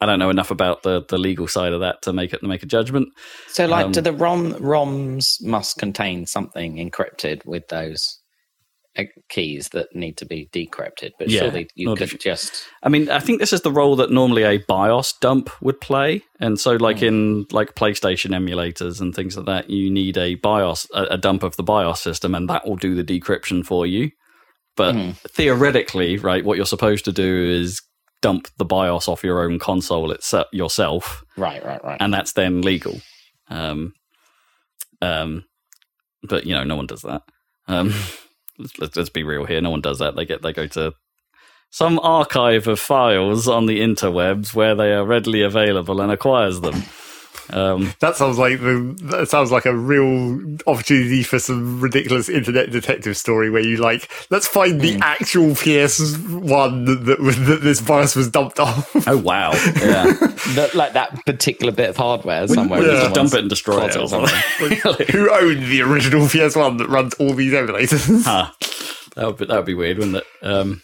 [0.00, 2.48] I don't know enough about the, the legal side of that to make it to
[2.48, 3.08] make a judgment.
[3.48, 8.18] So, like, Um, do the ROM ROMs must contain something encrypted with those
[8.98, 11.10] uh, keys that need to be decrypted?
[11.18, 14.10] But Yeah, surely you could just I mean, I think this is the role that
[14.10, 19.36] normally a BIOS dump would play, and so like in like PlayStation emulators and things
[19.36, 22.66] like that, you need a BIOS a, a dump of the BIOS system, and that
[22.66, 24.10] will do the decryption for you.
[24.76, 25.10] But Hmm.
[25.28, 27.82] theoretically, right, what you're supposed to do is
[28.22, 31.96] dump the BIOS off your own console itself yourself, Right, right, right.
[32.00, 33.00] and that's then legal.
[33.48, 33.94] Um,
[35.02, 35.44] um,
[36.22, 37.22] but you know, no one does that.
[37.68, 37.92] Um,
[38.58, 39.60] let's, let's, let's be real here.
[39.60, 40.16] No one does that.
[40.16, 40.92] They get they go to
[41.70, 46.82] some archive of files on the interwebs where they are readily available and acquires them.
[47.52, 52.70] Um, That sounds like the, that sounds like a real opportunity for some ridiculous internet
[52.70, 57.80] detective story where you like let's find the actual PS one that, that, that this
[57.80, 58.90] BIOS was dumped off.
[59.08, 59.52] oh wow!
[59.52, 60.04] Yeah,
[60.54, 62.82] That- like that particular bit of hardware somewhere.
[62.82, 63.02] yeah.
[63.02, 63.96] just dump it and destroy it.
[63.96, 64.78] Or or something.
[64.78, 65.06] something.
[65.12, 68.22] Who owned the original PS one that runs all these emulators?
[68.24, 68.50] Huh.
[69.16, 70.24] That would be, that would be weird, wouldn't it?
[70.42, 70.82] Um,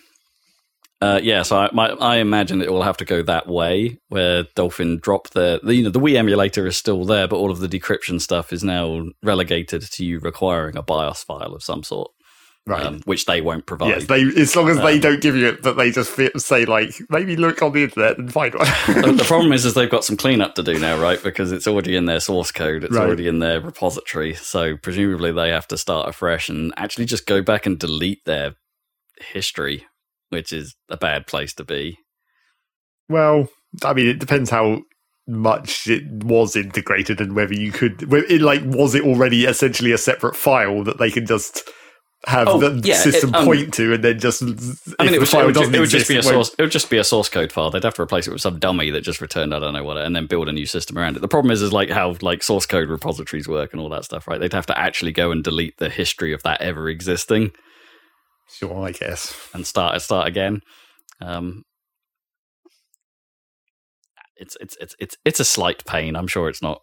[1.01, 4.45] uh, yeah, so I, my, I imagine it will have to go that way, where
[4.55, 7.59] Dolphin drop their, the, you know, the Wii emulator is still there, but all of
[7.61, 12.13] the decryption stuff is now relegated to you requiring a BIOS file of some sort,
[12.67, 12.87] right.
[12.87, 13.89] um, which they won't provide.
[13.89, 16.95] Yes, they as long as they don't give you it, but they just say like
[17.11, 18.67] maybe look on the internet and find one.
[18.87, 21.23] the, the problem is, is they've got some cleanup to do now, right?
[21.23, 23.07] Because it's already in their source code, it's Right.
[23.07, 24.33] already in their repository.
[24.33, 28.55] So presumably they have to start afresh and actually just go back and delete their
[29.21, 29.87] history,
[30.31, 31.99] which is a bad place to be.
[33.09, 33.49] well,
[33.85, 34.83] I mean, it depends how
[35.29, 38.11] much it was integrated and whether you could.
[38.13, 41.69] It, like, was it already essentially a separate file that they can just
[42.27, 44.43] have Oh, the yeah, system it, um, point to, and then just.
[44.43, 46.55] I mean, it, was, file it, would, ju- doesn't it would just be a source.
[46.59, 47.71] It would just be a source code file.
[47.71, 49.99] They'd have to replace it with some dummy that just returned I don't know what,
[49.99, 51.21] and then build a new system around it.
[51.21, 54.27] The problem is, is like how like source code repositories work and all that stuff,
[54.27, 54.41] right?
[54.41, 57.53] They'd have to actually go and delete the history of that ever existing
[58.49, 59.35] Sure, I guess.
[59.55, 60.61] and start start again.
[61.21, 61.65] Um,
[64.37, 66.17] it's it's it's it's it's a slight pain.
[66.17, 66.83] I'm sure it's not.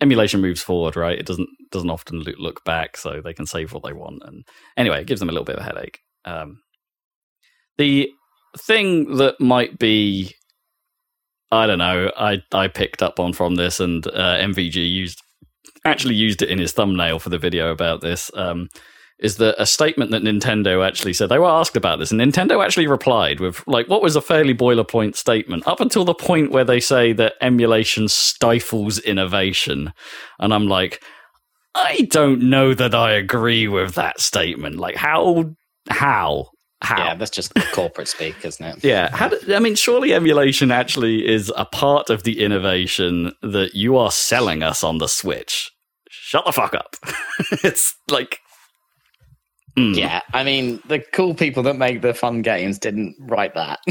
[0.00, 1.18] Emulation moves forward, right?
[1.18, 4.22] It doesn't doesn't often look, back, so they can save what they want.
[4.24, 4.44] And
[4.76, 6.00] anyway, it gives them a little bit of a headache.
[6.24, 6.60] Um,
[7.78, 8.10] the
[8.58, 10.34] thing that might be,
[11.50, 15.22] I don't know, I I picked up on from this, and uh, MVG used
[15.84, 18.30] actually used it in his thumbnail for the video about this.
[18.34, 18.68] Um,
[19.24, 21.28] is that a statement that Nintendo actually said?
[21.30, 24.54] They were asked about this, and Nintendo actually replied with like what was a fairly
[24.54, 29.92] boilerplate statement up until the point where they say that emulation stifles innovation,
[30.38, 31.02] and I'm like,
[31.74, 34.76] I don't know that I agree with that statement.
[34.76, 35.54] Like how
[35.88, 36.50] how
[36.82, 38.84] how Yeah, that's just corporate speak, isn't it?
[38.84, 43.74] yeah, how do, I mean, surely emulation actually is a part of the innovation that
[43.74, 45.70] you are selling us on the Switch.
[46.10, 46.96] Shut the fuck up.
[47.64, 48.38] it's like,
[49.76, 49.96] mm.
[49.96, 53.80] Yeah, I mean, the cool people that make the fun games didn't write that.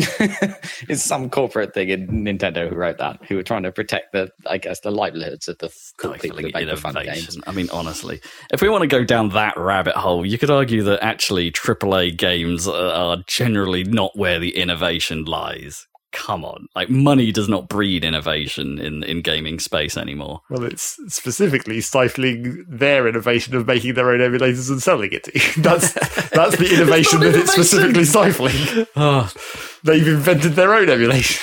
[0.88, 4.30] it's some corporate thing in Nintendo who wrote that, who were trying to protect the,
[4.48, 7.38] I guess, the livelihoods of the cool people who make the fun games.
[7.48, 10.84] I mean, honestly, if we want to go down that rabbit hole, you could argue
[10.84, 15.88] that actually AAA games are are generally not where the innovation lies.
[16.14, 20.42] Come on, like money does not breed innovation in in gaming space anymore.
[20.50, 25.32] Well, it's specifically stifling their innovation of making their own emulators and selling it to
[25.34, 25.42] you.
[25.64, 25.94] That's
[26.30, 28.88] that's the innovation that it's specifically stifling.
[28.96, 29.32] Oh,
[29.84, 31.42] They've invented their own emulation.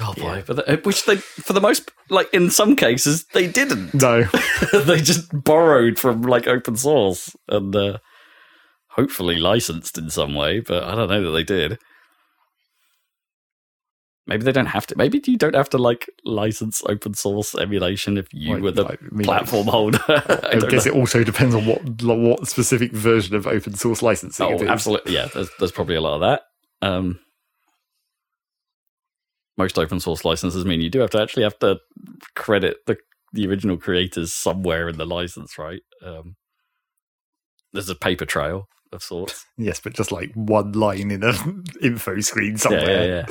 [0.00, 3.94] Oh boy, but the, which they, for the most, like in some cases, they didn't.
[3.94, 4.24] No,
[4.84, 7.98] they just borrowed from like open source and uh,
[8.90, 10.60] hopefully licensed in some way.
[10.60, 11.78] But I don't know that they did.
[14.26, 14.96] Maybe they don't have to.
[14.96, 18.82] Maybe you don't have to like license open source emulation if you Like- were the
[18.84, 19.98] like, I mean, platform holder.
[20.08, 20.92] I I, guess know.
[20.92, 24.62] it also depends on what what specific version of open source licensing Oh, is.
[24.62, 25.12] absolutely.
[25.12, 26.42] Yeah, there's, there's probably a lot of that.
[26.80, 27.18] Um,
[29.56, 31.78] most open source licenses mean you do have to actually have to
[32.34, 32.96] credit the
[33.32, 35.82] the original creators somewhere in the license, right?
[36.04, 36.36] Um,
[37.72, 39.44] there's a paper trail of sorts.
[39.58, 41.34] Yes, but just like one line in a
[41.82, 43.04] info screen Yeah, somewhere.
[43.06, 43.26] yeah, yeah.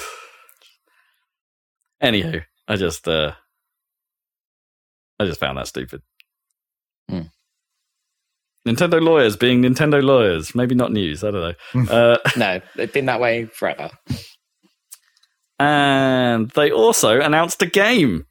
[2.03, 3.31] Anywho, I just uh,
[5.19, 6.01] I just found that stupid.
[7.09, 7.21] Hmm.
[8.67, 11.23] Nintendo lawyers being Nintendo lawyers, maybe not news.
[11.23, 11.83] I don't Hmm.
[11.85, 11.91] know.
[11.91, 13.89] Uh, No, they've been that way forever.
[15.59, 18.25] and they also announced a game.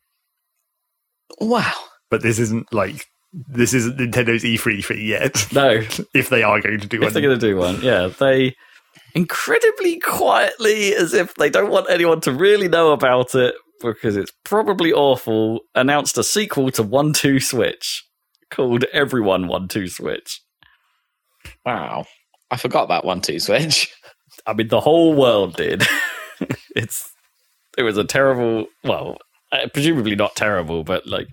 [1.40, 1.72] Wow.
[2.10, 5.46] But this isn't like this isn't Nintendo's E3 thing yet.
[5.52, 5.70] No,
[6.14, 8.54] if they are going to do if one, they're going to do one, yeah, they
[9.14, 14.32] incredibly quietly, as if they don't want anyone to really know about it because it's
[14.44, 18.04] probably awful, announced a sequel to One Two Switch
[18.50, 20.40] called Everyone One Two Switch.
[21.64, 22.06] Wow.
[22.50, 23.92] I forgot about one two switch.
[24.46, 25.82] I mean, the whole world did.
[26.76, 27.10] it's
[27.78, 29.16] it was a terrible, well,
[29.52, 31.28] uh, presumably not terrible, but like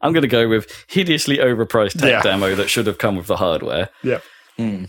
[0.00, 2.22] I'm going to go with hideously overpriced tech Yeah.
[2.22, 3.90] demo that should have come with the hardware.
[4.02, 4.20] yeah,
[4.56, 4.84] Hmm.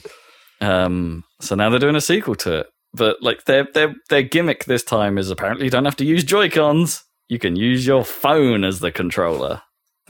[0.64, 2.68] Um, so now they're doing a sequel to it.
[2.94, 6.24] but like their their their gimmick this time is apparently you don't have to use
[6.24, 7.04] Joy Cons.
[7.28, 9.62] You can use your phone as the controller.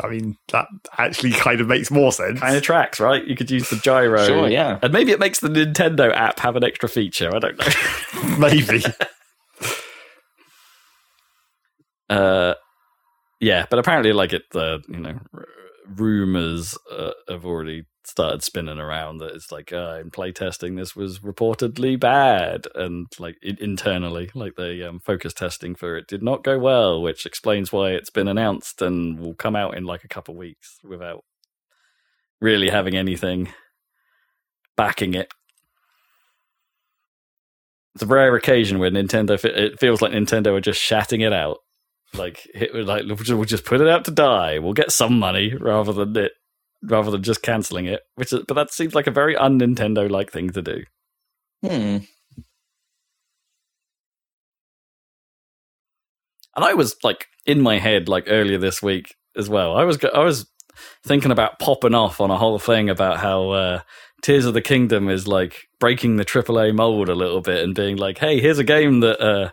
[0.03, 0.65] I mean, that
[0.97, 2.39] actually kind of makes more sense.
[2.39, 3.25] Kind of tracks, right?
[3.25, 4.25] You could use the gyro.
[4.25, 4.79] Sure, yeah.
[4.81, 7.33] And maybe it makes the Nintendo app have an extra feature.
[7.33, 8.37] I don't know.
[8.39, 8.83] Maybe.
[12.09, 12.53] uh,
[13.39, 15.45] yeah, but apparently, like it, the you know, r-
[15.95, 21.19] rumors uh, have already started spinning around that it's like uh, in playtesting this was
[21.19, 26.43] reportedly bad, and like it, internally, like the um, focus testing for it did not
[26.43, 30.09] go well, which explains why it's been announced and will come out in like a
[30.09, 31.23] couple weeks without
[32.41, 33.49] really having anything
[34.75, 35.33] backing it.
[37.95, 39.43] It's a rare occasion where Nintendo.
[39.43, 41.59] It feels like Nintendo are just shatting it out
[42.15, 44.59] like it like we'll just put it out to die.
[44.59, 46.33] We'll get some money rather than it,
[46.83, 48.01] rather than just canceling it.
[48.15, 50.83] Which, is, but that seems like a very un Nintendo like thing to do.
[51.61, 51.97] Hmm.
[56.55, 59.75] And I was like in my head like earlier this week as well.
[59.75, 60.45] I was I was
[61.03, 63.81] thinking about popping off on a whole thing about how uh,
[64.21, 67.97] Tears of the Kingdom is like breaking the AAA mold a little bit and being
[67.97, 69.19] like, hey, here's a game that.
[69.19, 69.51] Uh,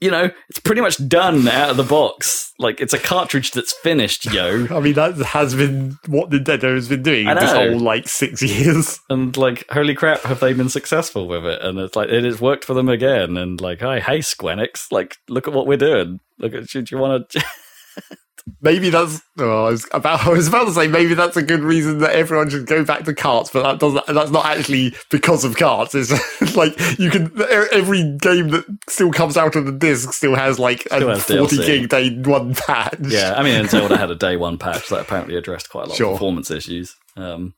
[0.00, 2.52] you know, it's pretty much done out of the box.
[2.58, 4.66] Like it's a cartridge that's finished, yo.
[4.70, 8.98] I mean, that has been what Nintendo has been doing this whole like six years.
[9.08, 12.40] and like holy crap have they been successful with it and it's like it has
[12.40, 16.20] worked for them again and like hey hey squenix like look at what we're doing
[16.38, 17.44] look at should you want to
[18.62, 19.20] Maybe that's.
[19.38, 20.20] Oh, I was about.
[20.26, 23.04] I was about to say maybe that's a good reason that everyone should go back
[23.04, 24.06] to carts, but that doesn't.
[24.06, 25.94] That's not actually because of carts.
[25.94, 26.10] It's
[26.56, 27.30] like you can.
[27.72, 31.24] Every game that still comes out on the disc still has like Still a has
[31.24, 31.66] forty DLC.
[31.66, 32.96] gig day one patch.
[33.00, 35.88] yeah i mean and zelda had a day one patch that apparently addressed quite a
[35.88, 36.08] lot Sure.
[36.08, 37.54] of performance issues um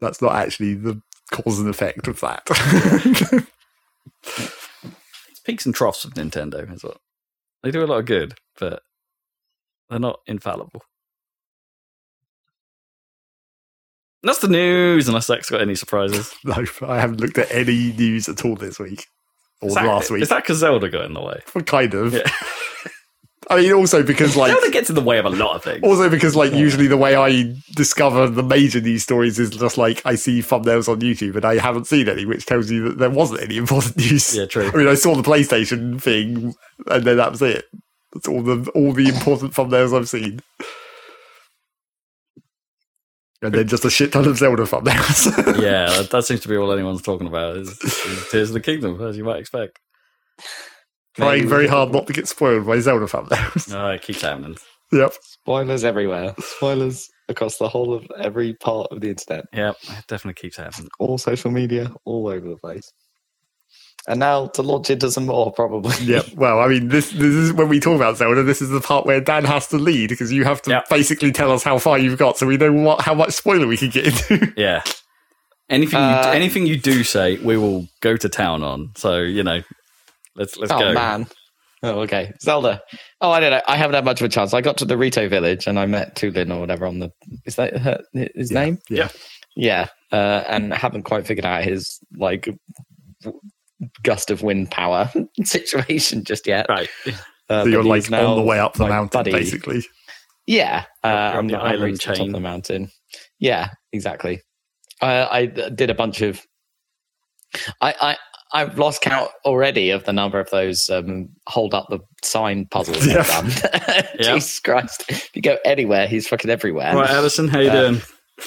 [0.00, 1.00] that's not actually the
[1.30, 2.42] cause and effect of that.
[5.28, 6.98] it's peaks and troughs of nintendo is what
[7.62, 8.82] they do a lot of good but
[9.88, 10.82] they're not infallible
[14.22, 18.28] that's the news unless Zach's got any surprises no, I haven't looked at any news
[18.28, 19.06] at all this week
[19.60, 20.22] or that- last week.
[20.22, 22.14] is that because zelda got in the way kind of.
[22.14, 22.30] Yeah.
[23.50, 25.82] I mean, also because like zelda gets in the way of a lot of things
[25.82, 30.00] Also, because like usually the way I discover the major news stories is just like
[30.06, 33.10] I see thumbnails on YouTube and I haven't seen any, which tells you that there
[33.10, 34.36] wasn't any important news.
[34.36, 36.54] yeah true I mean, I saw the PlayStation thing,
[36.86, 37.64] and then that was it.
[38.12, 40.40] That's all the all the important thumbnails I've seen.
[43.42, 45.26] And then just a shit ton of Zelda thumbnails.
[45.62, 48.60] yeah, that, that seems to be all anyone's talking about is, is Tears of the
[48.60, 49.78] Kingdom, as you might expect.
[51.20, 53.72] Trying very hard not to get spoiled by Zelda thumbnails.
[53.74, 54.56] Oh, it keeps happening.
[54.92, 55.12] yep.
[55.22, 56.34] Spoilers everywhere.
[56.38, 59.44] Spoilers across the whole of every part of the internet.
[59.52, 60.88] Yeah, it definitely keeps happening.
[60.98, 62.90] All social media, all over the place.
[64.08, 65.94] And now to launch into some more, probably.
[66.04, 66.26] Yep.
[66.36, 68.42] Well, I mean, this this is when we talk about Zelda.
[68.42, 70.88] This is the part where Dan has to lead because you have to Yep.
[70.88, 73.76] basically tell us how far you've got, so we know what how much spoiler we
[73.76, 74.52] can get into.
[74.56, 74.82] Yeah.
[75.68, 78.90] Anything Uh, you anything you do say, we will go to town on.
[78.96, 79.60] So you know,
[80.36, 80.92] let's let's oh go.
[80.92, 81.26] man.
[81.82, 82.32] Oh, okay.
[82.42, 82.82] Zelda.
[83.22, 83.62] Oh, I don't know.
[83.66, 84.52] I haven't had much of a chance.
[84.52, 87.10] I got to the Rito village and I met Tulin or whatever on the.
[87.46, 88.02] Is that her,
[88.34, 88.78] his name?
[88.90, 89.08] Yeah.
[89.56, 89.88] Yeah.
[90.12, 92.48] Uh, and haven't quite figured out his like
[94.02, 95.10] gust of wind power
[95.44, 96.66] situation just yet.
[96.68, 96.88] Right.
[97.48, 99.32] Uh, so you're like on the way up the mountain, buddy.
[99.32, 99.82] basically.
[100.46, 102.26] Yeah, uh, You're on I'm the the island island top chain.
[102.26, 102.90] of the mountain.
[103.38, 104.42] Yeah, exactly.
[105.00, 106.44] I, I d- did a bunch of.
[107.80, 108.16] I I
[108.52, 113.06] I've lost count already of the number of those um, hold up the sign puzzles
[113.06, 113.20] Yeah.
[113.20, 114.04] I've done.
[114.20, 114.34] Yeah.
[114.34, 115.04] Jesus Christ!
[115.08, 116.94] If you go anywhere, he's fucking everywhere.
[116.94, 118.02] Right, Addison, how you Uh, doing?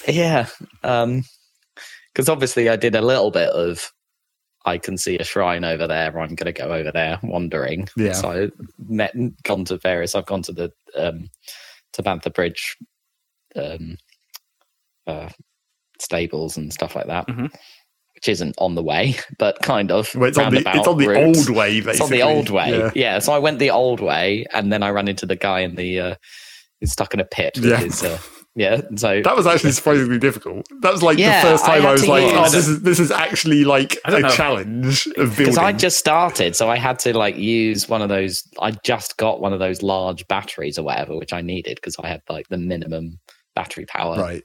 [0.08, 0.48] Yeah,
[0.82, 3.92] because obviously I did a little bit of.
[4.66, 6.08] I can see a shrine over there.
[6.18, 7.90] I'm going to go over there, wandering.
[7.98, 8.14] Yeah.
[8.14, 8.50] So I
[8.88, 9.14] met,
[9.44, 10.16] gone to various.
[10.16, 11.30] I've gone to the um,
[11.92, 12.78] Tabantha Bridge
[13.58, 13.98] um,
[15.06, 15.28] uh,
[16.00, 17.54] stables and stuff like that, Mhm.
[18.24, 20.14] Which isn't on the way, but kind of.
[20.16, 21.48] Well, it's on the it's on the routes.
[21.50, 21.92] old way, basically.
[21.92, 22.70] It's on the old way.
[22.78, 22.92] Yeah.
[22.96, 23.20] Yeah.
[23.20, 26.00] So I went the old way, and then I ran into the guy in the.
[26.00, 26.16] Uh,
[26.80, 27.54] he's stuck in a pit.
[27.56, 27.78] With Yeah.
[27.78, 28.18] His, uh,
[28.56, 28.80] yeah.
[28.96, 30.66] So That was actually surprisingly difficult.
[30.82, 32.82] That was like Yeah, the first time I, had was like, use- "Oh, this is
[32.82, 34.30] this is actually like a know.
[34.30, 38.08] challenge of building." because I just started, so I had to like use one of
[38.08, 38.42] those.
[38.62, 42.08] I just got one of those large batteries or whatever, which I needed because I
[42.08, 43.20] had like the minimum
[43.54, 44.44] battery power right,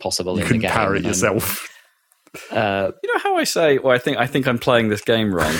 [0.00, 0.70] possible you in the couldn't game.
[0.72, 1.68] power it and, yourself.
[2.50, 5.34] Uh, You know how I say, well, I think I think I'm playing this game
[5.34, 5.54] wrong.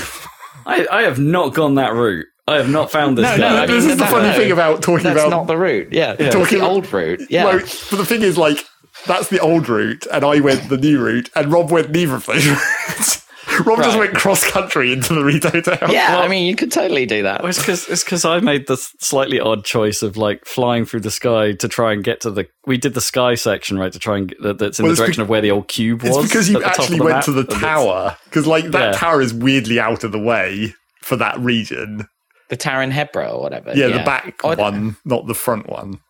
[0.66, 2.26] I, I have not gone that route.
[2.46, 3.38] I have not found this No, guy.
[3.38, 5.56] no, I mean, this is the funny no, thing about talking that's about not the
[5.56, 5.92] route.
[5.92, 6.30] Yeah, Yeah.
[6.30, 7.20] Talking the old route.
[7.30, 8.58] Yeah, Well, but the thing is, like,
[9.06, 12.26] that's the old route, and I went the new route, and Rob went neither of
[12.26, 13.26] those routes.
[13.66, 15.90] Rob just went cross country into the Rito Town.
[15.90, 17.42] Yeah, Well- I mean, you could totally do that.
[17.42, 21.00] Well, it's because it's because I made the slightly odd choice of like flying through
[21.00, 22.46] the sky to try and get to the.
[22.66, 24.92] We did the sky section right to try and get, that- that's in Well, the
[24.94, 26.16] it's direction of where the old cube was.
[26.16, 28.16] It's because you at the top of actually went map, to the tower.
[28.24, 28.98] Because like that Yeah.
[28.98, 32.06] tower is weirdly out of the way for that region.
[32.48, 33.72] The Tower in Hebra or whatever.
[33.76, 36.00] Yeah, the back Oh, I don't- one, not the front one.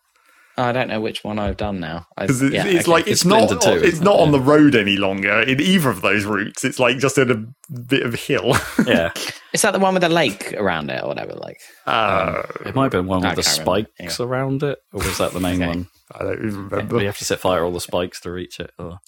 [0.57, 2.05] I don't know which one I've done now.
[2.17, 2.91] I- Because it's, yeah, it's okay.
[2.91, 4.09] like it's, It's not splintered too, it's isn't it?
[4.09, 6.63] on the road any longer in either of those routes.
[6.65, 8.55] It's like just in a bit of hill.
[8.85, 9.11] Yeah,
[9.53, 11.33] Is that the one with the lake around it or whatever?
[11.33, 11.57] Like,
[11.87, 13.61] Uh, it might have been one I with the can't
[13.95, 15.67] spikes around it, or was that the main Okay.
[15.67, 15.87] one?
[16.13, 16.99] I don't even Where remember.
[16.99, 18.71] you have to set fire to all the spikes to reach it.
[18.77, 18.99] Or...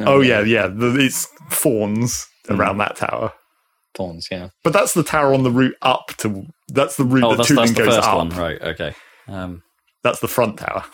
[0.00, 0.66] Oh yeah, yeah.
[0.66, 2.60] The, it's fawns Hmm.
[2.60, 3.32] around that tower.
[3.94, 4.28] thorns.
[4.30, 6.44] Yeah, But that's the tower on the route up to.
[6.68, 8.16] That's the route Oh, that that's, Tulin that's the goes first up.
[8.18, 8.60] one, right?
[8.60, 8.94] Okay.
[9.26, 9.62] Um,
[10.06, 10.84] That's the front tower.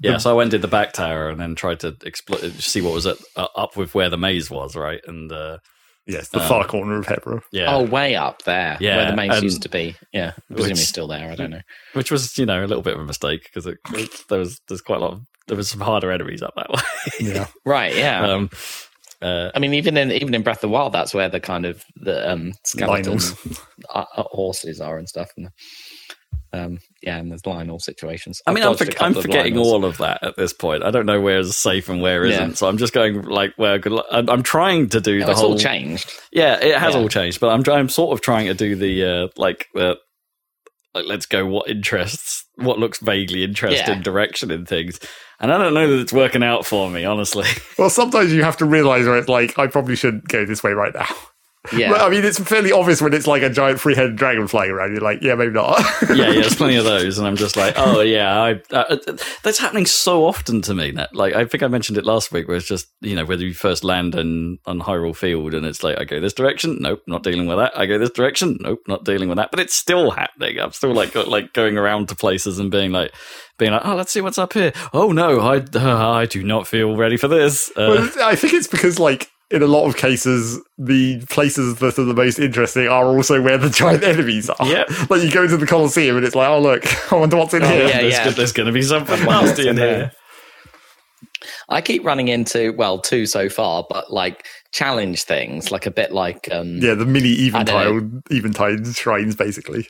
[0.00, 2.80] yeah, so I went and did the back tower and then tried to expl- see
[2.80, 5.00] what was at, uh, up with where the maze was, right?
[5.06, 5.58] And uh,
[6.06, 7.40] Yes, the Um, far corner of Hebra.
[7.50, 9.96] yeah, Oh, way up there, Yeah, where the maze and- used to be.
[10.12, 11.30] Yeah, presumably Which- still there.
[11.30, 11.62] I don't know.
[11.94, 14.60] which was you know a little bit of a mistake because it, it, there was
[14.68, 16.80] there's quite a lot of there was some harder enemies up that way.
[17.20, 17.46] Yeah.
[17.64, 17.94] Right?
[17.96, 18.20] Yeah.
[18.32, 18.50] um,
[19.22, 21.64] uh, I mean, even in even in Breath of the Wild, that's where the kind
[21.64, 23.18] of the um, skeleton
[23.94, 25.30] uh, uh, horses are and stuff.
[25.38, 25.48] And
[26.54, 28.40] um, yeah, and there's Lynel situations.
[28.46, 29.64] I I've mean, I'm, for, I'm forgetting Lynels.
[29.64, 30.84] all of that at this point.
[30.84, 32.32] I don't know where's safe and where Yeah.
[32.32, 32.58] isn't.
[32.58, 34.00] So I'm just going like where good.
[34.10, 35.52] I'm, I'm trying to do Oh, the it's whole.
[35.52, 36.12] all changed.
[36.32, 37.00] Yeah, it has Yeah.
[37.00, 39.94] all changed, but I'm I'm sort of trying to do the uh, like uh,
[40.94, 44.02] like let's go what interests what looks vaguely interesting Yeah.
[44.02, 45.00] direction in things,
[45.40, 47.46] and I don't know that it's working out for me honestly.
[47.78, 50.70] Well, sometimes you have to realize where it's like, I probably shouldn't go this way
[50.72, 51.08] right now.
[51.72, 51.90] Yeah.
[51.92, 54.70] But, I mean, it's fairly obvious when it's like a giant three headed dragon flying
[54.70, 54.92] around.
[54.92, 55.80] You're like, yeah, maybe not.
[56.10, 58.96] yeah, yeah, there's plenty of those, and I'm just like, oh yeah, I, uh,
[59.42, 60.90] that's happening so often to me.
[60.90, 63.42] That like I think I mentioned it last week, where it's just you know whether
[63.42, 67.02] you first land in on Hyrule Field, and it's like I go this direction, nope,
[67.06, 67.76] not dealing with that.
[67.78, 69.50] I go this direction, nope, not dealing with that.
[69.50, 70.58] But it's still happening.
[70.60, 73.12] I'm still like like going around to places and being like.
[73.56, 74.72] Being like, oh, let's see what's up here.
[74.92, 77.70] Oh no, I uh, I do not feel ready for this.
[77.76, 81.98] Uh, Well, I think it's because, like, in a lot of cases, the places that
[81.98, 84.66] are the most interesting are also where the giant enemies are.
[84.66, 84.84] Yeah.
[85.08, 87.62] Like, you go into the Colosseum and it's like, oh, look, I wonder what's in
[87.62, 87.86] Oh, here.
[87.88, 88.30] yeah, there's, yeah.
[88.30, 89.96] there's going to be something nasty in in here.
[89.96, 90.12] here.
[91.68, 96.12] I keep running into well, two so far, but like challenge things, like a bit
[96.12, 98.32] like um Yeah, the mini I don't Eventide,
[98.84, 99.88] Eventide shrines, basically.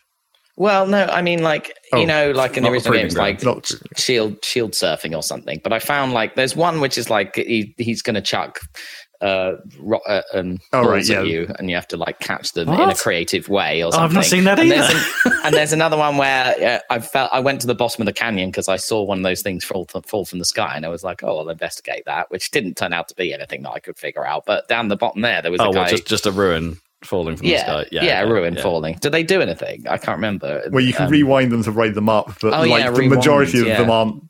[0.57, 3.45] Well, no, I mean like Oh, you know, like in the original proving games, ground,
[3.45, 5.61] like not shield shield surfing or something.
[5.65, 8.61] But I found like there's one which is like he, he's going to chuck
[9.25, 11.23] uh, ro- uh um, Oh, balls right, yeah.
[11.23, 13.99] you, and you have to like catch them in a creative way or Oh.
[13.99, 14.83] I've not seen that and either.
[14.87, 18.03] There's an- and there's another one where uh, I felt I went to the bottom
[18.03, 20.75] of the canyon because I saw one of those things fall, fall from the sky,
[20.77, 23.63] and I was like, "Oh, I'll investigate that," which didn't turn out to be anything
[23.63, 24.45] that I could figure out.
[24.47, 27.37] But down the bottom there, there was Oh, a well, just just a ruin falling
[27.37, 27.89] from yeah, the sky.
[27.93, 28.63] yeah, a okay, ruin yeah.
[28.63, 28.97] falling.
[29.01, 29.85] Did they do anything?
[29.89, 30.63] I can't remember.
[30.71, 32.97] Where you can Um, rewind them to raid them up, but Oh, like yeah, the
[32.99, 33.79] rewind, majority of yeah.
[33.79, 34.23] them aren't.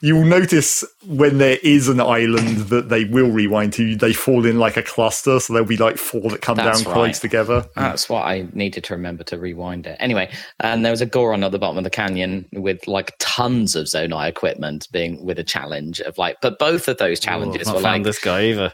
[0.00, 4.44] You will notice when there is an island that they will rewind to, they fall
[4.46, 6.94] in like a cluster, so there'll be like four that come That's down right.
[7.04, 7.66] close together.
[7.76, 9.96] That's what I needed to remember to rewind it.
[10.00, 10.30] Anyway,
[10.60, 13.86] and there was a Goron at the bottom of the canyon with like tons of
[13.86, 17.78] Zonai equipment being with a challenge of like, but both of those challenges Oh, were
[17.78, 18.72] I've like, this guy either.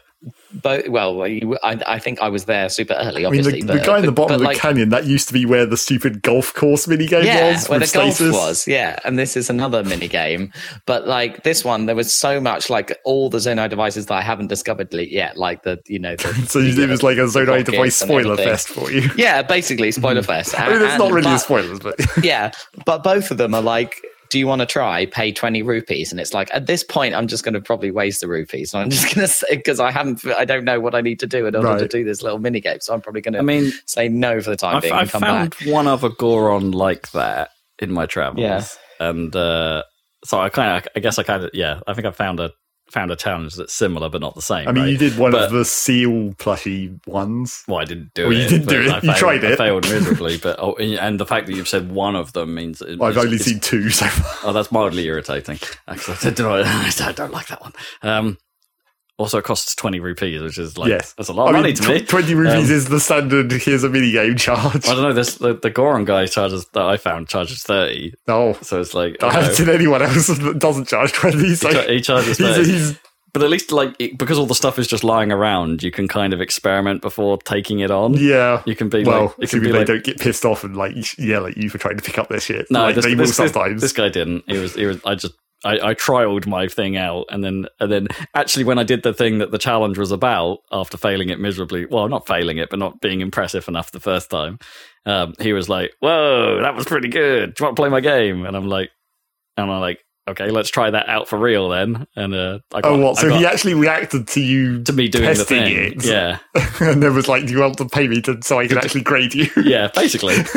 [0.51, 3.61] Both, well, you, I, I think I was there super early, I mean, obviously.
[3.61, 5.45] the, the but, guy in the bottom of the like, canyon, that used to be
[5.45, 7.69] where the stupid golf course minigame yeah, was.
[7.69, 10.51] where the golf was, yeah, and this is another mini game.
[10.85, 14.21] But like this one, there was so much like all the Zonai devices that I
[14.21, 17.63] haven't discovered yet, like the you know, the, So you- it was like a Zonai
[17.63, 19.09] device spoiler fest for you.
[19.17, 20.59] yeah, basically spoiler fest.
[20.59, 22.51] I mean, it's not And- really a but- spoilers, but yeah,
[22.85, 25.05] but both of them are like, do you want to try?
[25.07, 26.11] Pay 20 rupees.
[26.11, 28.73] And it's like, at this point, I'm just going to probably waste the rupees.
[28.73, 31.19] And I'm just going to say, because I haven't, I don't know what I need
[31.19, 32.79] to do in order to do this little mini game.
[32.79, 35.01] So I'm probably going to I mean, say no for the time I've, being and
[35.01, 35.67] I've come found back.
[35.67, 37.49] one other Goron like that
[37.79, 38.39] in my travels.
[38.39, 38.63] Yeah.
[38.99, 39.83] And uh,
[40.23, 42.51] so I kind of, I guess I kind of, yeah, I think I found a
[42.91, 44.67] found a challenge that's similar but not the same.
[44.67, 44.91] I mean, right?
[44.91, 47.63] you did one But- of the seal plushy ones.
[47.67, 48.41] Well, I didn't do Well, it.
[48.43, 48.89] you didn't do it.
[48.89, 49.57] I You failed- tried I it.
[49.57, 50.37] failed miserably.
[50.37, 53.37] But oh, and the fact that you've said one of them means it, I've only
[53.37, 54.49] seen two so far.
[54.49, 55.59] Oh, that's mildly irritating.
[55.87, 56.65] Actually, I don't,
[57.01, 57.73] I don't like that one.
[58.01, 58.37] Um,
[59.19, 61.67] also, it costs twenty rupees, which is like yes, that's a lot of I money
[61.67, 62.05] mean, to tw- me.
[62.05, 63.51] Twenty rupees Um, is the standard.
[63.51, 64.87] Here's a mini game charge.
[64.87, 65.13] I don't know.
[65.13, 68.13] This the, the Goron guy charges that I found charges thirty.
[68.27, 71.53] No, So it's like I haven't know, seen anyone else that doesn't charge twenty.
[71.55, 72.63] So he, cha- he charges 30.
[72.71, 72.99] he's
[73.31, 76.07] but at least like it, because all the stuff is just lying around, you can
[76.07, 78.15] kind of experiment before taking it on.
[78.15, 78.63] yeah.
[78.65, 80.75] You can be Well, like, it can be they like, don't get pissed off and
[80.75, 82.65] like yell at you for trying to pick up their shit.
[82.71, 83.81] no, like, this, they this, will this, sometimes.
[83.81, 84.45] this guy didn't.
[84.47, 84.99] He was, he was.
[85.05, 88.83] I just I, I trialed my thing out, and then and then actually when I
[88.83, 92.57] did the thing that the challenge was about, after failing it miserably, well, not failing
[92.57, 94.59] it, but not being impressive enough the first time,
[95.05, 97.53] um, he was like, "Whoa, that was pretty good.
[97.53, 98.91] Do you want to play my game?" And I'm like,
[99.57, 99.99] and I'm like,
[100.29, 102.07] okay, let's try that out for real then.
[102.15, 103.17] And uh, I got, oh, what?
[103.17, 106.05] So got he actually reacted to you to me doing the testing thing, it.
[106.05, 106.39] yeah,
[106.79, 109.01] and then was like, "Do you want to pay me to, so I can actually
[109.01, 110.35] grade you?" yeah, basically,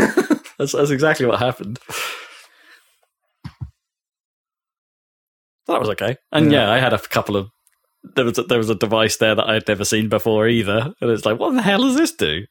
[0.58, 1.78] that's that's exactly what happened.
[5.66, 6.66] That was okay, and yeah.
[6.66, 6.72] Yeah.
[6.72, 7.48] I had a couple of
[8.14, 10.92] there was a, there was a device there that I had never seen before either,
[11.00, 12.44] and it's like, what the hell does this do?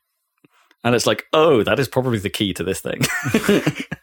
[0.83, 3.01] And it's like, oh, that is probably the key to this thing.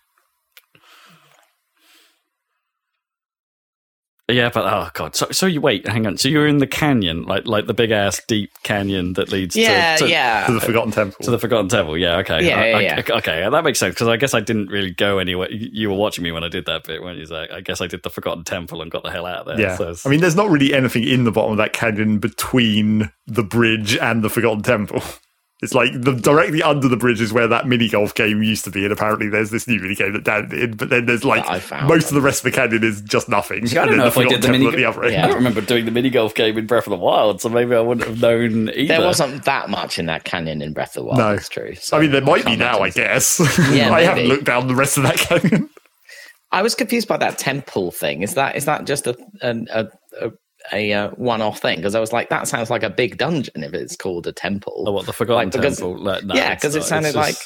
[4.30, 7.22] yeah, but oh god, so so you wait, hang on, so you're in the canyon,
[7.22, 10.46] like like the big ass deep canyon that leads Yeah, to, to, yeah.
[10.46, 11.24] to the Forgotten Temple.
[11.24, 11.96] to the Forgotten Temple.
[11.96, 12.46] Yeah, okay.
[12.46, 13.02] Yeah, I- yeah, I- yeah.
[13.16, 15.50] Okay, that makes sense because I guess I didn't really go anywhere.
[15.50, 17.26] You you were watching me when I did that bit, weren't you?
[17.26, 17.50] Zach?
[17.50, 19.60] I guess I did the Forgotten Temple and got the hell out of there.
[19.60, 23.10] yeah, So I mean, there's not really anything in the bottom of that canyon between
[23.26, 25.02] the bridge and the Forgotten Temple.
[25.60, 28.70] It's like the directly under the bridge is where that mini golf game used to
[28.70, 30.76] be, and apparently there's this new mini game that Dan did.
[30.76, 33.66] But then there's like That most of the rest of the canyon is just nothing.
[33.66, 34.68] See, I and don't then know if I did the mini.
[34.68, 35.10] at the other.
[35.10, 35.24] Yeah.
[35.24, 37.74] I don't remember doing the mini golf game in Breath of the Wild, so maybe
[37.74, 38.86] I wouldn't have known either.
[38.86, 41.18] There wasn't that much in that canyon in Breath of the Wild.
[41.18, 41.34] No.
[41.34, 41.74] That's true.
[41.74, 43.40] So I mean, there might be now, I guess.
[43.72, 45.68] Yeah, I haven't looked down the rest of that canyon.
[46.52, 48.22] I was confused by that temple thing.
[48.22, 49.88] Is that is that just a a
[50.20, 50.30] a,
[50.72, 51.76] a, a uh, one-off thing?
[51.76, 54.84] Because I was like, that sounds like a big dungeon if it's called a temple.
[54.86, 55.98] Oh, what the Forgotten Like, because- Temple?
[56.02, 56.82] Like, no, yeah, because it not.
[56.82, 57.36] It's sounded like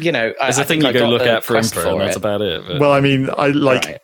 [0.00, 0.32] you know.
[0.40, 2.00] I- It's I a thing think you go look the at for quest info, and
[2.02, 2.18] that's it.
[2.18, 2.62] about it.
[2.66, 3.84] but- Well, I mean, I like.
[3.84, 3.98] Right.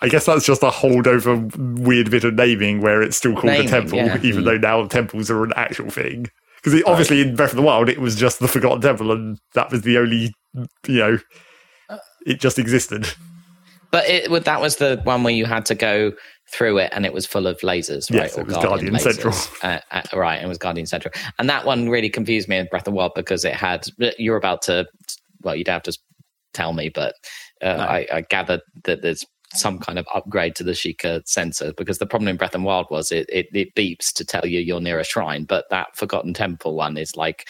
[0.00, 1.50] I guess that's just a holdover
[1.80, 4.18] weird bit of naming where it's still called Naming, a temple, yeah.
[4.22, 6.28] even though now temples are an actual thing.
[6.62, 9.72] Because obviously in Breath of the Wild, it was just the Forgotten Temple, and that
[9.72, 10.32] was the only,
[10.86, 11.18] you know,
[12.26, 13.08] it just existed.
[13.90, 16.12] But it would- that was the one where you had to go
[16.52, 18.22] through it, and it was full of lasers, right?
[18.24, 19.34] Yes, it was Guardian Central.
[19.62, 22.86] Uh, uh, right, it was Guardian Central, and that one really confused me in Breath
[22.88, 23.86] of Wild because it had.
[24.18, 24.86] You're about to,
[25.42, 25.96] well, you'd have to
[26.54, 27.14] tell me, but
[27.62, 27.82] uh, No.
[27.82, 32.06] I, I gathered that there's some kind of upgrade to the Sheikah sensor because the
[32.06, 34.80] problem in Breath of the Wild was it, it it beeps to tell you you're
[34.80, 37.46] near a shrine, but that Forgotten Temple one is like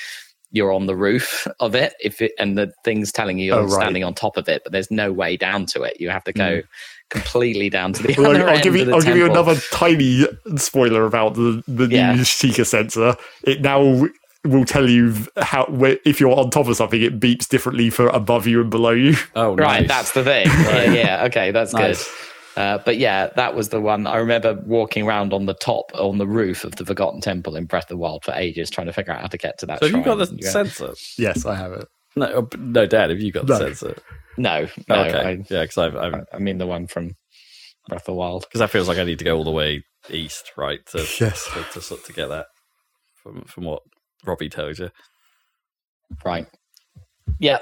[0.50, 3.62] you're on the roof of it if it and the thing's telling you you're Oh,
[3.64, 3.70] right.
[3.82, 6.32] standing on top of it but there's no way down to it you have to
[6.32, 6.62] go
[7.10, 9.26] completely down to the Well, other I'll, end give of you, the I'll give you
[9.26, 10.26] another tiny
[10.56, 12.12] spoiler about the the Yeah.
[12.14, 13.16] new Sheikah sensor.
[13.44, 14.08] It now
[14.44, 18.08] will tell you how where, if you're on top of something, it beeps differently for
[18.08, 19.14] above you and below you.
[19.34, 22.04] oh, right that's the thing yeah, yeah okay that's Nice.
[22.04, 22.12] good
[22.56, 24.08] uh, but yeah, that was the one.
[24.08, 27.66] I remember walking around on the top, on the roof of the Forgotten Temple in
[27.66, 29.78] Breath of the Wild for ages, trying to figure out how to get to that.
[29.78, 30.04] So have you shrine.
[30.04, 30.94] got the And go, sensor?
[31.16, 31.86] Yes, I have it.
[32.18, 33.10] No, uh, no, Dad.
[33.10, 33.64] Have you got the No.
[33.66, 33.96] sensor?
[34.36, 34.94] No, no.
[35.04, 37.16] okay, yeah, because I've, I've I, I mean the one from
[37.88, 38.42] Breath of the Wild.
[38.42, 41.48] because that feels like I need to go all the way east, right, to Yes.
[41.54, 42.46] to, to, sort- to get that
[43.22, 43.82] from from what
[44.24, 44.90] Robbie tells you.
[46.24, 46.46] Right.
[47.38, 47.58] Yeah.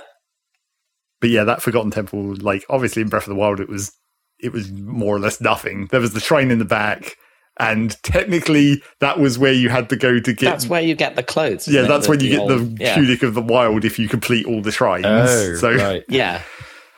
[1.20, 3.92] But yeah, that Forgotten Temple, like obviously in Breath of the Wild, it was
[4.38, 5.86] it was more or less nothing.
[5.90, 7.16] There was the shrine in the back,
[7.58, 10.50] and technically that was where you had to go to get.
[10.50, 11.66] That's where you get the clothes.
[11.68, 12.94] yeah, that's The- when you get old- the yeah.
[12.94, 15.04] tunic of the wild if you complete all the shrines.
[15.06, 16.42] Oh, so, right, Yeah.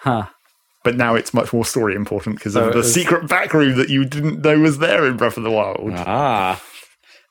[0.01, 0.27] huh?
[0.85, 3.77] but now it's much more story important because So of the was- secret back room
[3.79, 5.91] that you didn't know was there in Breath of the Wild.
[5.95, 6.63] Ah,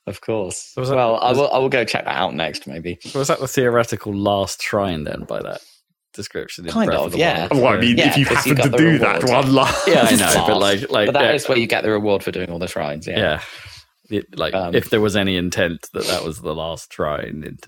[0.05, 0.73] of course.
[0.77, 1.51] was that- well, I will.
[1.51, 2.97] I will go check that out next, maybe.
[3.01, 5.23] So was that the theoretical last shrine then?
[5.27, 5.61] By that
[6.17, 7.47] description, in Kind Breath of, the yeah.
[7.49, 7.63] Wild?
[7.63, 9.45] Well, I mean, Yeah, if you happen to got the do that reward.
[9.45, 11.83] one last, Yeah, I know, but like, like but that yeah, is where you get
[11.83, 13.07] the reward for doing all the shrines.
[13.07, 13.17] Yeah.
[13.19, 13.41] yeah.
[14.17, 17.65] It- like Um, if there was any intent that that was the last shrine, it,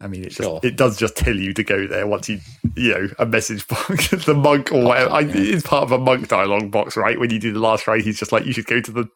[0.00, 0.54] I mean, it, Sure.
[0.60, 2.40] just, it does just tell you to go there once you,
[2.74, 5.10] you know, a message box, the monk or whatever.
[5.10, 5.34] I, yeah.
[5.36, 7.20] it's part of a monk dialogue box, right?
[7.20, 9.08] When you do the last try, he's just like, you should go to the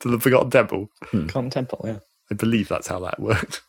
[0.00, 0.88] to the Forgotten Temple.
[1.28, 1.80] Con Temple.
[1.84, 1.98] Yeah.
[2.30, 3.62] I believe that's how that worked.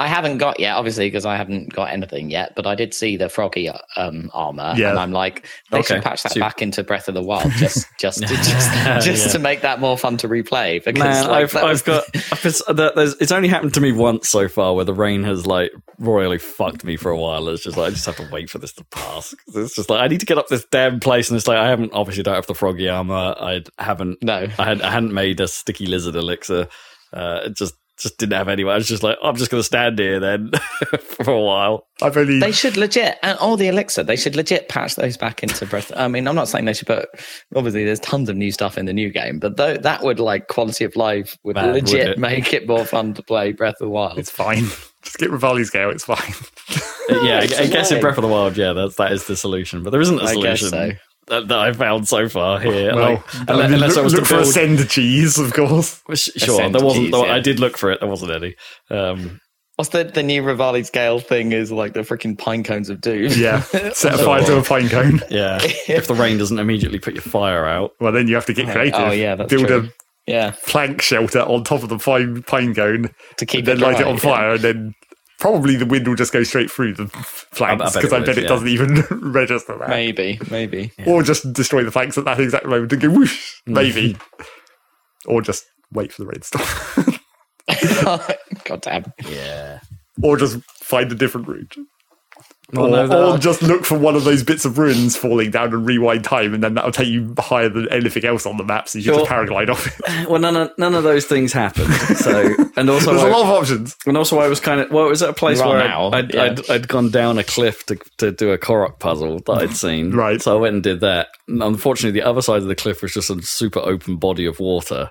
[0.00, 2.52] I haven't got yet, obviously, because I haven't got anything yet.
[2.54, 4.90] But I did see the froggy um, armor, Yeah.
[4.90, 7.86] and I'm like, they Okay, should patch that back into Breath of the Wild, just
[7.98, 8.72] just to, just,
[9.04, 9.32] just Yeah.
[9.32, 10.84] to make that more fun to replay.
[10.84, 12.04] Because Man, like, I've, I've got.
[12.44, 16.84] It's only happened to me once so far, where the rain has like royally fucked
[16.84, 17.48] me for a while.
[17.48, 19.34] It's just like I just have to wait for this to pass.
[19.54, 21.68] It's just like I need to get up this damn place, and it's like I
[21.68, 23.34] haven't obviously don't have the froggy armor.
[23.38, 24.22] I haven't.
[24.22, 24.46] no.
[24.58, 26.68] I had I hadn't made a sticky lizard elixir.
[27.12, 28.72] Uh, it just just didn't have anyone.
[28.74, 30.50] I was just like, I'm just going to stand here then
[31.00, 31.86] for a while.
[32.00, 35.42] I've only They should legit, and all the elixir, they should legit patch those back
[35.42, 35.84] into Breath.
[35.84, 36.04] Of the Wild.
[36.04, 37.08] I mean, I'm not saying they should put.
[37.56, 40.48] Obviously, there's tons of new stuff in the new game, but though that would like
[40.48, 42.18] quality of life would Man, would legit it?
[42.18, 44.18] make it more fun to play Breath of the Wild.
[44.18, 44.64] it's fine.
[45.02, 45.90] Just get Revali's Gale.
[45.90, 46.34] It's fine.
[47.10, 48.00] Uh, yeah, I, I guess in.
[48.00, 49.82] Breath of the Wild, yeah, that's that is the solution.
[49.82, 50.68] But there isn't a I guess solution.
[50.68, 50.90] so.
[51.28, 52.94] That, that I found so far here.
[52.94, 55.38] Well, like, I unless, mean, unless look, I was look to for build, ascend cheese,
[55.38, 56.02] of course.
[56.14, 57.04] Sh- Sure, Ascend there wasn't.
[57.06, 57.34] keys, there- yeah.
[57.34, 58.00] I did look for it.
[58.00, 58.54] There wasn't any.
[58.90, 59.40] Um,
[59.76, 63.30] What's the, the new Revali's Gale thing is like the freaking pine cones of doom.
[63.36, 63.60] Yeah,
[63.92, 65.20] set a fire to a pine cone.
[65.30, 68.52] yeah, if the rain doesn't immediately put your fire out, Well, then you have to
[68.54, 68.98] get creative.
[68.98, 69.88] Oh, yeah, that's Build true.
[70.26, 70.54] a yeah.
[70.66, 74.02] plank shelter on top of the pine, pine cone, To keep then it light it
[74.02, 74.20] dry, on yeah.
[74.20, 74.94] fire, and then
[75.38, 78.26] probably the wind will just go straight through the flanks bet it because I, would,
[78.26, 78.48] bet it yeah.
[78.48, 79.00] doesn't even
[79.32, 79.88] register that.
[79.88, 80.92] Maybe, maybe.
[81.06, 83.72] Or just destroy the flanks at that exact moment and go whoosh, Mm.
[83.74, 84.16] maybe.
[85.26, 87.20] or just wait for the rain to stop.
[88.64, 89.12] God damn.
[89.28, 89.80] yeah.
[90.22, 91.76] or just find a different route.
[92.72, 95.72] Well, or, no, or just look for one of those bits of ruins falling down
[95.72, 98.88] and rewind time, and then that'll take you higher than anything else on the map,
[98.90, 99.20] so you Sure.
[99.20, 99.94] just paraglide off it.
[100.28, 101.92] Well, none of none of those things happened.
[101.94, 103.96] So, and also, There's a I, lot of options.
[104.06, 106.10] and also, I was kind of well, it was at a place Well, where now,
[106.12, 106.42] I'd, yeah.
[106.42, 110.10] I'd, I'd gone down a cliff to to do a Korok puzzle that I'd seen.
[110.18, 110.42] Right.
[110.42, 111.28] So I went and did that.
[111.46, 114.60] And unfortunately, the other side of the cliff was just a super open body of
[114.60, 115.10] water.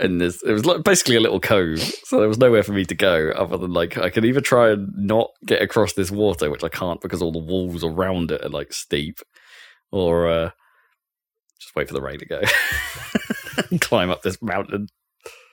[0.00, 2.84] And there's, it was like basically a little cove, so there was nowhere for me
[2.84, 6.50] to go other than like I could either try and not get across this water,
[6.50, 9.18] which I can't because all the walls around it are like steep,
[9.90, 10.50] or uh,
[11.60, 12.40] just wait for the rain to go
[13.70, 14.86] and climb up this mountain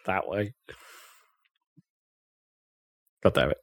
[0.06, 0.54] that way.
[3.24, 3.58] God damn it!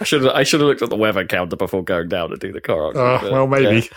[0.00, 2.36] I should have I should have looked at the weather counter before going down to
[2.36, 2.96] do the car.
[2.96, 3.88] Uh, well, maybe.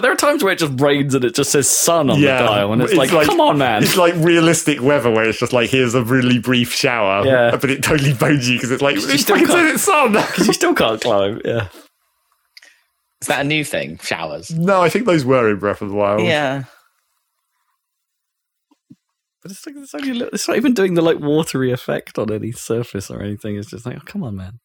[0.00, 2.40] But there are times where it just rains and it just says sun on Yeah,
[2.40, 3.82] the dial, and it's, it's like, like- come on, man.
[3.82, 7.54] It's like realistic weather where it's just like, here's a really brief shower, Yeah.
[7.60, 9.84] but it totally bones you because it's like, You it's still fucking can't- says it's
[9.84, 10.12] sun.
[10.30, 11.42] Because you still can't climb.
[11.44, 11.68] Yeah.
[13.20, 13.98] Is that a new thing?
[13.98, 14.50] Showers.
[14.50, 16.22] no, I think those were in Breath of the Wild.
[16.22, 16.64] Yeah.
[19.42, 22.18] But it's like it's, only a little, it's not even doing the like watery effect
[22.18, 23.56] on any surface or anything.
[23.56, 24.60] It's just like, oh come on, man.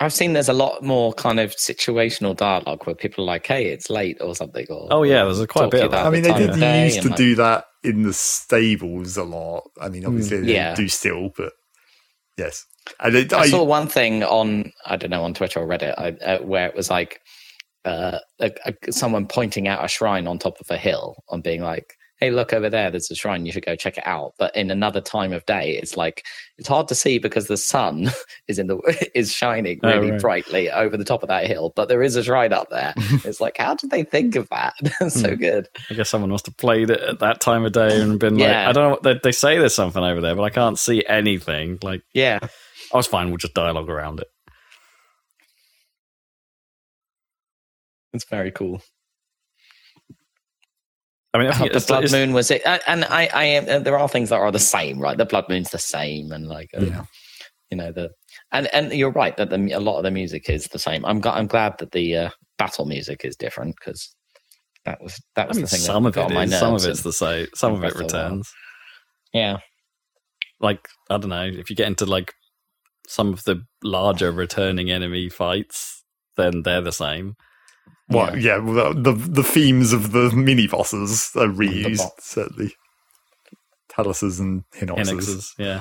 [0.00, 3.66] I've seen there's a lot more kind of situational dialogue where people are like, hey,
[3.66, 4.66] it's late or something.
[4.70, 6.06] Or, Oh yeah, there's a quite a bit of that.
[6.06, 9.16] I mean, the they did of day used to like- do that in the stables
[9.16, 9.64] a lot.
[9.80, 10.74] I mean, obviously, they Yeah.
[10.74, 11.52] do still, but
[12.36, 12.64] yes.
[13.00, 15.94] And it, I, I, saw one thing on I don't know on Twitter or Reddit
[15.98, 17.20] I, uh, where it was like
[17.84, 21.60] uh, a, a, someone pointing out a shrine on top of a hill and being
[21.60, 22.90] like, "Hey, look over there!
[22.90, 23.46] There's a shrine.
[23.46, 26.24] You should go check it out." But in another time of day, it's like
[26.58, 28.10] it's hard to see because the sun
[28.48, 28.78] is in the
[29.14, 30.20] is shining Oh, really right.
[30.20, 31.72] brightly over the top of that hill.
[31.76, 32.94] But there is a shrine up there.
[33.24, 34.74] it's like, how did they think of that?
[35.00, 35.40] That's so Hmm.
[35.40, 35.68] good.
[35.90, 38.50] I guess someone must have played it at that time of day and been like,
[38.50, 39.12] I don't know.
[39.14, 41.78] They, they say there's something over there, but I can't see anything.
[41.82, 43.28] Like, Yeah, I was fine.
[43.28, 44.26] We'll just dialogue around it.
[48.12, 48.82] it's very cool.
[51.34, 53.68] I mean, I Oh, think the blood moon was it and and i i am
[53.68, 56.46] uh, there are things that are the same right the blood moon's the same and
[56.48, 56.80] like uh,
[57.70, 58.10] you know the
[58.52, 61.20] and and you're right that the, a lot of the music is the same i'm
[61.26, 64.14] i'm glad that the uh, battle music is different because
[64.84, 66.58] that was that I was mean, the thing some that of got it on is,
[66.58, 68.38] some of it's the same, some of it Breath of the Wild.
[68.38, 68.52] returns.
[69.32, 69.58] yeah
[70.60, 72.34] like I don't know if you get into like
[73.06, 76.04] some of the larger returning enemy fights,
[76.36, 77.34] then they're the same.
[78.10, 82.12] Well, yeah, well, the, the the themes of the mini bosses are reused, boss.
[82.20, 82.72] certainly.
[83.92, 85.08] Taluses and Hinoxes.
[85.08, 85.80] Hinoxes, yeah,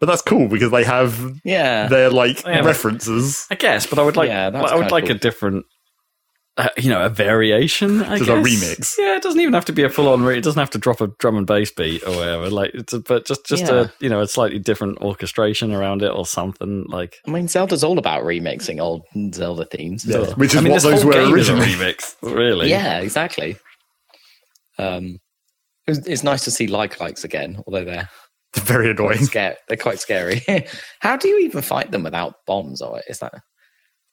[0.00, 2.64] But that's cool because they have yeah their like Yeah.
[2.64, 3.46] references.
[3.50, 3.86] I guess.
[3.86, 5.16] But I would like, Yeah, that's I would kinda like cool.
[5.16, 5.66] a different,
[6.58, 8.02] uh, you know, a variation.
[8.02, 8.94] I Just a remix.
[8.98, 10.22] Yeah, it doesn't even have to be a full on.
[10.24, 12.48] Re- it doesn't have to drop a drum and bass beat or whatever.
[12.48, 13.74] Like, it's a, but just just Yeah.
[13.84, 17.16] a you know a slightly different orchestration around it or something like.
[17.26, 19.02] i mean zelda's all about remixing old
[19.34, 21.66] zelda themes Yeah, which is I mean, what those were game is a originally.
[21.92, 22.70] remix, really.
[22.70, 23.56] yeah exactly
[24.78, 25.18] um
[25.86, 28.08] it's, it's nice to see Like Likes again although they're
[28.56, 29.24] Very quite annoying.
[29.26, 30.42] scary they're quite scary
[31.00, 33.34] how do you even fight them without bombs or is that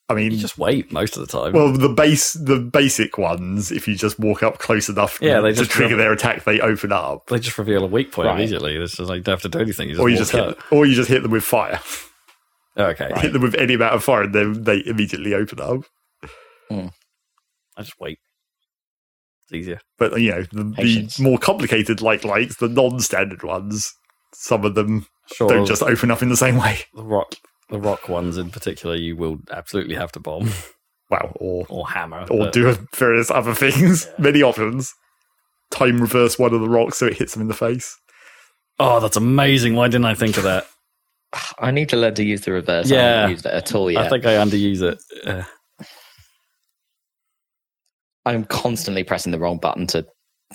[0.09, 1.53] I mean, You just wait most of the time.
[1.53, 5.51] well, the base, the basic ones, if you just walk up close enough Yeah, they
[5.53, 7.27] to just trigger run- their attack, they open up.
[7.27, 8.35] they just reveal a weak point Right.
[8.37, 8.75] immediately.
[8.75, 9.87] It's just like you don't have to do anything.
[9.89, 10.71] You just or you just hit, up.
[10.71, 11.79] or you just hit them with fire.
[12.75, 13.11] Oh, okay.
[13.17, 15.83] Hit them with any amount of fire, and then they immediately open up.
[16.69, 16.87] Hmm.
[17.77, 18.17] I just wait.
[19.43, 19.79] It's easier.
[19.99, 23.93] But you know, the, the more complicated Like Likes, the non-standard ones,
[24.33, 25.47] some of them Sure.
[25.47, 26.79] don't just open up in the same way.
[26.95, 27.35] the rock,
[27.73, 30.49] the rock ones in particular, you will absolutely have to bomb
[31.09, 32.21] Wow, or or hammer.
[32.31, 34.07] or but- do various other things.
[34.17, 34.93] Many options.
[35.71, 37.97] Time reverse one of the rocks so it hits them in the face.
[38.79, 39.75] Oh, that's amazing!
[39.75, 40.65] Why didn't I think of that?
[41.59, 42.91] I need to learn to use the reverse.
[42.91, 43.01] I Yeah.
[43.21, 44.05] haven't used it at all yet.
[44.05, 44.99] I think I underuse it.
[45.27, 45.43] Uh,
[48.25, 50.05] I'm constantly pressing the wrong button to,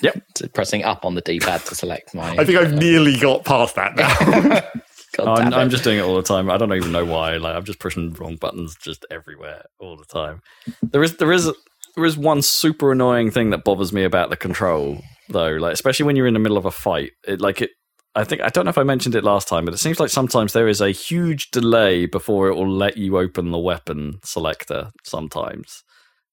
[0.03, 0.23] Yep.
[0.37, 2.31] to pressing up on the D-pad to select my.
[2.37, 4.81] I think I've nearly got past that now.
[5.19, 6.51] God I'm, I'm just doing it all the time.
[6.51, 7.37] I don't even know why.
[7.37, 10.41] Like I'm just pushing wrong buttons just everywhere all the time.
[10.83, 11.53] There is there is
[11.97, 15.57] there is one super annoying thing that bothers me about the control though.
[15.57, 17.13] Like especially when you're in the middle of a fight.
[17.27, 17.71] It like it.
[18.15, 20.11] I think I don't know if I mentioned it last time, but it seems like
[20.11, 24.91] sometimes there is a huge delay before it will let you open the weapon selector.
[25.05, 25.85] Sometimes,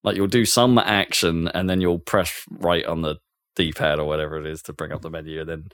[0.04, 3.18] like you'll do some action and then you'll press right on the
[3.56, 5.68] D-pad or whatever it is to bring up the menu, and then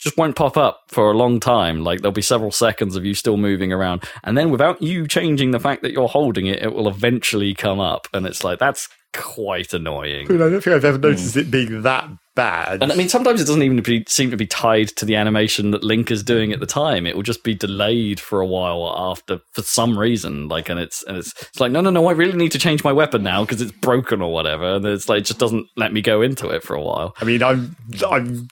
[0.00, 1.84] just won't pop up for a long time.
[1.84, 5.50] Like there'll be several seconds of you still moving around, and then without you changing
[5.50, 8.88] the fact that you're holding it, it will eventually come up, and it's like that's
[9.12, 10.26] quite annoying.
[10.28, 12.82] I mean, I don't think I've ever noticed it being that bad.
[12.82, 15.72] And I mean, sometimes it doesn't even be, seem to be tied to the animation
[15.72, 17.06] that Link is doing at the time.
[17.06, 20.48] It will just be delayed for a while after, for some reason.
[20.48, 22.84] Like, and it's and it's it's like, no, no, no, I really need to change
[22.84, 24.76] my weapon now because it's broken or whatever.
[24.76, 27.14] And it's like, it just doesn't let me go into it for a while.
[27.20, 27.76] I mean, I'm,
[28.08, 28.48] I'm.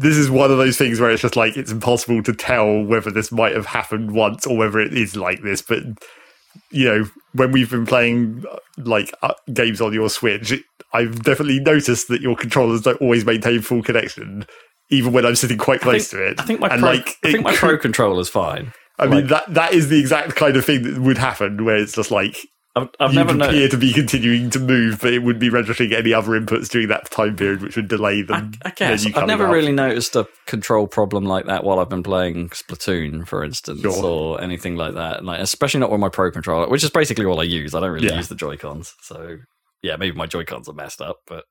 [0.00, 3.10] This is one of those things where it's just like it's impossible to tell whether
[3.10, 5.60] this might have happened once or whether it is like this.
[5.60, 5.82] But
[6.70, 10.54] you know, when we've been playing uh, like uh, games on your Switch,
[10.92, 14.46] I've definitely noticed that your controllers don't always maintain full connection,
[14.88, 16.40] even when I'm sitting quite close think- to it.
[16.40, 18.72] I think my and pro, like, I think my pro controller's fine.
[19.00, 21.94] I mean, that that is the exact kind of thing that would happen, where it's
[21.94, 22.36] just like
[22.82, 25.92] I've, I've you never appear to be continuing to move, but it would be registering
[25.92, 28.52] any other inputs during that time period, which would delay them.
[28.64, 29.52] I guess menu I've never up.
[29.52, 34.04] really noticed a control problem like that while I've been playing Splatoon, for instance, Sure.
[34.04, 35.24] or anything like that.
[35.24, 37.74] Like, especially not with my pro controller, which is basically all I use.
[37.74, 38.16] I don't really Yeah.
[38.16, 39.38] use the Joy Cons, so
[39.82, 41.44] yeah, maybe my Joy Cons are messed up, but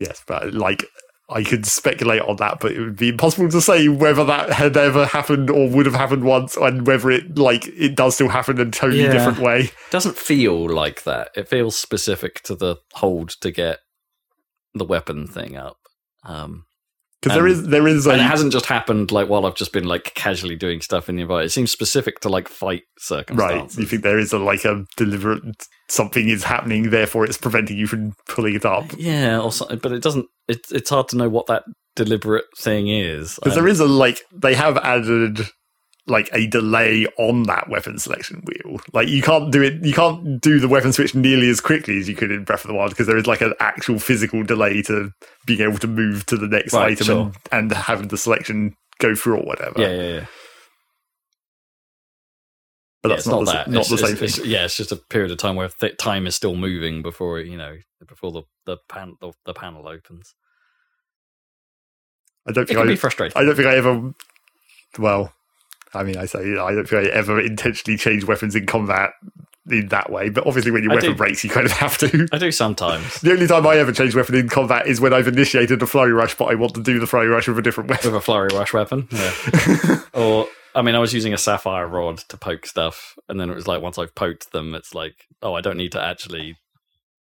[0.00, 0.84] Yes, but like
[1.30, 4.76] I could speculate on that, but it would be impossible to say whether that had
[4.78, 8.58] ever happened or would have happened once, and whether it like it does still happen
[8.58, 9.12] in a totally Yeah.
[9.12, 9.60] different way.
[9.64, 11.30] it doesn't feel like that.
[11.36, 13.80] It feels specific to the hold to get
[14.74, 15.76] the weapon thing up.
[16.24, 16.64] Um,
[17.20, 19.84] Because there is there is and it hasn't just happened like while I've just been
[19.84, 21.50] like casually doing stuff in the environment.
[21.50, 23.76] It seems specific to like fight circumstances.
[23.76, 23.82] right.
[23.82, 27.88] You think there is a like a deliberate something is happening, therefore it's preventing you
[27.88, 28.84] from pulling it up.
[28.96, 30.26] Yeah, or something, but it doesn't.
[30.46, 31.64] It, it's hard to know what that
[31.96, 33.34] deliberate thing is.
[33.34, 35.40] Because there is a like they have added
[36.08, 38.80] like a delay on that weapon selection wheel.
[38.92, 42.08] Like you can't do it you can't do the weapon switch nearly as quickly as
[42.08, 44.82] you could in Breath of the Wild because there is like an actual physical delay
[44.82, 45.10] to
[45.46, 47.32] being able to move to the next Right, item sure.
[47.52, 49.80] and, and having the selection go through or whatever.
[49.80, 50.26] Yeah, yeah, yeah.
[53.02, 53.68] But Yeah, that's it's not, not, the, that.
[53.70, 54.28] not It's- the it's- same thing.
[54.28, 57.38] it's- yeah, it's just a period of time where th- time is still moving before
[57.40, 57.76] you know
[58.06, 60.34] before the the pan the, the panel opens.
[62.48, 63.36] I don't It think I, be frustrating.
[63.40, 64.12] I don't think I ever
[64.98, 65.32] well
[65.94, 69.10] I mean I say I don't think I ever intentionally change weapons in combat
[69.70, 71.16] in that way, but obviously when your I weapon do.
[71.16, 72.26] breaks you kind of have to.
[72.32, 75.28] I do sometimes The only time I ever change weapon in combat is when I've
[75.28, 77.90] initiated a flurry rush, but I want to do the flurry rush with a different
[77.90, 78.12] weapon.
[78.12, 79.08] with a flurry rush weapon.
[79.10, 80.00] Yeah.
[80.14, 83.54] or I mean, I was using a sapphire rod to poke stuff, and then it
[83.54, 86.56] was like once I've poked them, it's like, oh, I don't need to actually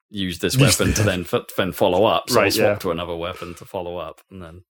[0.09, 2.29] use this weapon to then f- then follow up.
[2.29, 2.75] So I'll Right, swap yeah.
[2.75, 4.63] to another weapon to follow up, and then.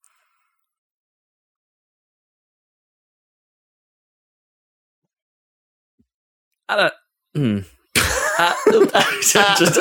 [6.70, 6.94] I don't.
[7.36, 7.60] Hmm.
[8.40, 8.54] Uh,
[9.22, 9.78] just,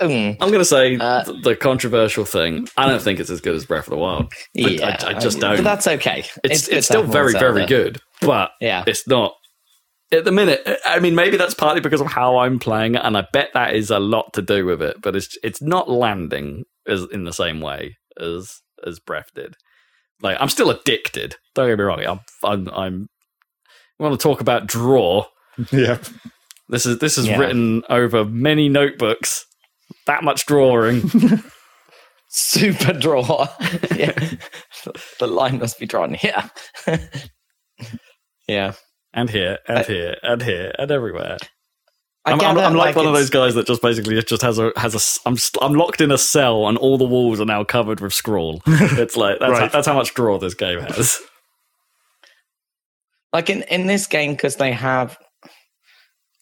[0.00, 2.66] Mm, I'm going to say Uh, th- the controversial thing.
[2.76, 4.32] I don't think it's as good as Breath of the Wild.
[4.56, 5.56] I- yeah, I, I just don't.
[5.56, 6.24] But that's okay.
[6.42, 8.82] it's, good it's, still very, very good, but Yeah.
[8.86, 9.34] it's not
[10.10, 10.66] at the minute.
[10.84, 13.76] I mean, maybe that's partly because of how I'm playing it, and I bet that
[13.76, 14.96] is a lot to do with it.
[15.00, 19.54] But it's it's not landing as in the same way as as Breath did.
[20.20, 21.36] Like I'm still addicted.
[21.54, 22.04] Don't get me wrong.
[22.04, 22.68] I'm I'm.
[22.74, 23.08] I'm
[24.02, 25.26] I want to talk about draw.
[25.70, 25.98] yeah.
[26.68, 27.38] This is this is Yeah.
[27.38, 29.44] written over many notebooks.
[30.06, 31.02] That much drawing.
[32.28, 33.46] Super draw.
[33.94, 34.18] yeah.
[35.20, 36.50] The line must be drawn here.
[38.48, 38.72] yeah.
[39.12, 41.36] and here, and I- here, and here, and everywhere.
[42.24, 44.56] I I'm, get I'm, I'm like, one of those guys that just basically just has
[44.58, 45.28] a has a.
[45.28, 48.62] I'm I'm locked in a cell, and all the walls are now covered with scroll.
[48.66, 51.18] It's like that's how, that's how much draw this game has.
[53.32, 55.18] Like in in this game because they have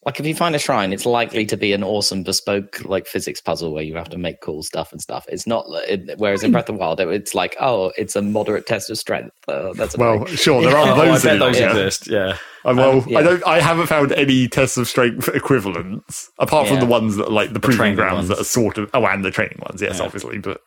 [0.03, 3.39] like if you find a shrine it's likely to be an awesome bespoke like physics
[3.39, 6.51] puzzle where you have to make cool stuff and stuff it's not it, whereas in
[6.51, 9.73] breath of the wild it- it's like oh it's a moderate test of strength uh,
[9.73, 11.23] that's a Well, sure, there are oh, I those.
[11.23, 11.69] bet those yeah.
[11.69, 12.07] exist.
[12.07, 13.19] Yeah, Uh, well, Um, yeah.
[13.19, 13.45] I don't.
[13.47, 16.81] I haven't found any tests of strength equivalents apart from Yeah.
[16.85, 18.89] the ones that are like the, proving training grounds that are sort of.
[18.95, 20.05] Oh, and the training ones, yes, Yeah.
[20.05, 20.61] obviously, but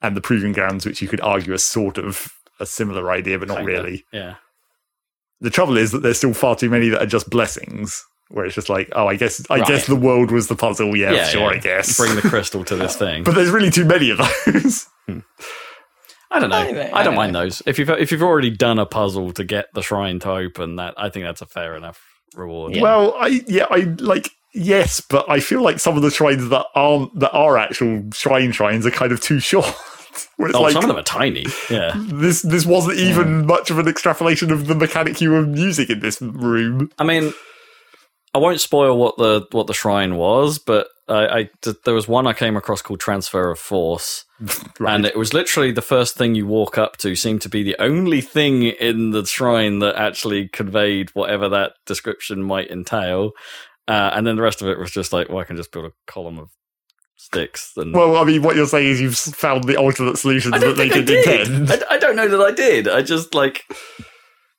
[0.00, 2.28] and the proving grounds, which you could argue are sort of
[2.60, 3.72] a similar idea, but not Kinda.
[3.72, 4.04] really.
[4.12, 4.34] yeah.
[5.40, 8.54] The trouble is that there's still far too many that are just blessings, where it's
[8.54, 9.66] just like, oh, I guess, I Right.
[9.68, 10.96] guess the world was the puzzle.
[10.96, 11.96] Yeah, sure, I guess.
[11.96, 13.24] Bring the crystal to this thing.
[13.24, 14.86] but there's really too many of those.
[15.06, 15.18] Hmm.
[16.30, 16.56] I don't know.
[16.56, 17.40] I I, don't- don't, I don't mind know.
[17.44, 17.62] those.
[17.66, 20.94] If you've if you've already done a puzzle to get the shrine to open, that
[20.96, 22.00] I think that's a fair enough
[22.34, 22.74] reward.
[22.74, 22.82] Yeah.
[22.82, 26.66] Well, I yeah, I like yes, but I feel like some of the shrines that
[26.74, 29.66] aren't that are actual shrine shrines are kind of too short.
[30.36, 31.46] Where it's Oh, like some of them are tiny.
[31.70, 31.92] Yeah.
[31.96, 36.00] this this wasn't even much of an extrapolation of the mechanic you were using in
[36.00, 36.90] this room.
[36.98, 37.32] I mean,
[38.34, 41.50] I won't spoil what the what the shrine was, but I, I
[41.84, 44.24] there was one I came across called Transfer of Force,
[44.80, 44.94] Right.
[44.94, 47.76] and it was literally the first thing you walk up to seemed to be the
[47.78, 53.32] only thing in the shrine that actually conveyed whatever that description might entail,
[53.86, 55.84] uh, and then the rest of it was just like, well, I can just build
[55.84, 56.48] a column of
[57.24, 57.72] sticks.
[57.76, 60.88] And well, I mean, what you're saying is you've found the alternate solutions that they
[60.88, 61.48] didn't did.
[61.48, 61.70] intend.
[61.70, 62.88] I, I don't know that I did.
[62.88, 63.64] I just like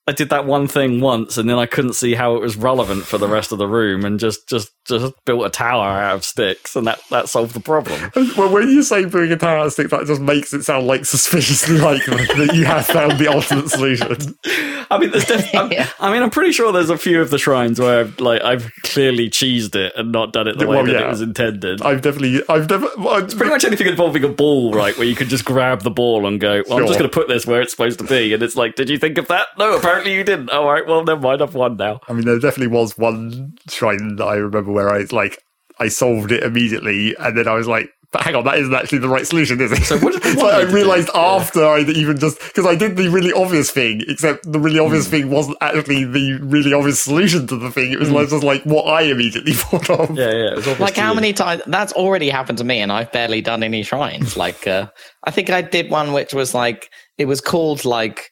[0.07, 3.05] I did that one thing once, and then I couldn't see how it was relevant
[3.05, 6.25] for the rest of the room, and just just just built a tower out of
[6.25, 8.11] sticks, and that that solved the problem.
[8.35, 11.77] Well, when you say bring a tower stick, that just makes it sound like suspiciously
[11.79, 14.35] likely that you have found the ultimate solution.
[14.91, 15.89] I mean, there's def- I'm, Yeah.
[15.99, 18.71] I mean, I'm pretty sure there's a few of the shrines where I've, like I've
[18.83, 21.05] clearly cheesed it and not done it the way that yeah.
[21.05, 21.81] it was intended.
[21.81, 22.89] I've definitely, I've never.
[22.97, 24.97] Well, Pretty much anything involving a ball, right?
[24.97, 27.27] Where you can just grab the ball and go, well, I'm just going to put
[27.27, 28.33] this where it's supposed to be.
[28.33, 29.47] And it's like, did you think of that?
[29.57, 30.49] No, apparently you didn't.
[30.49, 31.41] All right, well, never mind.
[31.41, 32.01] I've won now.
[32.07, 35.39] I mean, there definitely was one shrine that I remember where I like
[35.79, 38.99] I solved it immediately, and then I was like, "But hang on, that isn't actually
[38.99, 41.09] the right solution, is it?" So what did you It's want like me I realized
[41.13, 41.19] do?
[41.19, 41.35] Yeah.
[41.37, 45.07] after I even just because I did the really obvious thing, except the really obvious
[45.09, 47.91] thing wasn't actually the really obvious solution to the thing.
[47.91, 50.17] It was like, just like what I immediately thought of.
[50.17, 50.51] Yeah, yeah.
[50.57, 51.15] It was Like how you.
[51.15, 54.37] many times that's already happened to me, and I've barely done any shrines.
[54.37, 54.87] Like uh,
[55.25, 58.29] I think I did one which was like it was called like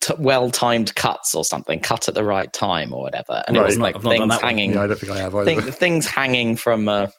[0.00, 3.78] t- well-timed cuts or something, cut at the right time or whatever, and it was
[3.78, 5.44] like I've things hanging, Yeah, I don't think I have either.
[5.62, 7.10] thing, things hanging from a.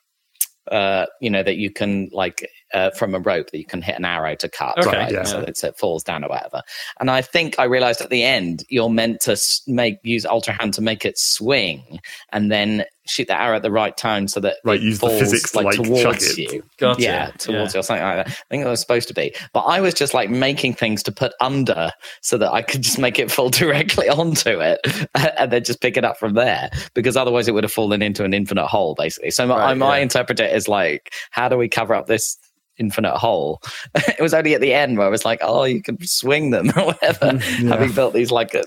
[0.72, 3.96] Uh, you know that you can like uh, from a rope that you can hit
[3.98, 5.12] an arrow to cut, Okay, right?
[5.12, 5.24] yeah.
[5.24, 6.62] So that it falls down or whatever.
[7.00, 9.36] And I think I realized at the end you're meant to
[9.68, 12.00] make use Ultra Hand to make it swing,
[12.32, 15.08] and then shoot the arrow at the right time so that Right, it use the
[15.08, 16.54] falls, physics to, like, chuck towards it.
[16.54, 16.64] you.
[16.78, 17.02] Gotcha.
[17.02, 17.78] Yeah, towards Yeah.
[17.78, 18.28] you or something like that.
[18.28, 21.12] I think it was supposed to be, but I was just like making things to
[21.12, 21.92] put under
[22.22, 24.80] so that I could just make it fall directly onto it
[25.38, 28.24] and then just pick it up from there because otherwise it would have fallen into
[28.24, 29.32] an infinite hole basically.
[29.32, 30.04] So my, Right, I might yeah.
[30.04, 32.38] interpret it as like, how do we cover up this?
[32.78, 33.62] Infinite hole.
[33.96, 36.72] it was only at the end where I was like, "Oh, you can swing them
[36.76, 38.64] or whatever." Having built these like a,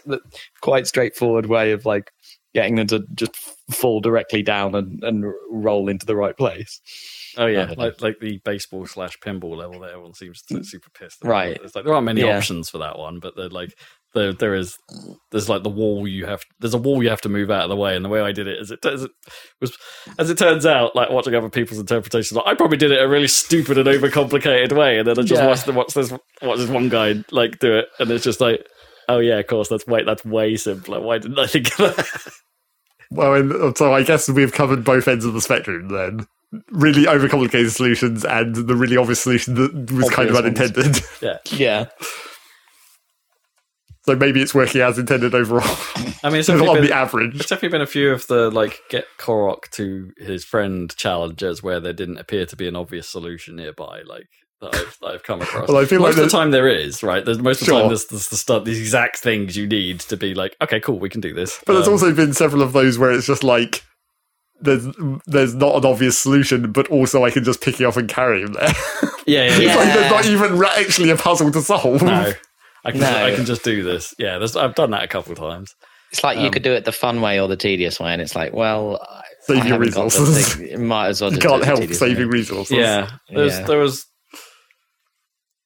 [0.61, 2.12] quite straightforward way of like
[2.55, 3.35] getting them to just
[3.70, 6.81] fall directly down and, and roll into the right place.
[7.36, 10.89] Oh yeah, don't like like the baseball slash pinball level that everyone seems to super
[10.90, 11.20] pissed.
[11.22, 11.31] about.
[11.31, 11.60] Right.
[11.64, 12.36] It's like there aren't many Yeah.
[12.36, 13.74] options for that one, but they're like
[14.14, 14.76] there there is
[15.32, 17.70] there's like the wall you have there's a wall you have to move out of
[17.70, 19.10] the way, and the way I did it is it, as it
[19.60, 19.76] was
[20.20, 23.09] as it turns out, like watching other people's interpretations, like, I probably did it a
[23.09, 25.48] really stupid and overcomplicated way, and then I just Yeah.
[25.48, 26.12] watched the, watch this
[26.43, 28.64] watch this one guy like do it, and it's just like.
[29.09, 29.68] Oh yeah, of course.
[29.68, 31.01] That's way that's way simpler.
[31.01, 32.32] Why didn't I think of that?
[33.10, 36.26] Well, and so I guess we've covered both ends of the spectrum then.
[36.70, 40.76] Really overcomplicated solutions and the really obvious solution that was kind of Obvious ones.
[40.76, 41.02] unintended.
[41.20, 41.85] Yeah, Yeah,
[44.06, 45.62] so maybe it's working as intended overall
[46.22, 47.32] I mean, it's definitely on been- the average.
[47.32, 51.81] There's definitely been a few of the like get Korok to his friend challenges where
[51.81, 54.28] there didn't appear to be an obvious solution nearby, like
[54.65, 55.69] that I've, that I've come across.
[55.69, 57.24] Well, I feel most like of the time there is, right?
[57.24, 60.16] There's most of the time there's, there's the stuff, these exact things you need to
[60.16, 61.61] be like, okay, cool, we can do this.
[61.66, 63.82] But there's Um, also been several of those where it's just like
[64.61, 64.86] there's
[65.27, 68.43] there's not an obvious solution, but also I can just pick you up and carry
[68.43, 68.69] him there.
[69.27, 69.74] yeah, yeah, it's yeah.
[69.77, 72.03] like there's not even actually a puzzle to solve.
[72.03, 72.32] no.
[72.86, 73.24] I can, No.
[73.24, 74.12] I can just do this.
[74.19, 75.74] Yeah, there's, I've done that a couple of times.
[76.12, 78.20] it's like you Um, could do it the fun way or the tedious way, and
[78.20, 80.55] it's like, well, I- Save I your haven't got the resources.
[80.55, 81.31] thing- might as well.
[81.35, 82.24] You can't help saving way.
[82.24, 82.77] resources.
[82.77, 83.62] Yeah, Yeah.
[83.66, 84.05] there was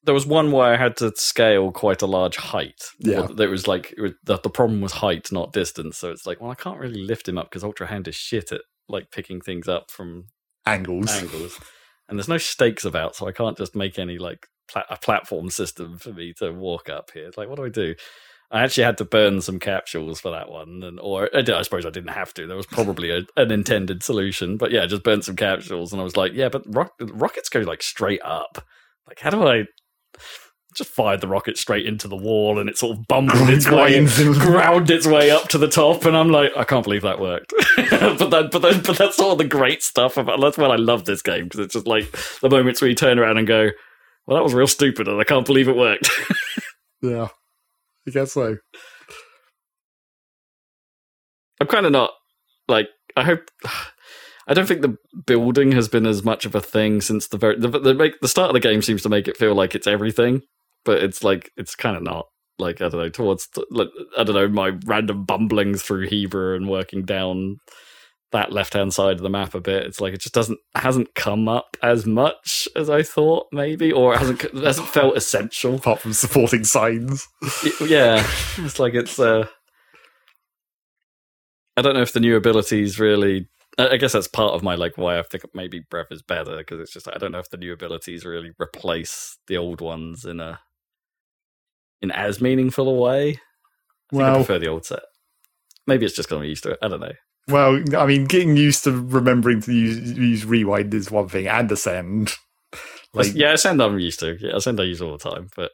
[0.03, 2.81] there was one where I had to scale quite a large height.
[2.99, 3.27] Yeah.
[3.33, 5.97] There was like it was, the, the problem was height, not distance.
[5.97, 8.51] So it's like, well, I can't really lift him up because Ultra Hand is shit
[8.51, 10.25] at like picking things up from
[10.65, 11.11] Angles.
[11.11, 11.59] angles,
[12.07, 15.49] and there's no stakes about, so I can't just make any like pla- a platform
[15.49, 17.27] system for me to walk up here.
[17.27, 17.95] It's like, what do I do?
[18.51, 21.85] I actually had to burn some capsules for that one, and or I, I suppose
[21.85, 22.47] I didn't have to.
[22.47, 26.01] There was probably a, an intended solution, but yeah, I just burnt some capsules, and
[26.01, 28.65] I was like, yeah, but rock, rockets go like straight up.
[29.07, 29.65] Like, how do I
[30.75, 33.97] just fired the rocket straight into the wall, and it sort of bumbled its way,
[33.97, 37.19] and- ground its way up to the top, and I'm like, I can't believe that
[37.19, 37.53] worked.
[37.75, 40.39] but that, but that, but that's all the great stuff about.
[40.39, 43.17] That's why I love this game because it's just like the moments where you turn
[43.19, 43.69] around and go,
[44.27, 46.09] well, that was real stupid, and I can't believe it worked.
[47.01, 47.29] Yeah.
[48.05, 48.57] I guess so.
[51.61, 52.11] I'm kind of not
[52.67, 53.49] like I hope.
[54.49, 54.97] I don't think the
[55.27, 58.27] building has been as much of a thing since the very the the, make, the
[58.27, 60.41] start of the game seems to make it feel like it's everything.
[60.85, 62.27] but it's like it's kind of not.
[62.59, 66.67] Like I don't know, towards like I don't know, my random bumblings through Hebra and
[66.69, 67.57] working down
[68.31, 69.85] that left hand side of the map a bit.
[69.85, 74.13] It's like it just doesn't hasn't come up as much as I thought maybe, or
[74.13, 75.75] it hasn't it hasn't felt essential.
[75.77, 77.27] Apart from supporting signs.
[77.81, 78.25] yeah,
[78.57, 79.19] it's like it's.
[79.19, 79.47] uh
[81.77, 83.47] I don't know if the new abilities really.
[83.79, 86.79] I guess that's part of my like why I think maybe Breath is better because
[86.79, 90.39] it's just I don't know if the new abilities really replace the old ones in
[90.39, 90.59] a
[92.01, 93.29] in as meaningful a way.
[93.29, 95.03] I think I Well, prefer the old set.
[95.87, 96.79] Maybe it's just because I'm used to it.
[96.81, 97.13] I don't know.
[97.47, 101.71] well, I mean, getting used to remembering to use, use rewind is one thing, and
[101.71, 102.33] ascend.
[103.13, 104.37] Like, yeah, Ascend I'm used to.
[104.39, 105.71] Yeah, Ascend I use all the time, but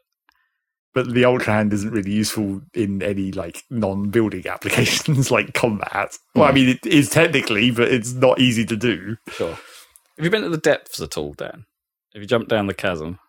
[0.96, 6.18] but the ultra hand isn't really useful in any like non-building applications like combat.
[6.34, 6.56] Well, I Hmm.
[6.56, 9.18] mean, it is technically, but it's not easy to do.
[9.34, 9.54] sure.
[9.54, 11.66] Have you been to the depths at all, Dan?
[12.14, 13.20] Have you jumped down the chasm?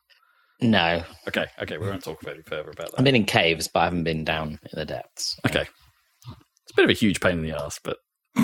[0.62, 2.94] No, Okay, okay, we won't talk any further about that.
[2.98, 5.36] I've been in caves, but I haven't been down in the depths.
[5.46, 5.62] Okay.
[5.62, 7.98] It's a bit of a huge pain in the ass, but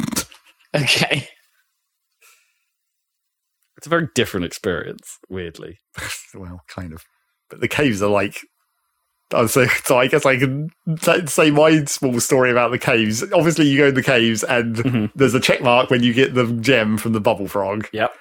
[0.74, 1.26] Okay.
[3.78, 5.78] it's a very different experience, weirdly.
[6.34, 7.04] well, kind of.
[7.48, 8.38] But the caves are like.
[9.32, 13.22] So, so I guess I can t- say my small story about the caves.
[13.32, 15.10] Obviously, you go in the caves, and Mhm.
[15.14, 18.12] there's a check mark when you get the gem from the bubble frog Yep.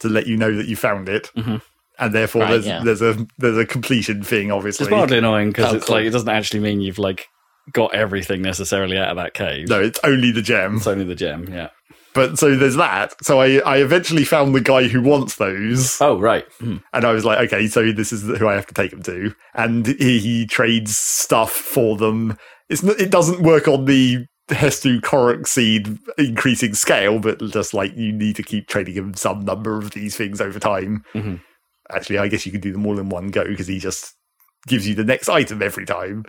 [0.00, 1.60] to let you know that you found it, Mhm.
[1.98, 2.80] and therefore Right, there's yeah.
[2.82, 4.50] there's a there's a completion thing.
[4.50, 5.96] Obviously, It's mildly annoying because Oh, it's cool.
[5.96, 7.28] like it doesn't actually mean you've like
[7.72, 9.68] got everything necessarily out of that cave.
[9.68, 10.76] no, it's only the gem.
[10.76, 11.68] It's only the gem, yeah.
[12.14, 13.14] But so there's that.
[13.24, 16.44] So I, I eventually found the guy who wants those, Oh, right.
[16.60, 16.76] Hmm.
[16.92, 19.34] and I was like, okay, so this is who I have to take them to,
[19.54, 22.36] and he, he trades stuff for them.
[22.68, 28.12] It's it doesn't work on the Hestu Korok seed increasing scale, but just like you
[28.12, 31.02] need to keep trading him some number of these things over time.
[31.14, 31.40] Mhm.
[31.90, 34.14] Actually, I guess you can do them all in one go because he just
[34.66, 36.24] gives you the next item every time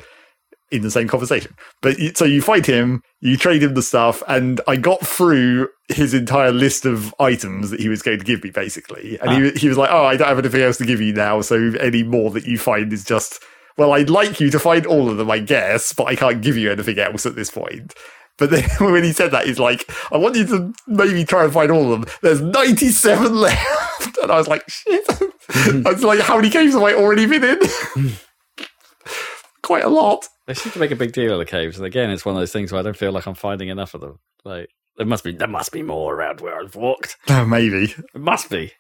[0.72, 1.56] in the same conversation.
[1.82, 6.14] But so you fight him, you trade him the stuff, and I got through his
[6.14, 9.20] entire list of items that he was going to give me, basically.
[9.20, 9.58] And he, ah.
[9.58, 12.04] he was like, "Oh, I don't have anything else to give you now, so any
[12.04, 13.44] more that you find is just."
[13.78, 16.56] Well, I'd like you to find all of them, I guess, but I can't give
[16.56, 17.94] you anything else at this point.
[18.38, 21.54] But then when he said that, he's like, I want you to maybe try and
[21.54, 22.10] find all of them.
[22.22, 24.18] There's 97 left.
[24.22, 25.06] And I was like, shit.
[25.50, 27.60] I was like, how many games have I already been in?
[27.62, 28.10] Hmm.
[29.62, 30.28] Quite a lot.
[30.48, 32.42] They seem to make a big deal of the caves, and again, it's one of
[32.42, 34.20] those things where I don't feel like I'm finding enough of them.
[34.44, 37.18] Like there must be, there must be more around where I've walked.
[37.30, 37.94] Oh, maybe.
[38.14, 38.72] It must be.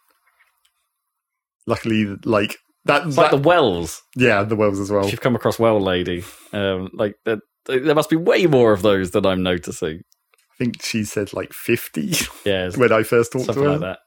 [1.67, 4.03] Luckily, like, that, that like the wells.
[4.15, 5.09] yeah, the wells as well.
[5.09, 6.23] You've come across well, lady,
[6.53, 10.01] um, like there, there must be way more of those than I'm noticing.
[10.53, 12.13] I think she said like 50
[12.45, 13.69] Yeah, when I first talked to her.
[13.77, 13.99] like that.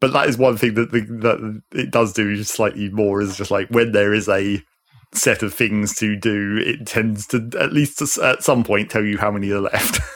[0.00, 3.50] but that is one thing that the, that it does do slightly more is just
[3.50, 4.62] like when there is a
[5.12, 9.18] set of things to do, it tends to at least at some point tell you
[9.18, 10.00] how many are left.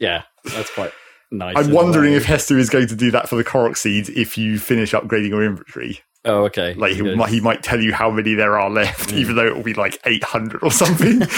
[0.00, 0.90] Yeah, that's quite
[1.30, 1.56] nice.
[1.56, 4.58] I'm wondering if Hestu is going to do that for the Korok seeds if you
[4.58, 6.00] finish upgrading your inventory.
[6.24, 6.74] Oh, okay.
[6.74, 9.18] Like he, might, he might tell you how many there are left, Mm.
[9.18, 11.22] even though it will be like 800 or something.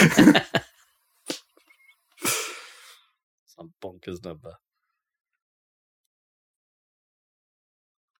[3.46, 4.54] some bonkers number.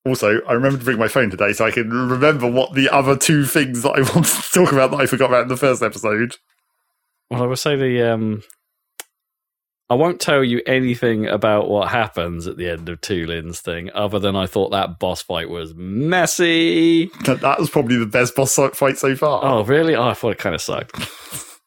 [0.07, 3.17] Also, I remember to bring my phone today so I can remember what the other
[3.17, 5.83] two things that I wanted to talk about that I forgot about in the first
[5.83, 6.37] episode.
[7.31, 8.43] Well, I will say the um,
[9.89, 14.19] I won't tell you anything about what happens at the end of Tulin's thing, other
[14.19, 17.11] than I thought that boss fight was messy.
[17.27, 19.45] That, that was probably the best boss fight so far.
[19.45, 19.97] Oh, really?
[19.97, 20.97] Oh, I thought it kind of sucked.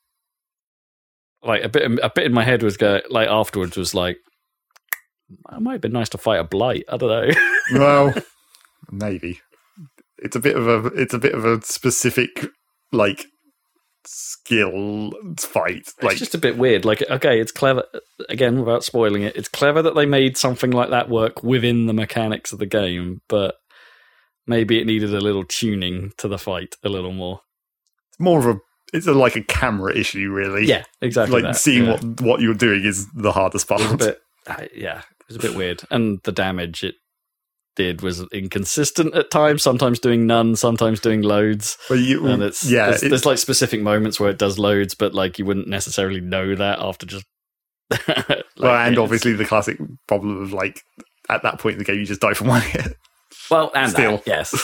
[1.44, 4.18] like a bit, a bit in my head was going like afterwards was like,
[5.51, 6.85] it might have been nice to fight a blight.
[6.89, 7.34] I don't know.
[7.80, 8.14] Well,
[8.91, 9.39] maybe
[10.18, 12.47] it's a bit of a it's a bit of a specific
[12.91, 13.26] like
[14.06, 15.89] skill fight.
[16.01, 16.85] Like it's just a bit weird.
[16.85, 17.84] Like, okay, it's clever.
[18.30, 21.93] Again, without spoiling it, it's clever that they made something like that work within the
[21.93, 23.56] mechanics of the game, but
[24.47, 27.41] maybe it needed a little tuning to the fight a little more.
[28.11, 28.60] it's more of a
[28.91, 30.65] it's a, like a camera issue, really.
[30.65, 31.35] Yeah, exactly.
[31.41, 31.60] like that.
[31.60, 31.91] seeing Yeah.
[32.01, 33.99] what what you're doing is the hardest was a part.
[33.99, 36.95] bit, uh, yeah, was a bit weird, and the damage it
[37.76, 39.64] did was inconsistent at times.
[39.64, 43.38] Sometimes doing none, sometimes doing loads, But you, and it's yeah, There's, it- there's like
[43.38, 47.26] specific moments where it does loads, but like you wouldn't necessarily know that after just.
[48.07, 48.07] like,
[48.57, 50.81] well, and it's- obviously the classic problem of like
[51.30, 52.95] at that point in the game you just die from one hit.
[53.49, 54.18] Well, and Still.
[54.18, 54.56] that, yes,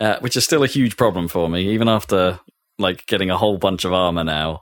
[0.00, 2.38] uh, which is still a huge problem for me, even after
[2.78, 4.60] like getting a whole bunch of armor now.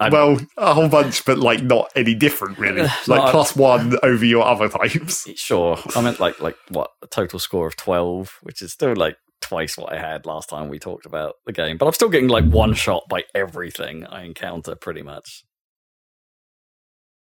[0.00, 2.82] I'm- well, a whole bunch, but like not any different really.
[3.06, 5.26] Like no, plus one over your other types.
[5.36, 9.16] Sure, I meant like like what a total score of twelve, which is still like
[9.40, 12.28] twice what I had last time we talked about the game, but I'm still getting
[12.28, 15.44] like one shot by everything I encounter pretty much.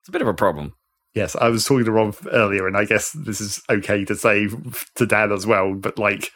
[0.00, 0.74] It's a bit of a problem.
[1.14, 4.48] Yes, I was talking to Rob earlier, and I guess this is okay to say
[4.96, 6.30] to Dan as well, but like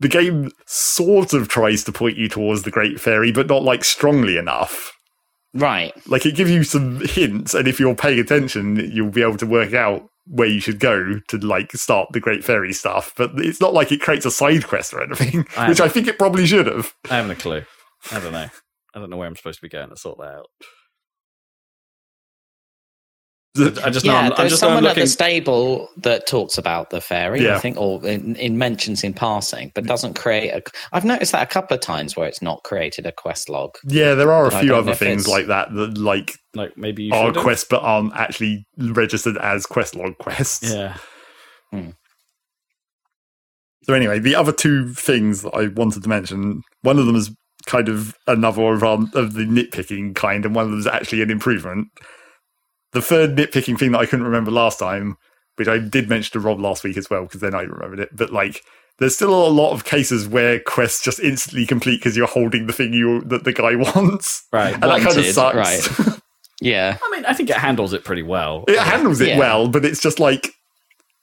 [0.00, 3.84] the game sort of tries to point you towards the Great Fairy, but not like
[3.84, 4.92] strongly enough.
[5.54, 5.94] Right.
[6.08, 9.46] Like it gives you some hints, and if you're paying attention, you'll be able to
[9.46, 13.12] work out where you should go to like start the Great Fairy stuff.
[13.16, 16.08] But it's not like it creates a side quest or anything, I which I think
[16.08, 16.92] it probably should have.
[17.08, 17.62] I haven't a clue.
[18.10, 18.48] I don't know.
[18.94, 20.46] I don't know where I'm supposed to be going to sort that out.
[23.56, 26.26] I just know yeah, I'm, I'm there's just know I'm someone at the stable that
[26.26, 27.56] talks about the fairy, Yeah.
[27.56, 30.62] I think, or in, in mentions in passing, but doesn't create a.
[30.92, 33.76] I've noticed that a couple of times where it's not created a quest log.
[33.86, 37.14] Yeah, there are a few other things it's- like that that like like maybe you
[37.14, 37.42] are should.
[37.42, 40.72] quests but aren't actually registered as quest log quests.
[40.72, 40.96] Yeah.
[43.84, 47.30] So anyway, the other two things that I wanted to mention, one of them is
[47.66, 51.22] kind of another of, um, of the nitpicking kind, and one of them is actually
[51.22, 51.88] an improvement.
[52.94, 55.16] The third nitpicking thing that I couldn't remember last time,
[55.56, 58.08] which I did mention to Rob last week as well, because then I remembered it,
[58.16, 58.62] but like
[58.98, 62.72] there's still a lot of cases where quests just instantly complete because you're holding the
[62.72, 64.72] thing you that the guy wants, Right.
[64.74, 65.56] and that kind of sucks.
[65.56, 66.18] right.
[66.60, 66.96] Yeah.
[67.02, 68.64] I mean, I think it handles it pretty well.
[68.68, 69.38] it handles it Yeah.
[69.38, 70.50] well, but it's just like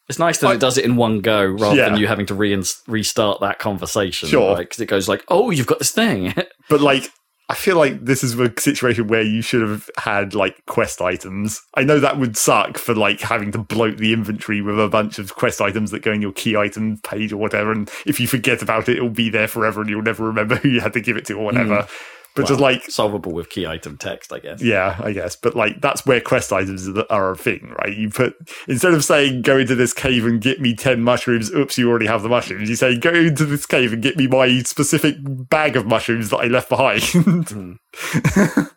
[0.10, 1.90] It's nice that I- it does it in one go rather Yeah.
[1.90, 4.28] than you having to re- restart that conversation.
[4.28, 4.58] Sure.
[4.58, 6.34] Because it goes like, oh, you've got this thing.
[6.70, 7.10] But like,
[7.52, 11.62] I feel like this is a situation where you should have had like quest items.
[11.74, 15.20] I know that would suck for like having to bloat the inventory with a bunch
[15.20, 17.74] of quest items that go in your key item page or whatever.
[17.74, 20.70] And if you forget about it, it'll be there forever and you'll never remember who
[20.70, 21.82] you had to give it to or whatever.
[21.82, 21.92] Hmm.
[22.36, 24.62] But just like, solvable with key item text, I guess.
[24.62, 25.36] yeah, I guess.
[25.36, 27.96] But like, that's where quest items are- a thing, right?
[27.96, 28.36] You put,
[28.70, 32.08] instead of saying, go into this cave and get me 10 mushrooms, oops, you already
[32.08, 32.70] have the mushrooms.
[32.70, 36.38] You say, go into this cave and get me my specific bag of mushrooms that
[36.38, 37.02] I left behind.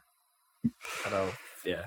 [1.07, 1.33] Mm.
[1.65, 1.85] Yeah.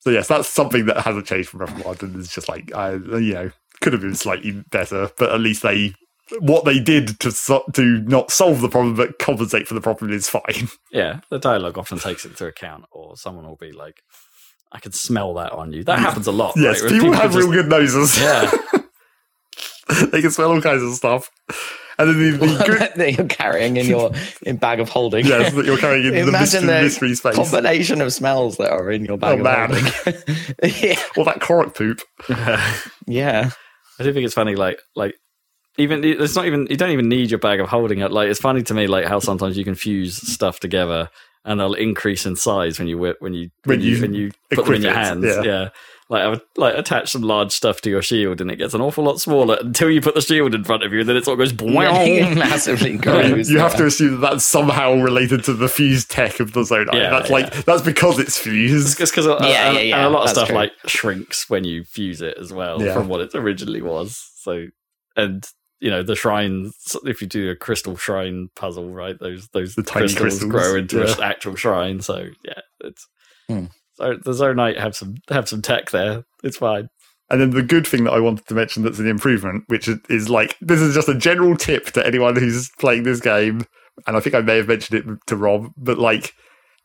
[0.00, 2.48] So yes, that's something that hasn't changed from Breath of the Wild, and it's just
[2.48, 5.94] like I, you know, could have been slightly better, but at least they
[6.40, 10.12] what they did to so, to not solve the problem but compensate for the problem
[10.12, 10.68] is fine.
[10.90, 11.20] Yeah.
[11.30, 13.96] The dialogue often takes it into account, or someone will be like,
[14.72, 15.84] I can smell that on you.
[15.84, 16.54] That happens a lot.
[16.56, 16.90] yes, right?
[16.92, 18.18] When people, have just- real good noses.
[18.18, 18.50] Yeah.
[20.10, 21.30] they can smell all kinds of stuff.
[21.98, 25.26] And then the, the good, that you're carrying in your in bag of holding.
[25.26, 27.34] yes, that you're carrying in the mystery, Imagine the mystery space.
[27.34, 29.70] combination of smells that are in your bag Oh, of man.
[29.70, 30.22] holding.
[30.62, 31.00] yeah.
[31.16, 32.00] Or that Korok poop.
[33.06, 33.50] Yeah.
[33.98, 35.16] I do think it's funny, like like
[35.78, 38.12] even it's not even you don't even need your bag of holding it.
[38.12, 41.08] Like it's funny to me, like how sometimes you can fuse stuff together
[41.44, 44.14] and they'll increase in size when you whip when you when, When you, you when
[44.14, 45.24] you put them in equip your it, hands.
[45.24, 45.42] yeah.
[45.42, 45.68] Yeah.
[46.10, 48.80] Like I would like attach some large stuff to your shield and it gets an
[48.80, 51.24] awful lot smaller until you put the shield in front of you and then it
[51.26, 52.34] sort of goes boing.
[52.36, 53.50] massively grows.
[53.50, 56.88] you have to assume that that's somehow related to the fused tech of the zone.
[56.94, 57.34] Yeah, that's yeah.
[57.34, 58.98] like that's because it's fused.
[59.00, 60.56] It's because Yeah, yeah, yeah, and a lot of that's stuff true.
[60.56, 62.94] like shrinks when you fuse it as well Yeah.
[62.94, 64.18] from what it originally was.
[64.36, 64.66] So
[65.14, 65.44] and
[65.80, 66.96] you know the shrines.
[67.04, 69.18] If you do a crystal shrine puzzle, right?
[69.18, 71.14] Those those The tiny crystals, crystals, grow into yeah.
[71.14, 72.00] an actual shrine.
[72.00, 73.06] So yeah, it's
[73.48, 73.64] Hmm.
[73.94, 76.24] so the Zonite have some have some tech there.
[76.44, 76.88] It's fine.
[77.30, 79.98] And then the good thing that I wanted to mention that's an improvement, which is,
[80.08, 83.64] is like this is just a general tip to anyone who's playing this game,
[84.06, 86.34] and I think I may have mentioned it to Rob, but like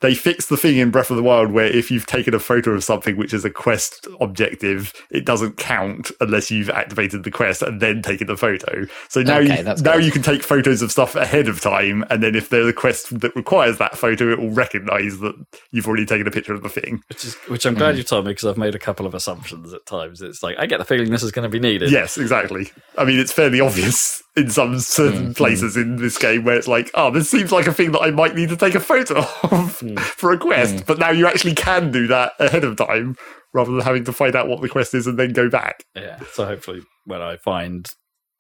[0.03, 2.71] they fixed the thing in Breath of the Wild where if you've taken a photo
[2.71, 7.61] of something which is a quest objective, it doesn't count unless you've activated the quest
[7.61, 8.85] and then taken the photo.
[9.07, 10.03] So now Okay, you that's now good.
[10.03, 13.17] you can take photos of stuff ahead of time, and then if there's a quest
[13.21, 15.35] that requires that photo, it will recognize that
[15.71, 17.01] you've already taken a picture of the thing.
[17.07, 17.99] Which is which I'm glad mm.
[17.99, 20.21] you told me because I've made a couple of assumptions at times.
[20.21, 21.91] It's like I get the feeling this is going to be needed.
[21.91, 22.73] Yes, exactly.
[22.97, 26.68] I mean, it's fairly obvious in some certain Mm, places in this game where it's
[26.68, 29.19] like, oh, this seems like a thing that I might need to take a photo
[29.19, 29.99] of Mm.
[29.99, 30.85] for a quest.
[30.88, 33.15] But now you actually can do that ahead of time
[33.53, 35.84] rather than having to find out what the quest is and then go back.
[35.95, 36.19] Yeah.
[36.34, 37.88] So hopefully, when I find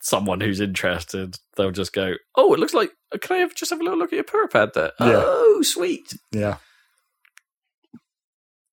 [0.01, 2.91] someone who's interested, they'll just go, "Oh, it looks like.
[3.21, 4.91] Can I have, just have a little look at your Purah Pad there?
[4.99, 5.21] Yeah.
[5.23, 6.13] Oh, sweet.
[6.31, 6.57] Yeah.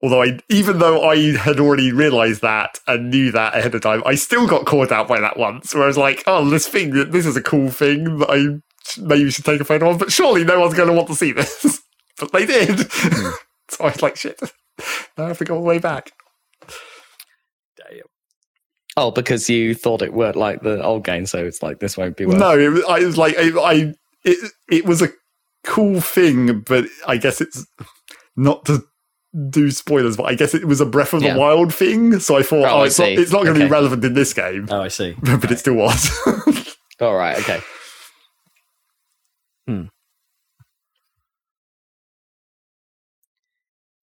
[0.02, 4.02] Although I, even though I had already realised that and knew that ahead of time,
[4.06, 5.74] I still got caught out by that once.
[5.74, 9.30] Where I was like, "Oh, this thing, this is a cool thing that I maybe
[9.30, 11.82] should take a photo of," but surely no one's going to want to see this.
[12.18, 13.30] but they did, hmm.
[13.68, 14.40] so I was like, "Shit!"
[15.18, 16.12] Now I have to go all the way back.
[17.76, 18.00] Damn.
[18.96, 22.16] Oh, because you thought it worked like the old game, so it's like this won't
[22.16, 22.38] be worth.
[22.38, 23.94] No, it was, I was like, I, I
[24.24, 25.10] it, it was a
[25.64, 27.66] cool thing, but I guess it's
[28.34, 28.82] not to
[29.50, 31.34] do spoilers, but I guess it was a Breath of Yeah.
[31.34, 32.18] the Wild thing.
[32.20, 33.66] So I thought, Oh, oh, I it's not, it's not going to Okay.
[33.66, 35.14] be relevant in this game, Oh, I see.
[35.22, 36.10] but it still was.
[37.00, 37.38] All right.
[37.38, 37.60] Okay.
[39.66, 39.82] Hmm.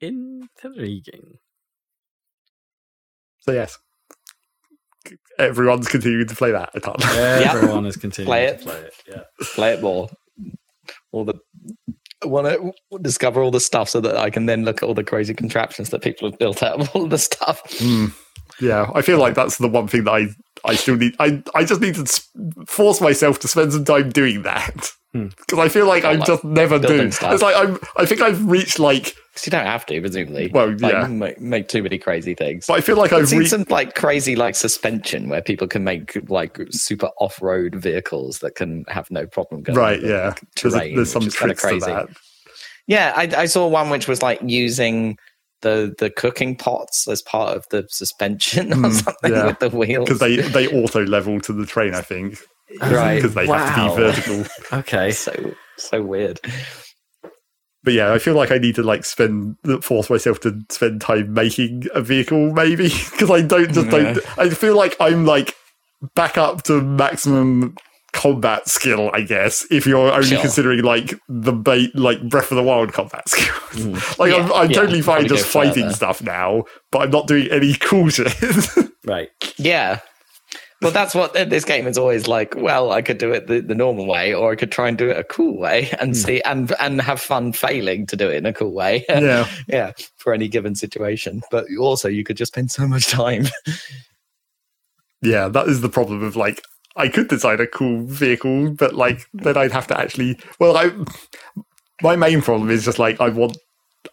[0.02, 1.38] Intriguing.
[3.40, 3.78] So yes,
[5.40, 6.95] everyone's continuing to play that a ton.
[7.02, 8.62] Everyone is continuing Play to it.
[8.62, 8.94] play it.
[9.08, 9.22] Yeah.
[9.56, 10.10] Play it more.
[11.12, 11.36] All the
[12.23, 15.03] want to discover all the stuff so that I can then look at all the
[15.03, 17.64] crazy contraptions that people have built out of all the stuff.
[17.80, 18.14] Mm.
[18.60, 20.27] Yeah, I feel like that's the one thing that I
[20.65, 21.15] I still need.
[21.19, 24.91] I I just need to force myself to spend some time doing that.
[25.13, 27.09] because I feel like I like, just never do.
[27.11, 27.34] stuff.
[27.34, 27.79] It's like I'm.
[27.97, 30.49] I think I've reached like, Because you don't have to, presumably.
[30.53, 31.07] Well, Like, yeah.
[31.07, 32.65] make, make too many crazy things.
[32.67, 33.51] but I feel like I've I've seen reached.
[33.51, 38.85] some like crazy like suspension where people can make like super off-road vehicles that can
[38.89, 39.77] have no problem going.
[39.77, 40.27] Right, yeah.
[40.29, 41.79] like, There's, a- terrain, there's some which kinda crazy.
[41.79, 42.09] to that.
[42.88, 45.17] Yeah, I, I saw one which was like using
[45.61, 49.45] the the cooking pots as part of the suspension or Mm, something yeah.
[49.47, 50.05] with the wheels.
[50.05, 51.95] because they they auto level to the train.
[51.95, 52.38] I think
[52.81, 53.95] right, because they have Wow.
[53.95, 54.45] to be vertical.
[54.80, 55.11] Okay.
[55.11, 56.39] so so weird.
[57.84, 61.34] But yeah, I feel like I need to like spend force myself to spend time
[61.34, 64.19] making a vehicle, maybe because I don't just don't.
[64.38, 65.56] I feel like I'm like
[66.15, 67.76] back up to maximum
[68.11, 69.65] combat skill, I guess.
[69.72, 70.41] If you're only Sure.
[70.41, 74.18] considering like the bait, like Breath of the Wild combat skills, Mm.
[74.19, 75.94] like Yeah, I'm, I'm yeah, totally fine just fighting further.
[75.95, 78.34] stuff now, but I'm not doing any cool shit.
[79.06, 79.30] Right.
[79.57, 79.99] Yeah.
[80.82, 82.54] Well, that's what this game is always like.
[82.56, 85.10] Well, I could do it the, the normal way, or I could try and do
[85.10, 86.14] it a cool way and hmm.
[86.14, 89.04] see and and have fun failing to do it in a cool way.
[89.10, 91.41] yeah, yeah, for any given situation.
[91.49, 93.45] But also, you could just spend so much time.
[95.22, 96.62] yeah, that is the problem of like
[96.95, 100.40] I could design a cool vehicle, but like then I'd have to actually.
[100.60, 100.91] Well, I
[102.04, 103.58] my main problem is just like I want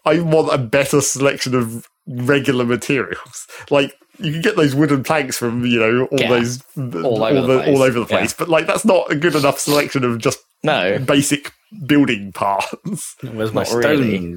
[0.03, 3.47] I want a better selection of regular materials.
[3.71, 6.29] Like you can get those wooden planks from you know all Yeah.
[6.29, 7.67] those All over the place.
[7.67, 10.99] all over the place, but like that's not a good enough selection of just No,
[10.99, 11.51] basic
[11.85, 13.15] building parts.
[13.21, 14.35] Where's my Not stone really.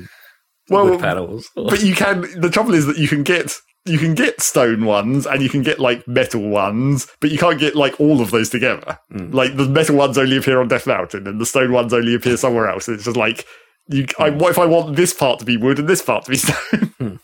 [0.71, 1.49] Well, wood panels?
[1.57, 2.23] but you can.
[2.41, 3.55] The trouble is that you can get
[3.85, 7.59] you can get stone ones and you can get like metal ones, but you can't
[7.61, 8.99] get like all of those together.
[9.13, 9.33] Mm.
[9.33, 12.37] Like the metal ones only appear on Death Mountain, and the stone ones only appear
[12.37, 12.89] somewhere else.
[12.89, 13.47] It's just like
[13.89, 14.07] you.
[14.19, 16.37] I, what if I want this part to be wood and this part to be
[16.39, 16.93] stone?
[17.01, 17.19] I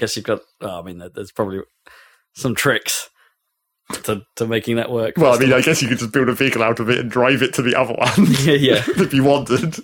[0.00, 0.40] guess you've got.
[0.60, 1.60] Oh, I mean, there's probably
[2.34, 3.10] some tricks
[4.04, 5.16] to to making that work.
[5.16, 7.10] well, I mean, I guess you could just build a vehicle out of it and
[7.10, 8.10] drive it to the other one
[8.40, 8.84] yeah, yeah.
[8.96, 9.76] if you wanted.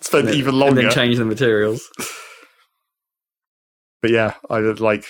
[0.00, 0.82] Spend even and longer.
[0.82, 1.88] then change the materials.
[4.02, 5.06] but yeah, I would like.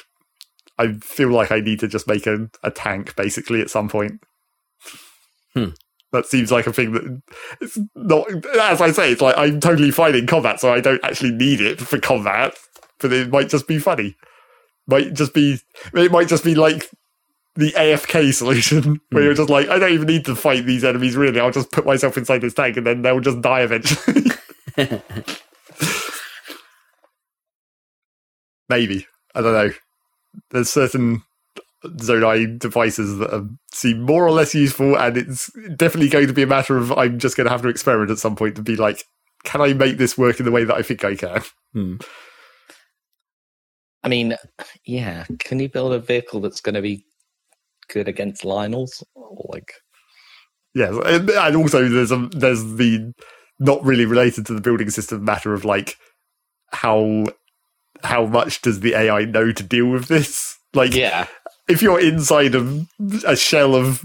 [0.79, 4.23] I feel like I need to just make a, a tank basically at some point.
[5.55, 5.71] Hmm.
[6.13, 7.23] That seems like a thing that
[7.63, 8.27] it's not.
[8.61, 11.63] As I say, it's like I'm totally fine in combat, so I don't actually need
[11.63, 12.55] it for combat.
[12.99, 14.15] But it might just be funny.
[14.93, 15.59] Might just be.
[15.95, 16.89] It might just be like
[17.55, 19.27] the AFK solution, where Hmm.
[19.27, 21.17] you're just like, I don't even need to fight these enemies.
[21.17, 24.31] Really, I'll just put myself inside this tank, and then they'll just die eventually.
[28.69, 29.07] Maybe.
[29.35, 29.71] I don't know.
[30.51, 31.23] There's certain
[31.85, 36.43] Zonai devices that are, seem more or less useful, and it's definitely going to be
[36.43, 38.77] a matter of I'm just going to have to experiment at some point to be
[38.77, 39.05] like,
[39.45, 41.43] can I make this work in the way that I think I can?
[41.73, 41.97] Hmm.
[44.05, 44.37] I mean,
[44.85, 45.25] yeah.
[45.39, 47.05] Can you build a vehicle that's going to be
[47.89, 49.03] good against Lynels?
[49.15, 49.73] Or like,
[50.75, 53.13] yeah, and and also there's a there's the
[53.59, 55.97] not really related to the building system matter of like
[56.73, 57.27] how
[58.03, 60.59] how much does the AI know to deal with this?
[60.75, 61.27] Like, yeah,
[61.69, 62.87] if you're inside of
[63.27, 64.03] a shell of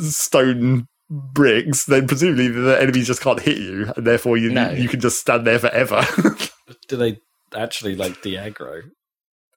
[0.00, 4.70] stone bricks, then presumably the enemies just can't hit you, and therefore you No.
[4.70, 6.06] you can just stand there forever.
[6.88, 7.18] Do they
[7.54, 8.84] actually like the aggro?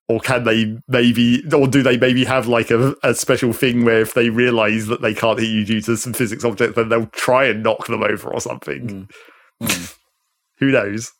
[0.09, 4.01] Or can they maybe, or do they maybe have like a, a special thing where
[4.01, 7.05] if they realize that they can't hit you due to some physics object, then they'll
[7.07, 9.07] try and knock them over or something?
[9.61, 9.95] Mm.
[10.57, 11.11] Who knows?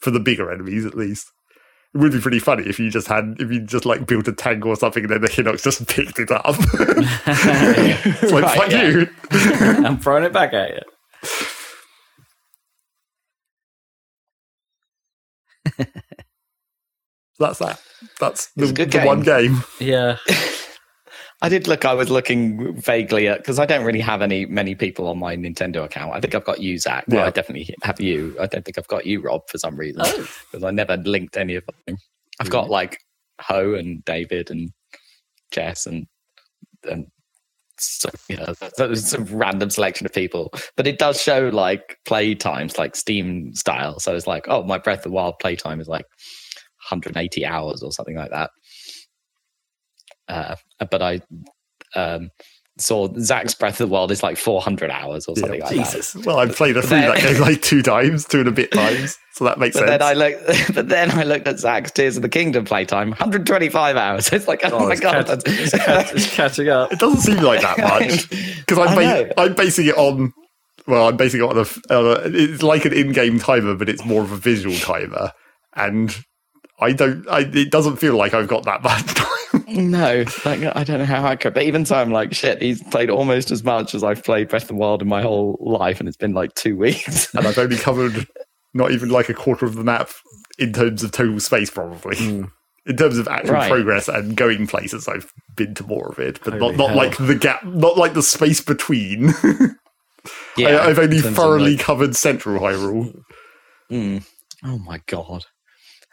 [0.00, 1.30] For the bigger enemies, at least.
[1.94, 4.32] It would be pretty funny if you just had, if you just like built a
[4.32, 6.44] tank or something and then the Hinox just picked it up.
[6.58, 8.88] it's like, Right, fuck yeah.
[8.88, 9.86] you.
[9.86, 10.82] I'm throwing it back at
[15.78, 15.96] you.
[17.38, 17.80] That's that.
[18.20, 19.62] That's the, It's a good the one game.
[19.80, 20.18] Yeah.
[21.42, 21.84] I did look.
[21.84, 25.36] I was looking vaguely at because I don't really have any many people on my
[25.36, 26.12] Nintendo account.
[26.14, 27.04] I think I've got you, Zach.
[27.08, 27.26] Well, Yeah.
[27.26, 28.36] I definitely have you.
[28.40, 30.28] I don't think I've got you, Rob, for some reason Oh.
[30.50, 31.98] because I never linked any of them.
[32.40, 32.72] I've got mm-hmm.
[32.72, 32.98] like
[33.40, 34.70] Ho and David and
[35.50, 36.06] Jess and
[36.88, 37.06] and
[37.78, 42.36] so you know there's some random selection of people, but it does show like play
[42.36, 43.98] times like Steam style.
[43.98, 46.06] So it's like, oh, my Breath of the Wild play time is like
[46.90, 48.50] 180 hours or something like that.
[50.28, 50.56] Uh,
[50.90, 51.20] but I
[51.94, 52.30] um,
[52.78, 56.22] saw Zach's Breath of the Wild is like 400 hours or something Yeah, like that.
[56.24, 59.18] Well, I played a through that game like two times, two and a bit times,
[59.34, 59.90] so that makes But sense.
[59.90, 63.96] then I looked, but then I looked at Zach's Tears of the Kingdom playtime, 125
[63.96, 64.28] hours.
[64.32, 66.92] It's like, oh, Oh, my it's, god, catch- it's, catch- it's catching up.
[66.92, 69.32] It doesn't seem like that much because I'm, I ba- know.
[69.38, 70.32] I'm basing it on.
[70.86, 71.62] Well, I'm basing it on a.
[71.62, 75.30] f- Uh, it's like an in-game timer, but it's more of a visual timer,
[75.76, 76.16] and
[76.82, 77.26] I don't.
[77.28, 79.90] I, it doesn't feel like I've got that much time.
[79.90, 81.54] no, like, I don't know how I could.
[81.54, 82.60] But even so, I'm like, shit.
[82.60, 85.56] He's played almost as much as I've played Breath of the Wild in my whole
[85.60, 87.32] life, and it's been like two weeks.
[87.34, 88.26] and I've only covered
[88.74, 90.10] not even like a quarter of the map
[90.58, 92.16] in terms of total space, probably.
[92.84, 93.70] In terms of actual Right.
[93.70, 96.96] progress and going places, I've been to more of it, but Holy not, not hell.
[96.96, 99.32] like the gap, not like the space between.
[100.56, 103.22] yeah, I, I've only in terms of, thoroughly like- covered Central Hyrule.
[103.90, 104.24] Mm.
[104.64, 105.44] Oh my god!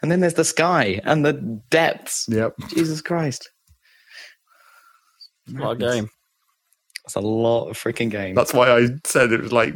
[0.02, 1.34] And then there's the sky and the
[1.70, 2.26] depths.
[2.28, 2.54] Yep.
[2.68, 3.50] Jesus Christ!
[5.52, 6.08] What a game.
[7.04, 8.36] That's a lot of freaking games.
[8.36, 9.74] That's why I said it was like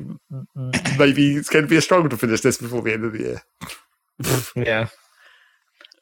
[0.99, 3.19] maybe it's going to be a struggle to finish this before the end of the
[3.19, 3.43] year.
[4.57, 4.89] Yeah.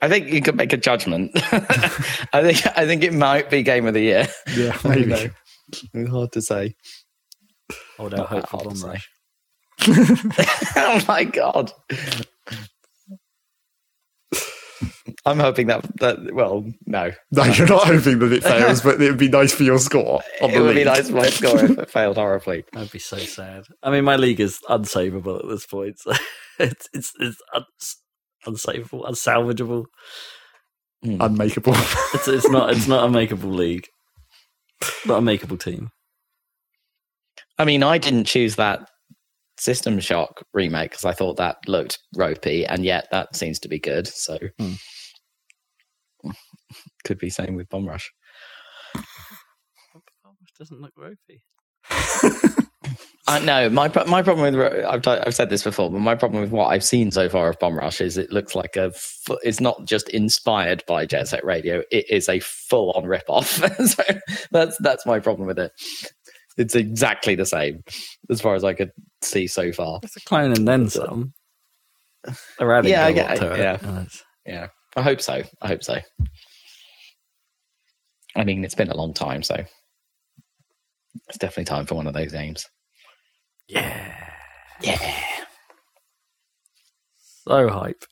[0.03, 1.31] I think you could make a judgment.
[1.36, 4.28] I think I think it might be game of the year.
[4.55, 5.07] Yeah, I don't maybe.
[5.09, 5.31] know.
[5.94, 6.74] It's hard to say.
[7.99, 8.89] Hold Not out hope for hard to Bomb say.
[8.89, 9.09] Rush.
[10.77, 11.73] oh my god.
[15.25, 17.13] I'm hoping that that well, no.
[17.31, 20.23] No, you're not hoping that it fails, but it would be nice for your score.
[20.41, 22.65] It the would be nice for my score if it failed horribly.
[22.73, 23.65] That'd be so sad.
[23.83, 25.99] I mean, my league is unsavable at this point.
[25.99, 26.13] So
[26.59, 28.03] it's it's it's uns-
[28.47, 29.85] unsavable, unsalvageable.
[31.03, 31.21] Hmm.
[31.21, 31.75] Unmakeable.
[32.15, 33.87] It's it's not it's not a makeable league.
[35.07, 35.91] Not a makeable team.
[37.59, 38.89] I mean, I didn't choose that
[39.59, 43.79] System Shock remake because I thought that looked ropey, and yet that seems to be
[43.79, 44.07] good.
[44.07, 44.73] So Hmm.
[47.05, 48.12] could be same with Bomb Rush.
[48.95, 51.43] Bomb Rush doesn't look ropey.
[53.29, 56.43] I know my my problem with I've, t- I've said this before, but my problem
[56.43, 58.93] with what I've seen so far of Bomb Rush is it looks like a
[59.43, 63.47] it's not just inspired by Jet Set Radio; it is a full on rip off.
[63.87, 64.03] so
[64.51, 65.73] that's that's my problem with it.
[66.59, 67.83] It's exactly the same
[68.31, 68.91] as far as I could
[69.23, 70.01] see so far.
[70.03, 71.33] It's a clone and then some.
[72.59, 73.59] They're adding Yeah, I a get- lot to it.
[73.59, 73.79] yeah.
[73.83, 74.09] and
[74.47, 74.66] Yeah,
[74.97, 75.43] I hope so.
[75.61, 75.99] I hope so.
[78.37, 79.65] I mean, it's been a long time, so
[81.29, 82.66] it's definitely time for one of those games.
[83.69, 84.29] yeah.
[84.81, 84.99] Yeah.
[87.45, 88.05] So hype.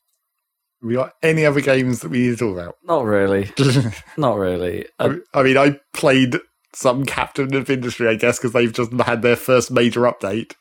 [0.82, 2.76] we got any other games that we need to talk about?
[2.84, 3.50] Not really.
[4.16, 4.86] Not really.
[4.98, 6.36] Uh, I, I mean, I played
[6.72, 10.52] some Captain of Industry, I guess, because they've just had their first major update,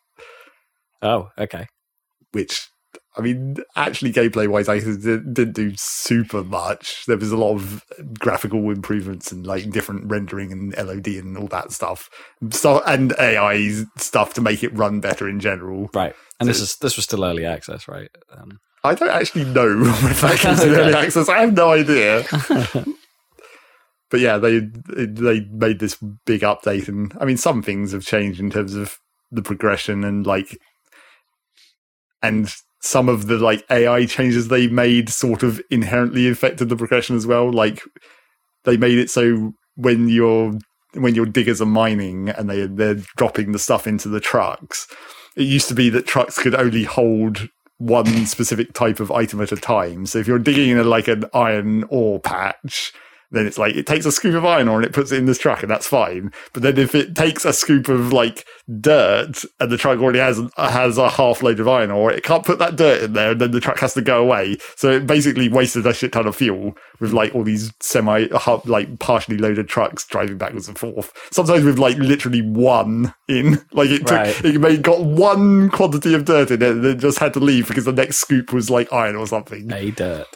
[1.02, 1.68] oh, okay.
[2.32, 2.68] which,
[3.18, 7.06] I mean, actually, gameplay wise, I did- didn't do super much.
[7.06, 7.84] There was a lot of
[8.20, 12.10] graphical improvements and like different rendering and LOD and all that stuff.
[12.52, 15.90] So, and AI stuff to make it run better in general.
[15.94, 16.16] Right.
[16.40, 18.10] And this is this was still early access, right?
[18.32, 20.80] Um, I don't actually know if that comes in Okay.
[20.82, 21.28] early access.
[21.28, 22.24] I have no idea.
[24.10, 28.40] but yeah, they they made this big update, and I mean, some things have changed
[28.40, 28.98] in terms of
[29.32, 30.58] the progression and like,
[32.22, 37.16] and some of the like AI changes they made sort of inherently affected the progression
[37.16, 37.52] as well.
[37.52, 37.82] Like,
[38.64, 40.54] they made it so when you're
[40.94, 44.88] when your diggers are mining and they they're dropping the stuff into the trucks,
[45.36, 49.52] it used to be that trucks could only hold one specific type of item at
[49.52, 50.06] a time.
[50.06, 52.92] So if you're digging in a, like an iron ore patch,
[53.32, 55.26] then it's like it takes a scoop of iron ore and it puts it in
[55.26, 56.32] this truck and that's fine.
[56.54, 58.46] But then if it takes a scoop of like
[58.80, 62.46] dirt and the truck already has has a half load of iron ore, it can't
[62.46, 64.58] put that dirt in there and then the truck has to go away.
[64.76, 68.28] So it basically wasted a shit ton of fuel with like all these semi
[68.66, 71.12] like partially loaded trucks driving backwards and forth.
[71.32, 74.44] Sometimes with like literally one in, like it took Right.
[74.46, 77.68] it made got one quantity of dirt in it and then just had to leave
[77.68, 79.72] because the next scoop was like iron or something.
[79.72, 80.28] a dirt.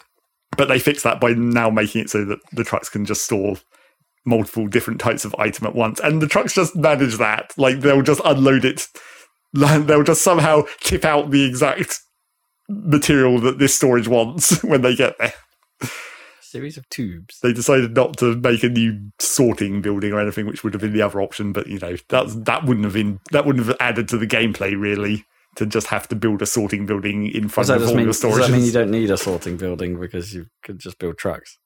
[0.57, 3.55] But they fixed that by now making it so that the trucks can just store
[4.25, 5.99] multiple different types of item at once.
[5.99, 7.53] And the trucks just manage that.
[7.57, 8.87] Like they'll just unload it.
[9.53, 11.99] They'll just somehow tip out the exact
[12.67, 15.33] material that this storage wants when they get there.
[16.41, 17.39] Series of tubes.
[17.41, 20.93] They decided not to make a new sorting building or anything, which would have been
[20.93, 21.53] the other option.
[21.53, 24.79] But you know, that's that wouldn't have been that wouldn't have added to the gameplay
[24.79, 25.25] really
[25.55, 28.21] to just have to build a sorting building in front of all mean, your does
[28.21, 31.57] that mean you don't need a sorting building because you could just build trucks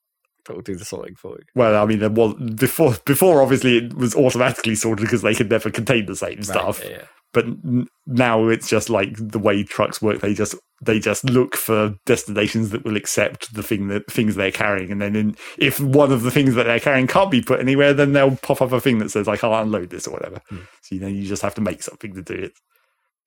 [0.47, 1.43] that will do the sorting for you?
[1.55, 2.95] Well, I mean, was before.
[3.05, 6.81] Before, obviously, it was automatically sorted because they could never contain the same stuff.
[6.83, 7.03] Yeah, yeah.
[7.33, 10.21] But n- now it's just like the way trucks work.
[10.21, 14.51] They just they just look for destinations that will accept the thing that things they're
[14.51, 17.59] carrying, and then in, if one of the things that they're carrying can't be put
[17.59, 20.41] anywhere, then they'll pop up a thing that says I can't unload this or whatever.
[20.49, 20.59] Hmm.
[20.81, 22.53] So you know you just have to make something to do it,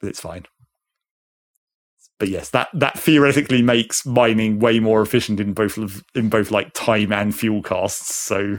[0.00, 0.44] but it's fine.
[2.18, 6.50] But yes, that that theoretically makes mining way more efficient in both of, in both
[6.50, 8.14] like time and fuel costs.
[8.14, 8.58] So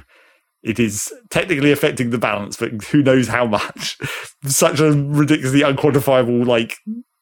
[0.64, 3.98] it is technically affecting the balance, but who knows how much?
[4.46, 6.76] Such a ridiculously unquantifiable like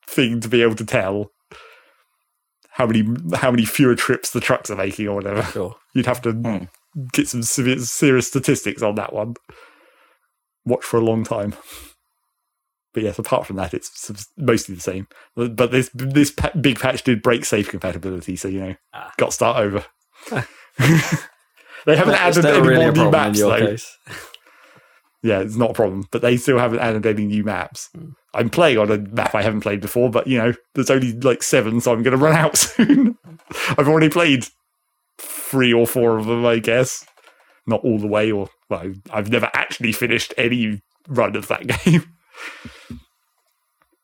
[0.07, 1.31] thing to be able to tell
[2.71, 3.05] how many
[3.35, 5.43] how many fewer trips the trucks are making or whatever.
[5.43, 5.75] Sure.
[5.93, 6.63] You'd have to Hmm.
[7.11, 9.33] get some severe, serious statistics on that one.
[10.65, 11.53] Watch for a long time.
[12.93, 15.07] But yes, apart from that, it's mostly the same.
[15.35, 19.11] But this this big patch did break safe compatibility, so you know, Ah.
[19.17, 19.85] got to start over.
[21.85, 23.57] they haven't added any really more new maps though.
[23.57, 23.97] case?
[25.21, 27.89] Yeah, it's not a problem, but they still haven't added any new maps.
[27.93, 28.11] Hmm.
[28.33, 31.43] I'm playing on a map I haven't played before, but you know, there's only like
[31.43, 33.17] seven, so I'm going to run out soon.
[33.77, 34.45] I've already played
[35.19, 37.05] three or four of them, I guess.
[37.67, 42.03] Not all the way, or well, I've never actually finished any run of that game.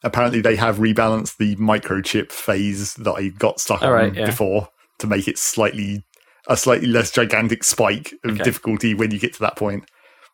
[0.05, 4.25] Apparently, they have rebalanced the microchip phase that I got stuck All on right, yeah.
[4.25, 4.69] before
[4.99, 6.05] to make it slightly
[6.47, 8.43] a slightly less gigantic spike of Okay.
[8.43, 9.83] difficulty when you get to that point.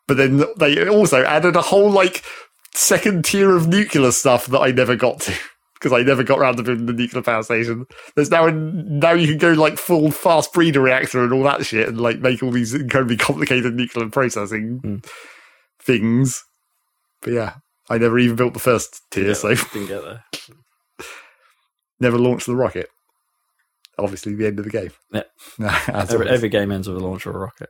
[0.06, 2.22] But then they also added a whole like
[2.74, 5.34] second tier of nuclear stuff that I never got to
[5.74, 7.86] because I never got around to building the nuclear power station.
[8.14, 11.88] There's now now you can go like full fast breeder reactor and all that shit
[11.88, 14.96] and like make all these incredibly complicated nuclear processing Hmm.
[15.80, 16.44] things.
[17.22, 17.54] But yeah,
[17.92, 20.24] I never even built the first tier, Yeah, so didn't get there.
[22.00, 22.88] never launched the rocket.
[23.98, 24.90] Obviously, the end of the game.
[25.12, 25.24] Yeah.
[25.88, 27.68] Every, every game ends with a launch of a rocket.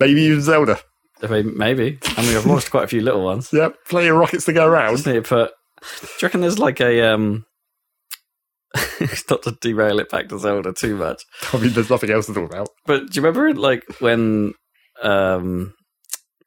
[0.00, 0.80] Maybe even Zelda.
[1.22, 1.98] I mean, maybe.
[2.16, 3.52] I mean, I've launched quite a few little ones.
[3.52, 4.94] Yep, plenty of rockets to go around.
[4.94, 5.50] Just need to put.
[5.82, 7.44] Do you reckon there's like a um?
[9.28, 12.34] not to derail it back to Zelda too much, I mean, there's nothing else to
[12.34, 12.68] talk about.
[12.86, 14.54] but do you remember like when
[15.02, 15.74] um,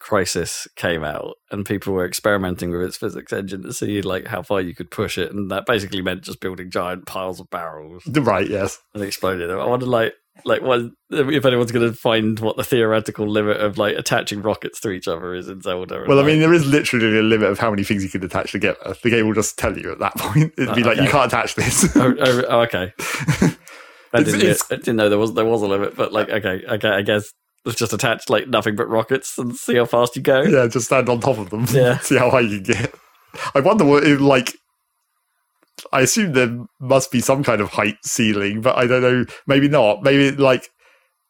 [0.01, 4.41] Crysis came out and people were experimenting with its physics engine to see like how
[4.41, 8.03] far you could push it, and that basically meant just building giant piles of barrels
[8.07, 8.79] Right, yes.
[8.93, 9.59] and exploding them.
[9.59, 10.13] I wonder like
[10.45, 10.79] like what
[11.11, 15.07] if anyone's going to find what the theoretical limit of like attaching rockets to each
[15.07, 16.05] other is in Zelda.
[16.07, 18.53] Well, I mean, there is literally a limit of how many things you can attach
[18.53, 18.95] together.
[19.03, 20.53] The game will just tell you at that point.
[20.57, 21.95] It'd be Oh, like, you can't attach this.
[21.97, 22.93] oh, oh, okay.
[24.13, 26.63] I didn't, it's- I didn't know there was there was a limit, but like okay,
[26.67, 27.31] okay, I guess
[27.65, 30.41] let's just attach like nothing but rockets and see how fast you go.
[30.43, 31.65] yeah, just stand on top of them.
[31.71, 31.97] Yeah.
[31.99, 32.95] See how high you can get.
[33.55, 34.53] I wonder what, if, like,
[35.93, 39.25] I assume there must be some kind of height ceiling, but I don't know.
[39.47, 40.03] Maybe not.
[40.03, 40.69] Maybe, like,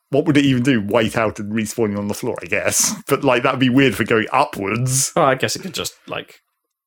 [0.10, 0.82] what would it even do?
[0.82, 2.94] White out and respawning on the floor, I guess.
[3.08, 5.12] But, like, that'd be weird for going upwards.
[5.16, 6.40] Oh, I guess it could just like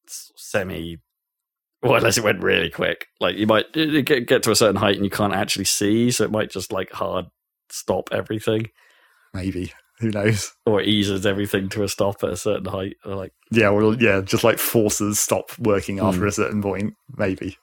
[0.09, 0.99] semi.
[1.83, 4.57] Well, unless it went really quick, like you might it- it get get to a
[4.57, 7.27] certain height and you can't actually see, so it might just like hard
[7.71, 8.69] stop everything
[9.35, 9.73] Maybe.
[10.01, 10.52] Who knows?
[10.66, 12.97] or it eases everything to a stop at a certain height.
[13.05, 16.27] Or like Yeah, well, yeah, just like forces stop working after Hmm.
[16.28, 17.59] a certain point, maybe.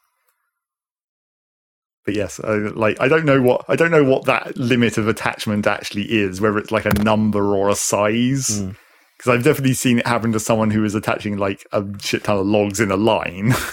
[2.06, 5.08] But yes, I, like I don't know what I don't know what that limit of
[5.08, 8.62] attachment actually is, whether it's like a number or a size.
[8.62, 8.76] Mm.
[9.18, 12.38] Because I've definitely seen it happen to someone who is attaching like a shit ton
[12.40, 13.54] of logs in a line.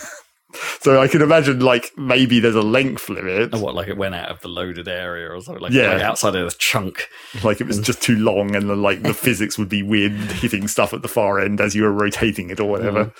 [0.81, 4.15] so I can imagine like maybe there's a length limit, oh, what like it went
[4.15, 5.93] out of the loaded area or something like, Yeah.
[5.95, 7.09] like outside of the chunk.
[7.45, 7.85] like it was mm.
[7.85, 11.09] just too long, and then like the physics would be weird, hitting stuff at the
[11.09, 13.13] far end as you were rotating it or whatever.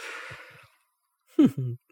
[1.39, 1.77] Mm.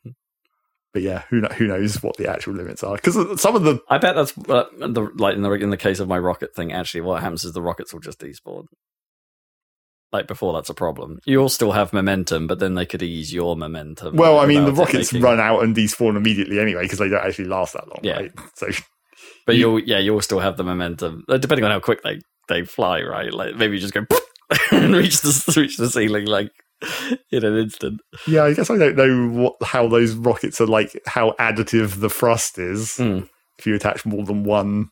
[0.96, 2.94] But yeah, who who knows what the actual limits are?
[2.94, 5.76] Because uh, some of the I bet that's uh, the like in the in the
[5.76, 6.72] case of my rocket thing.
[6.72, 8.64] Actually, what happens is the rockets will just despawn.
[10.12, 11.18] Like before, that's a problem.
[11.26, 14.16] You'll still have momentum, but then they could ease your momentum.
[14.16, 17.08] well, I mean, the rockets making- run out and these despawn immediately anyway because they
[17.08, 18.16] don't actually last that long, Yeah.
[18.20, 18.32] right?
[18.54, 18.68] So
[19.46, 22.64] but you- you'll yeah, you'll still have the momentum, depending on how quick they they
[22.64, 23.02] fly.
[23.02, 24.06] Right, like maybe you just go
[24.70, 26.50] and reach the reach the ceiling like
[27.32, 28.00] in an instant.
[28.28, 32.10] yeah, I guess I don't know what how those rockets are like, how additive the
[32.10, 32.90] thrust is.
[32.98, 33.28] Mm.
[33.58, 34.90] If you attach more than one,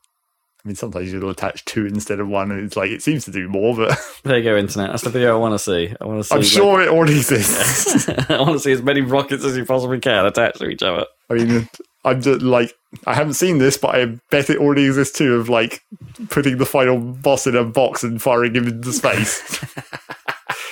[0.65, 3.31] I mean, sometimes you'll attach two instead of one, and it's like it seems to
[3.31, 4.91] do more, but There you go, internet.
[4.91, 5.95] That's the video I want to see.
[6.01, 6.35] I want to see.
[6.35, 8.09] I'm like- sure it already exists.
[8.31, 11.05] I want to see as many rockets as you possibly can attached to each other.
[11.29, 11.69] I mean,
[12.05, 12.73] I'm just like,
[13.07, 15.35] I haven't seen this, but I bet it already exists too.
[15.35, 15.83] Of like
[16.31, 19.43] putting the final boss in a box and firing him into space.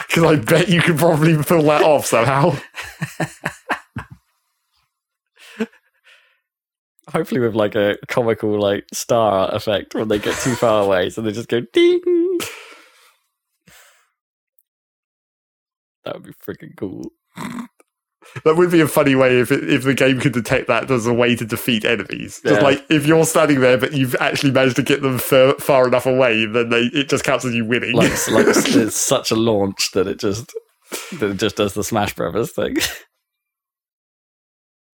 [0.06, 2.54] Because I bet you could probably pull that off somehow.
[7.12, 11.20] Hopefully, with like a comical like star effect when they get too far away, so
[11.20, 12.00] they just go ding.
[16.04, 17.10] That would be freaking cool.
[18.44, 21.06] That would be a funny way if it, if the game could detect that as
[21.06, 22.40] a way to defeat enemies.
[22.42, 22.62] Just Yeah.
[22.62, 26.06] like if you're standing there, but you've actually managed to get them far, far enough
[26.06, 27.94] away, then they, it just counts as you winning.
[27.94, 30.52] like, like it's such a launch that it just
[31.18, 32.76] that it just does the Smash Brothers thing.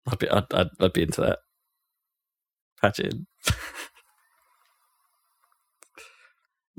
[0.07, 1.39] I'd be I'd, I'd, I'd be into that.
[2.80, 3.26] Patch it in.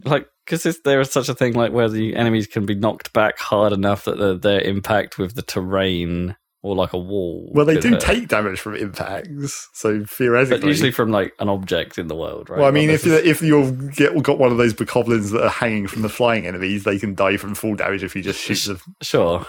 [0.03, 3.37] like because there is such a thing like where the enemies can be knocked back
[3.39, 7.51] hard enough that the, their impact with the terrain or like a wall.
[7.53, 7.99] well, they do hurt.
[8.01, 10.59] take damage from impacts, so theoretically.
[10.61, 12.57] but usually from like an object in the world, right?
[12.57, 15.43] well, I mean, Not if you if you've get, got one of those bokoblins that
[15.43, 18.39] are hanging from the flying enemies, they can die from full damage if you just
[18.39, 19.45] shoot the sure,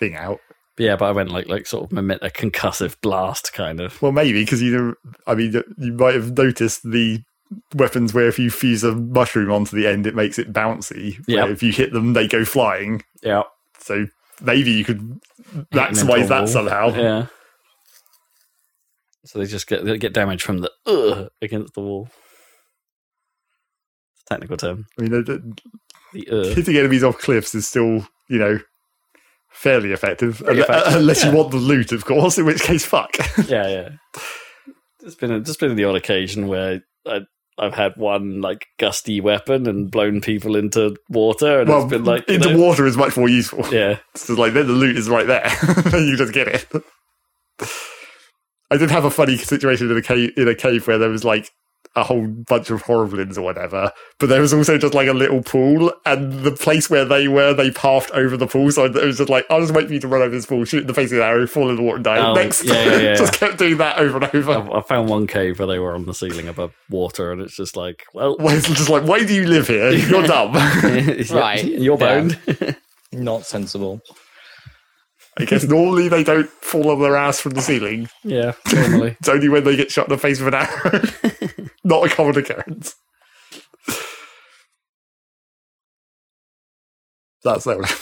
[0.00, 0.40] thing out.
[0.78, 4.00] Yeah, but I went like like sort of mimic a concussive blast kind of.
[4.02, 4.94] Well, maybe because you know,
[5.26, 7.22] I mean, you might have noticed the
[7.74, 11.22] weapons where if you fuse a mushroom onto the end, it makes it bouncy.
[11.28, 11.48] Yep.
[11.50, 13.02] If you hit them, they go flying.
[13.22, 13.42] Yeah,
[13.78, 14.06] So
[14.42, 15.20] maybe you could
[15.72, 16.88] maximize that somehow.
[16.88, 17.26] Yeah.
[19.24, 22.08] So they just get they get damage from the uh against the wall.
[24.14, 24.86] It's a technical term.
[24.98, 25.56] I mean, the- the-
[26.12, 26.54] The uh.
[26.54, 28.58] hitting enemies off cliffs is still, you know,
[29.56, 31.30] fairly effective, Pretty effective, unless yeah.
[31.30, 32.38] you want the loot, of course.
[32.38, 33.16] In which case, fuck.
[33.48, 33.88] yeah, yeah.
[35.00, 37.20] There's been a, there's been the odd occasion where I
[37.58, 42.04] I've had one like gusty weapon and blown people into water, and well, it's been
[42.04, 43.66] like into know- water is much more useful.
[43.72, 45.48] Yeah, So like then the loot is right there.
[45.98, 46.66] you just get it.
[48.70, 51.24] I did have a funny situation in a cave in a cave where there was
[51.24, 51.50] like
[51.96, 53.90] a whole bunch of horriblins or whatever,
[54.20, 57.54] but there was also just like a little pool, and the place where they were,
[57.54, 58.70] they passed over the pool.
[58.70, 60.64] So it was just like, I'll just wait for you to run over this pool,
[60.64, 62.18] shoot in the face of the arrow, fall in the water, and die.
[62.18, 63.14] Oh, Next, yeah, yeah, yeah.
[63.16, 64.52] just kept doing that over and over.
[64.52, 67.56] I, I found one cave where they were on the ceiling above water, and it's
[67.56, 69.90] just like, well, Well, it's just like, why do you live here?
[69.92, 70.52] You're dumb.
[70.54, 72.20] Right, You're yeah.
[72.20, 72.76] boned.
[73.12, 74.00] Not sensible.
[75.38, 78.08] I guess normally they don't fall on their ass from the ceiling.
[78.24, 79.16] yeah, normally.
[79.20, 81.00] It's only when they get shot in the face with an arrow.
[81.86, 82.96] Not a common occurrence.
[87.44, 87.98] That's that.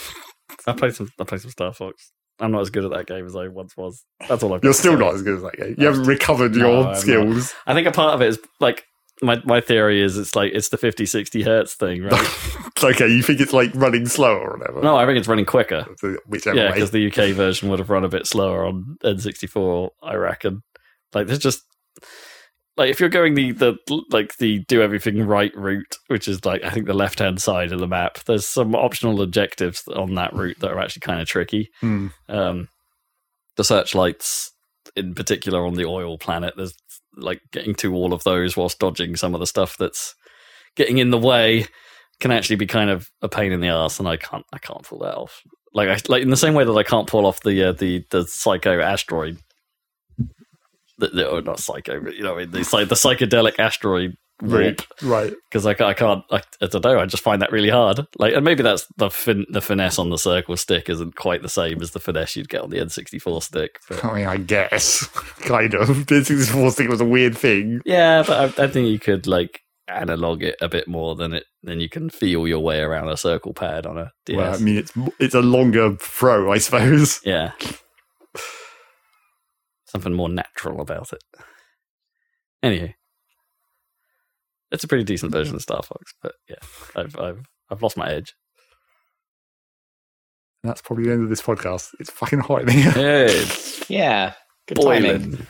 [0.67, 1.09] I played some.
[1.19, 2.11] I played some Star Fox.
[2.39, 4.03] I'm not as good at that game as I once was.
[4.27, 4.63] That's all I've.
[4.63, 5.75] You're still not as good as that game.
[5.77, 6.97] You haven't recovered No, your not.
[6.97, 7.53] skills.
[7.67, 8.83] I think a part of it is like
[9.21, 12.27] my my theory is it's like it's the 50 60 hertz thing, right?
[12.83, 13.07] Okay.
[13.07, 14.81] You think it's like running slower or whatever.
[14.81, 15.85] no, I think it's running quicker.
[16.27, 16.73] Whichever Yeah, way.
[16.73, 20.61] because the UK version would have run a bit slower on N64, I reckon.
[21.13, 21.61] Like there's just
[22.77, 23.77] like if you're going the the
[24.09, 27.71] like the do everything right route, which is like I think the left hand side
[27.71, 31.27] of the map, there's some optional objectives on that route that are actually kind of
[31.27, 31.69] tricky.
[31.81, 32.07] Hmm.
[32.29, 32.67] um,
[33.55, 34.51] the searchlights
[34.95, 36.73] in particular on the oil planet there's
[37.17, 40.15] like getting to all of those whilst dodging some of the stuff that's
[40.75, 41.65] getting in the way
[42.19, 44.83] can actually be kind of a pain in the ass and i can't i can't
[44.83, 45.41] pull that off
[45.73, 48.05] like I, like in the same way that i can't pull off the uh, the
[48.11, 49.37] the psycho asteroid
[50.97, 55.33] the, the, oh, not psycho but you know the, psy- the psychedelic asteroid warp Right.
[55.49, 58.33] because I, I can't I, I don't know I just find that really hard like
[58.33, 61.81] and maybe that's the fin- the finesse on the circle stick isn't quite the same
[61.81, 65.05] as the finesse you'd get on the N64 stick but I mean, I guess.
[65.41, 66.07] kind of.
[66.07, 67.79] This is stick was a weird thing.
[67.85, 71.45] yeah but I, I think you could like analog it a bit more than it
[71.63, 74.57] than you can feel your way around a circle pad on a DS Well, I
[74.57, 77.21] mean, it's it's a longer throw, I suppose.
[77.23, 77.51] yeah
[79.95, 81.23] something more natural about it
[82.61, 82.93] anyway
[84.71, 86.55] it's a pretty decent version of Star Fox but yeah
[86.95, 88.33] I've I've I've lost my edge
[90.63, 91.89] That's probably the end of this podcast.
[91.99, 92.91] It's fucking hot in here.
[92.91, 93.45] hey,
[93.87, 94.33] Yeah.
[94.67, 95.21] Good timing.
[95.21, 95.47] boiling.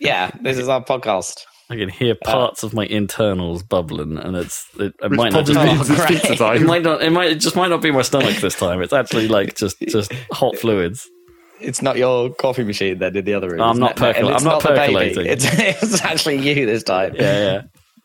[0.00, 1.42] Yeah, this is our podcast.
[1.70, 5.46] I can hear uh, parts of my internals bubbling, and it's it, it might not
[5.46, 5.64] just be.
[5.66, 6.22] means it's great.
[6.22, 7.02] pizza It might not.
[7.02, 7.30] It might.
[7.30, 8.82] It just might not be my stomach this time.
[8.82, 11.08] It's actually like just just hot fluids.
[11.60, 13.60] It's not your coffee machine that did the other room.
[13.60, 14.16] I'm isn't not it?
[14.24, 14.92] It's I'm not the baby.
[14.92, 15.26] percolating.
[15.26, 15.44] It's,
[15.82, 17.14] it's actually you this time.
[17.14, 17.62] Yeah, yeah.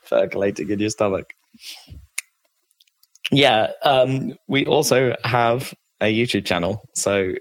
[0.08, 1.34] percolating in your stomach.
[3.32, 7.34] Yeah, um, we also have a YouTube channel, so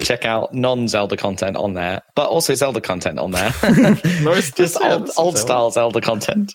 [0.00, 3.52] check out non-Zelda content on there, but also Zelda content on there.
[4.22, 5.38] Most- Just old, old Zelda.
[5.38, 6.54] style Zelda content.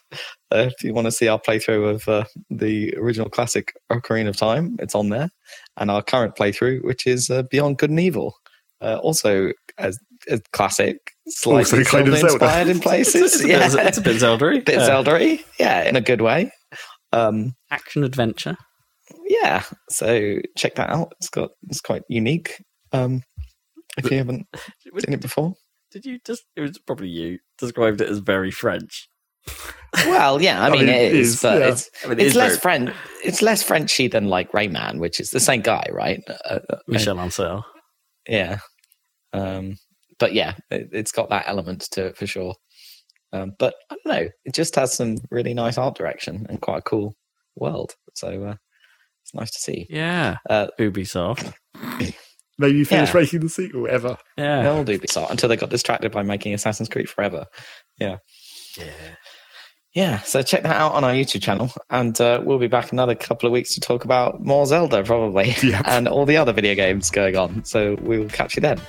[0.51, 4.37] Uh, if you want to see our playthrough of uh, the original classic Ocarina of
[4.37, 5.29] Time, it's on there,
[5.77, 8.35] and our current playthrough, which is uh, Beyond Good and Evil,
[8.83, 9.97] uh, also as
[10.29, 10.97] a classic,
[11.27, 12.45] slightly Also kind of Zelda Zelda.
[12.45, 13.33] inspired in places.
[13.35, 14.59] It's a yeah, bit, it's a bit Zelda-y.
[14.59, 14.85] bit yeah.
[14.85, 16.51] Zelda-y, yeah, in a good way.
[17.11, 18.55] Um, action adventure.
[19.27, 21.13] yeah, so check that out.
[21.19, 22.61] It's got it's quite unique.
[22.91, 23.23] Um,
[23.97, 24.45] if you haven't
[24.99, 25.53] seen it before,
[25.91, 26.43] Did you just?
[26.55, 29.07] It was probably you described it as very French.
[30.07, 31.67] well, yeah, I, I mean, mean, it it is, is, but yeah.
[31.69, 32.95] it's I mean, it it's is less very- French.
[33.23, 36.21] It's less Frenchy than like Rayman, which is the same guy, right?
[36.49, 37.63] Uh, uh, Michel Ancel.
[38.27, 38.57] yeah.
[39.33, 39.77] Um,
[40.19, 42.55] but yeah, it, it's got that element to it for sure.
[43.31, 46.77] Um, but I don't know, it just has some really nice art direction and quite
[46.79, 47.15] a cool
[47.55, 47.93] world.
[48.13, 48.55] So uh,
[49.23, 49.87] it's nice to see.
[49.89, 50.37] Yeah.
[50.49, 51.51] Uh, Ubisoft.
[52.59, 53.21] Maybe you finish Yeah.
[53.21, 54.15] making the sequel ever.
[54.37, 54.61] Yeah.
[54.61, 57.45] the old Ubisoft until they got distracted by making Assassin's Creed Forever.
[57.99, 58.17] Yeah.
[59.95, 63.13] Yeah, so check that out on our YouTube channel, and uh, we'll be back another
[63.13, 65.83] couple of weeks to talk about more Zelda, probably, Yep.
[65.85, 67.63] and all the other video games going on.
[67.63, 68.81] So we will catch you then.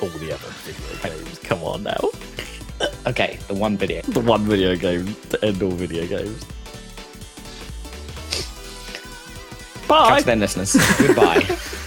[0.00, 1.38] All the other video games.
[1.40, 2.10] Come on now.
[3.06, 4.00] Okay, the one video.
[4.02, 6.42] The one video game to end all video games.
[9.86, 10.08] Bye.
[10.08, 10.74] Catch then, listeners.
[10.98, 11.46] Goodbye.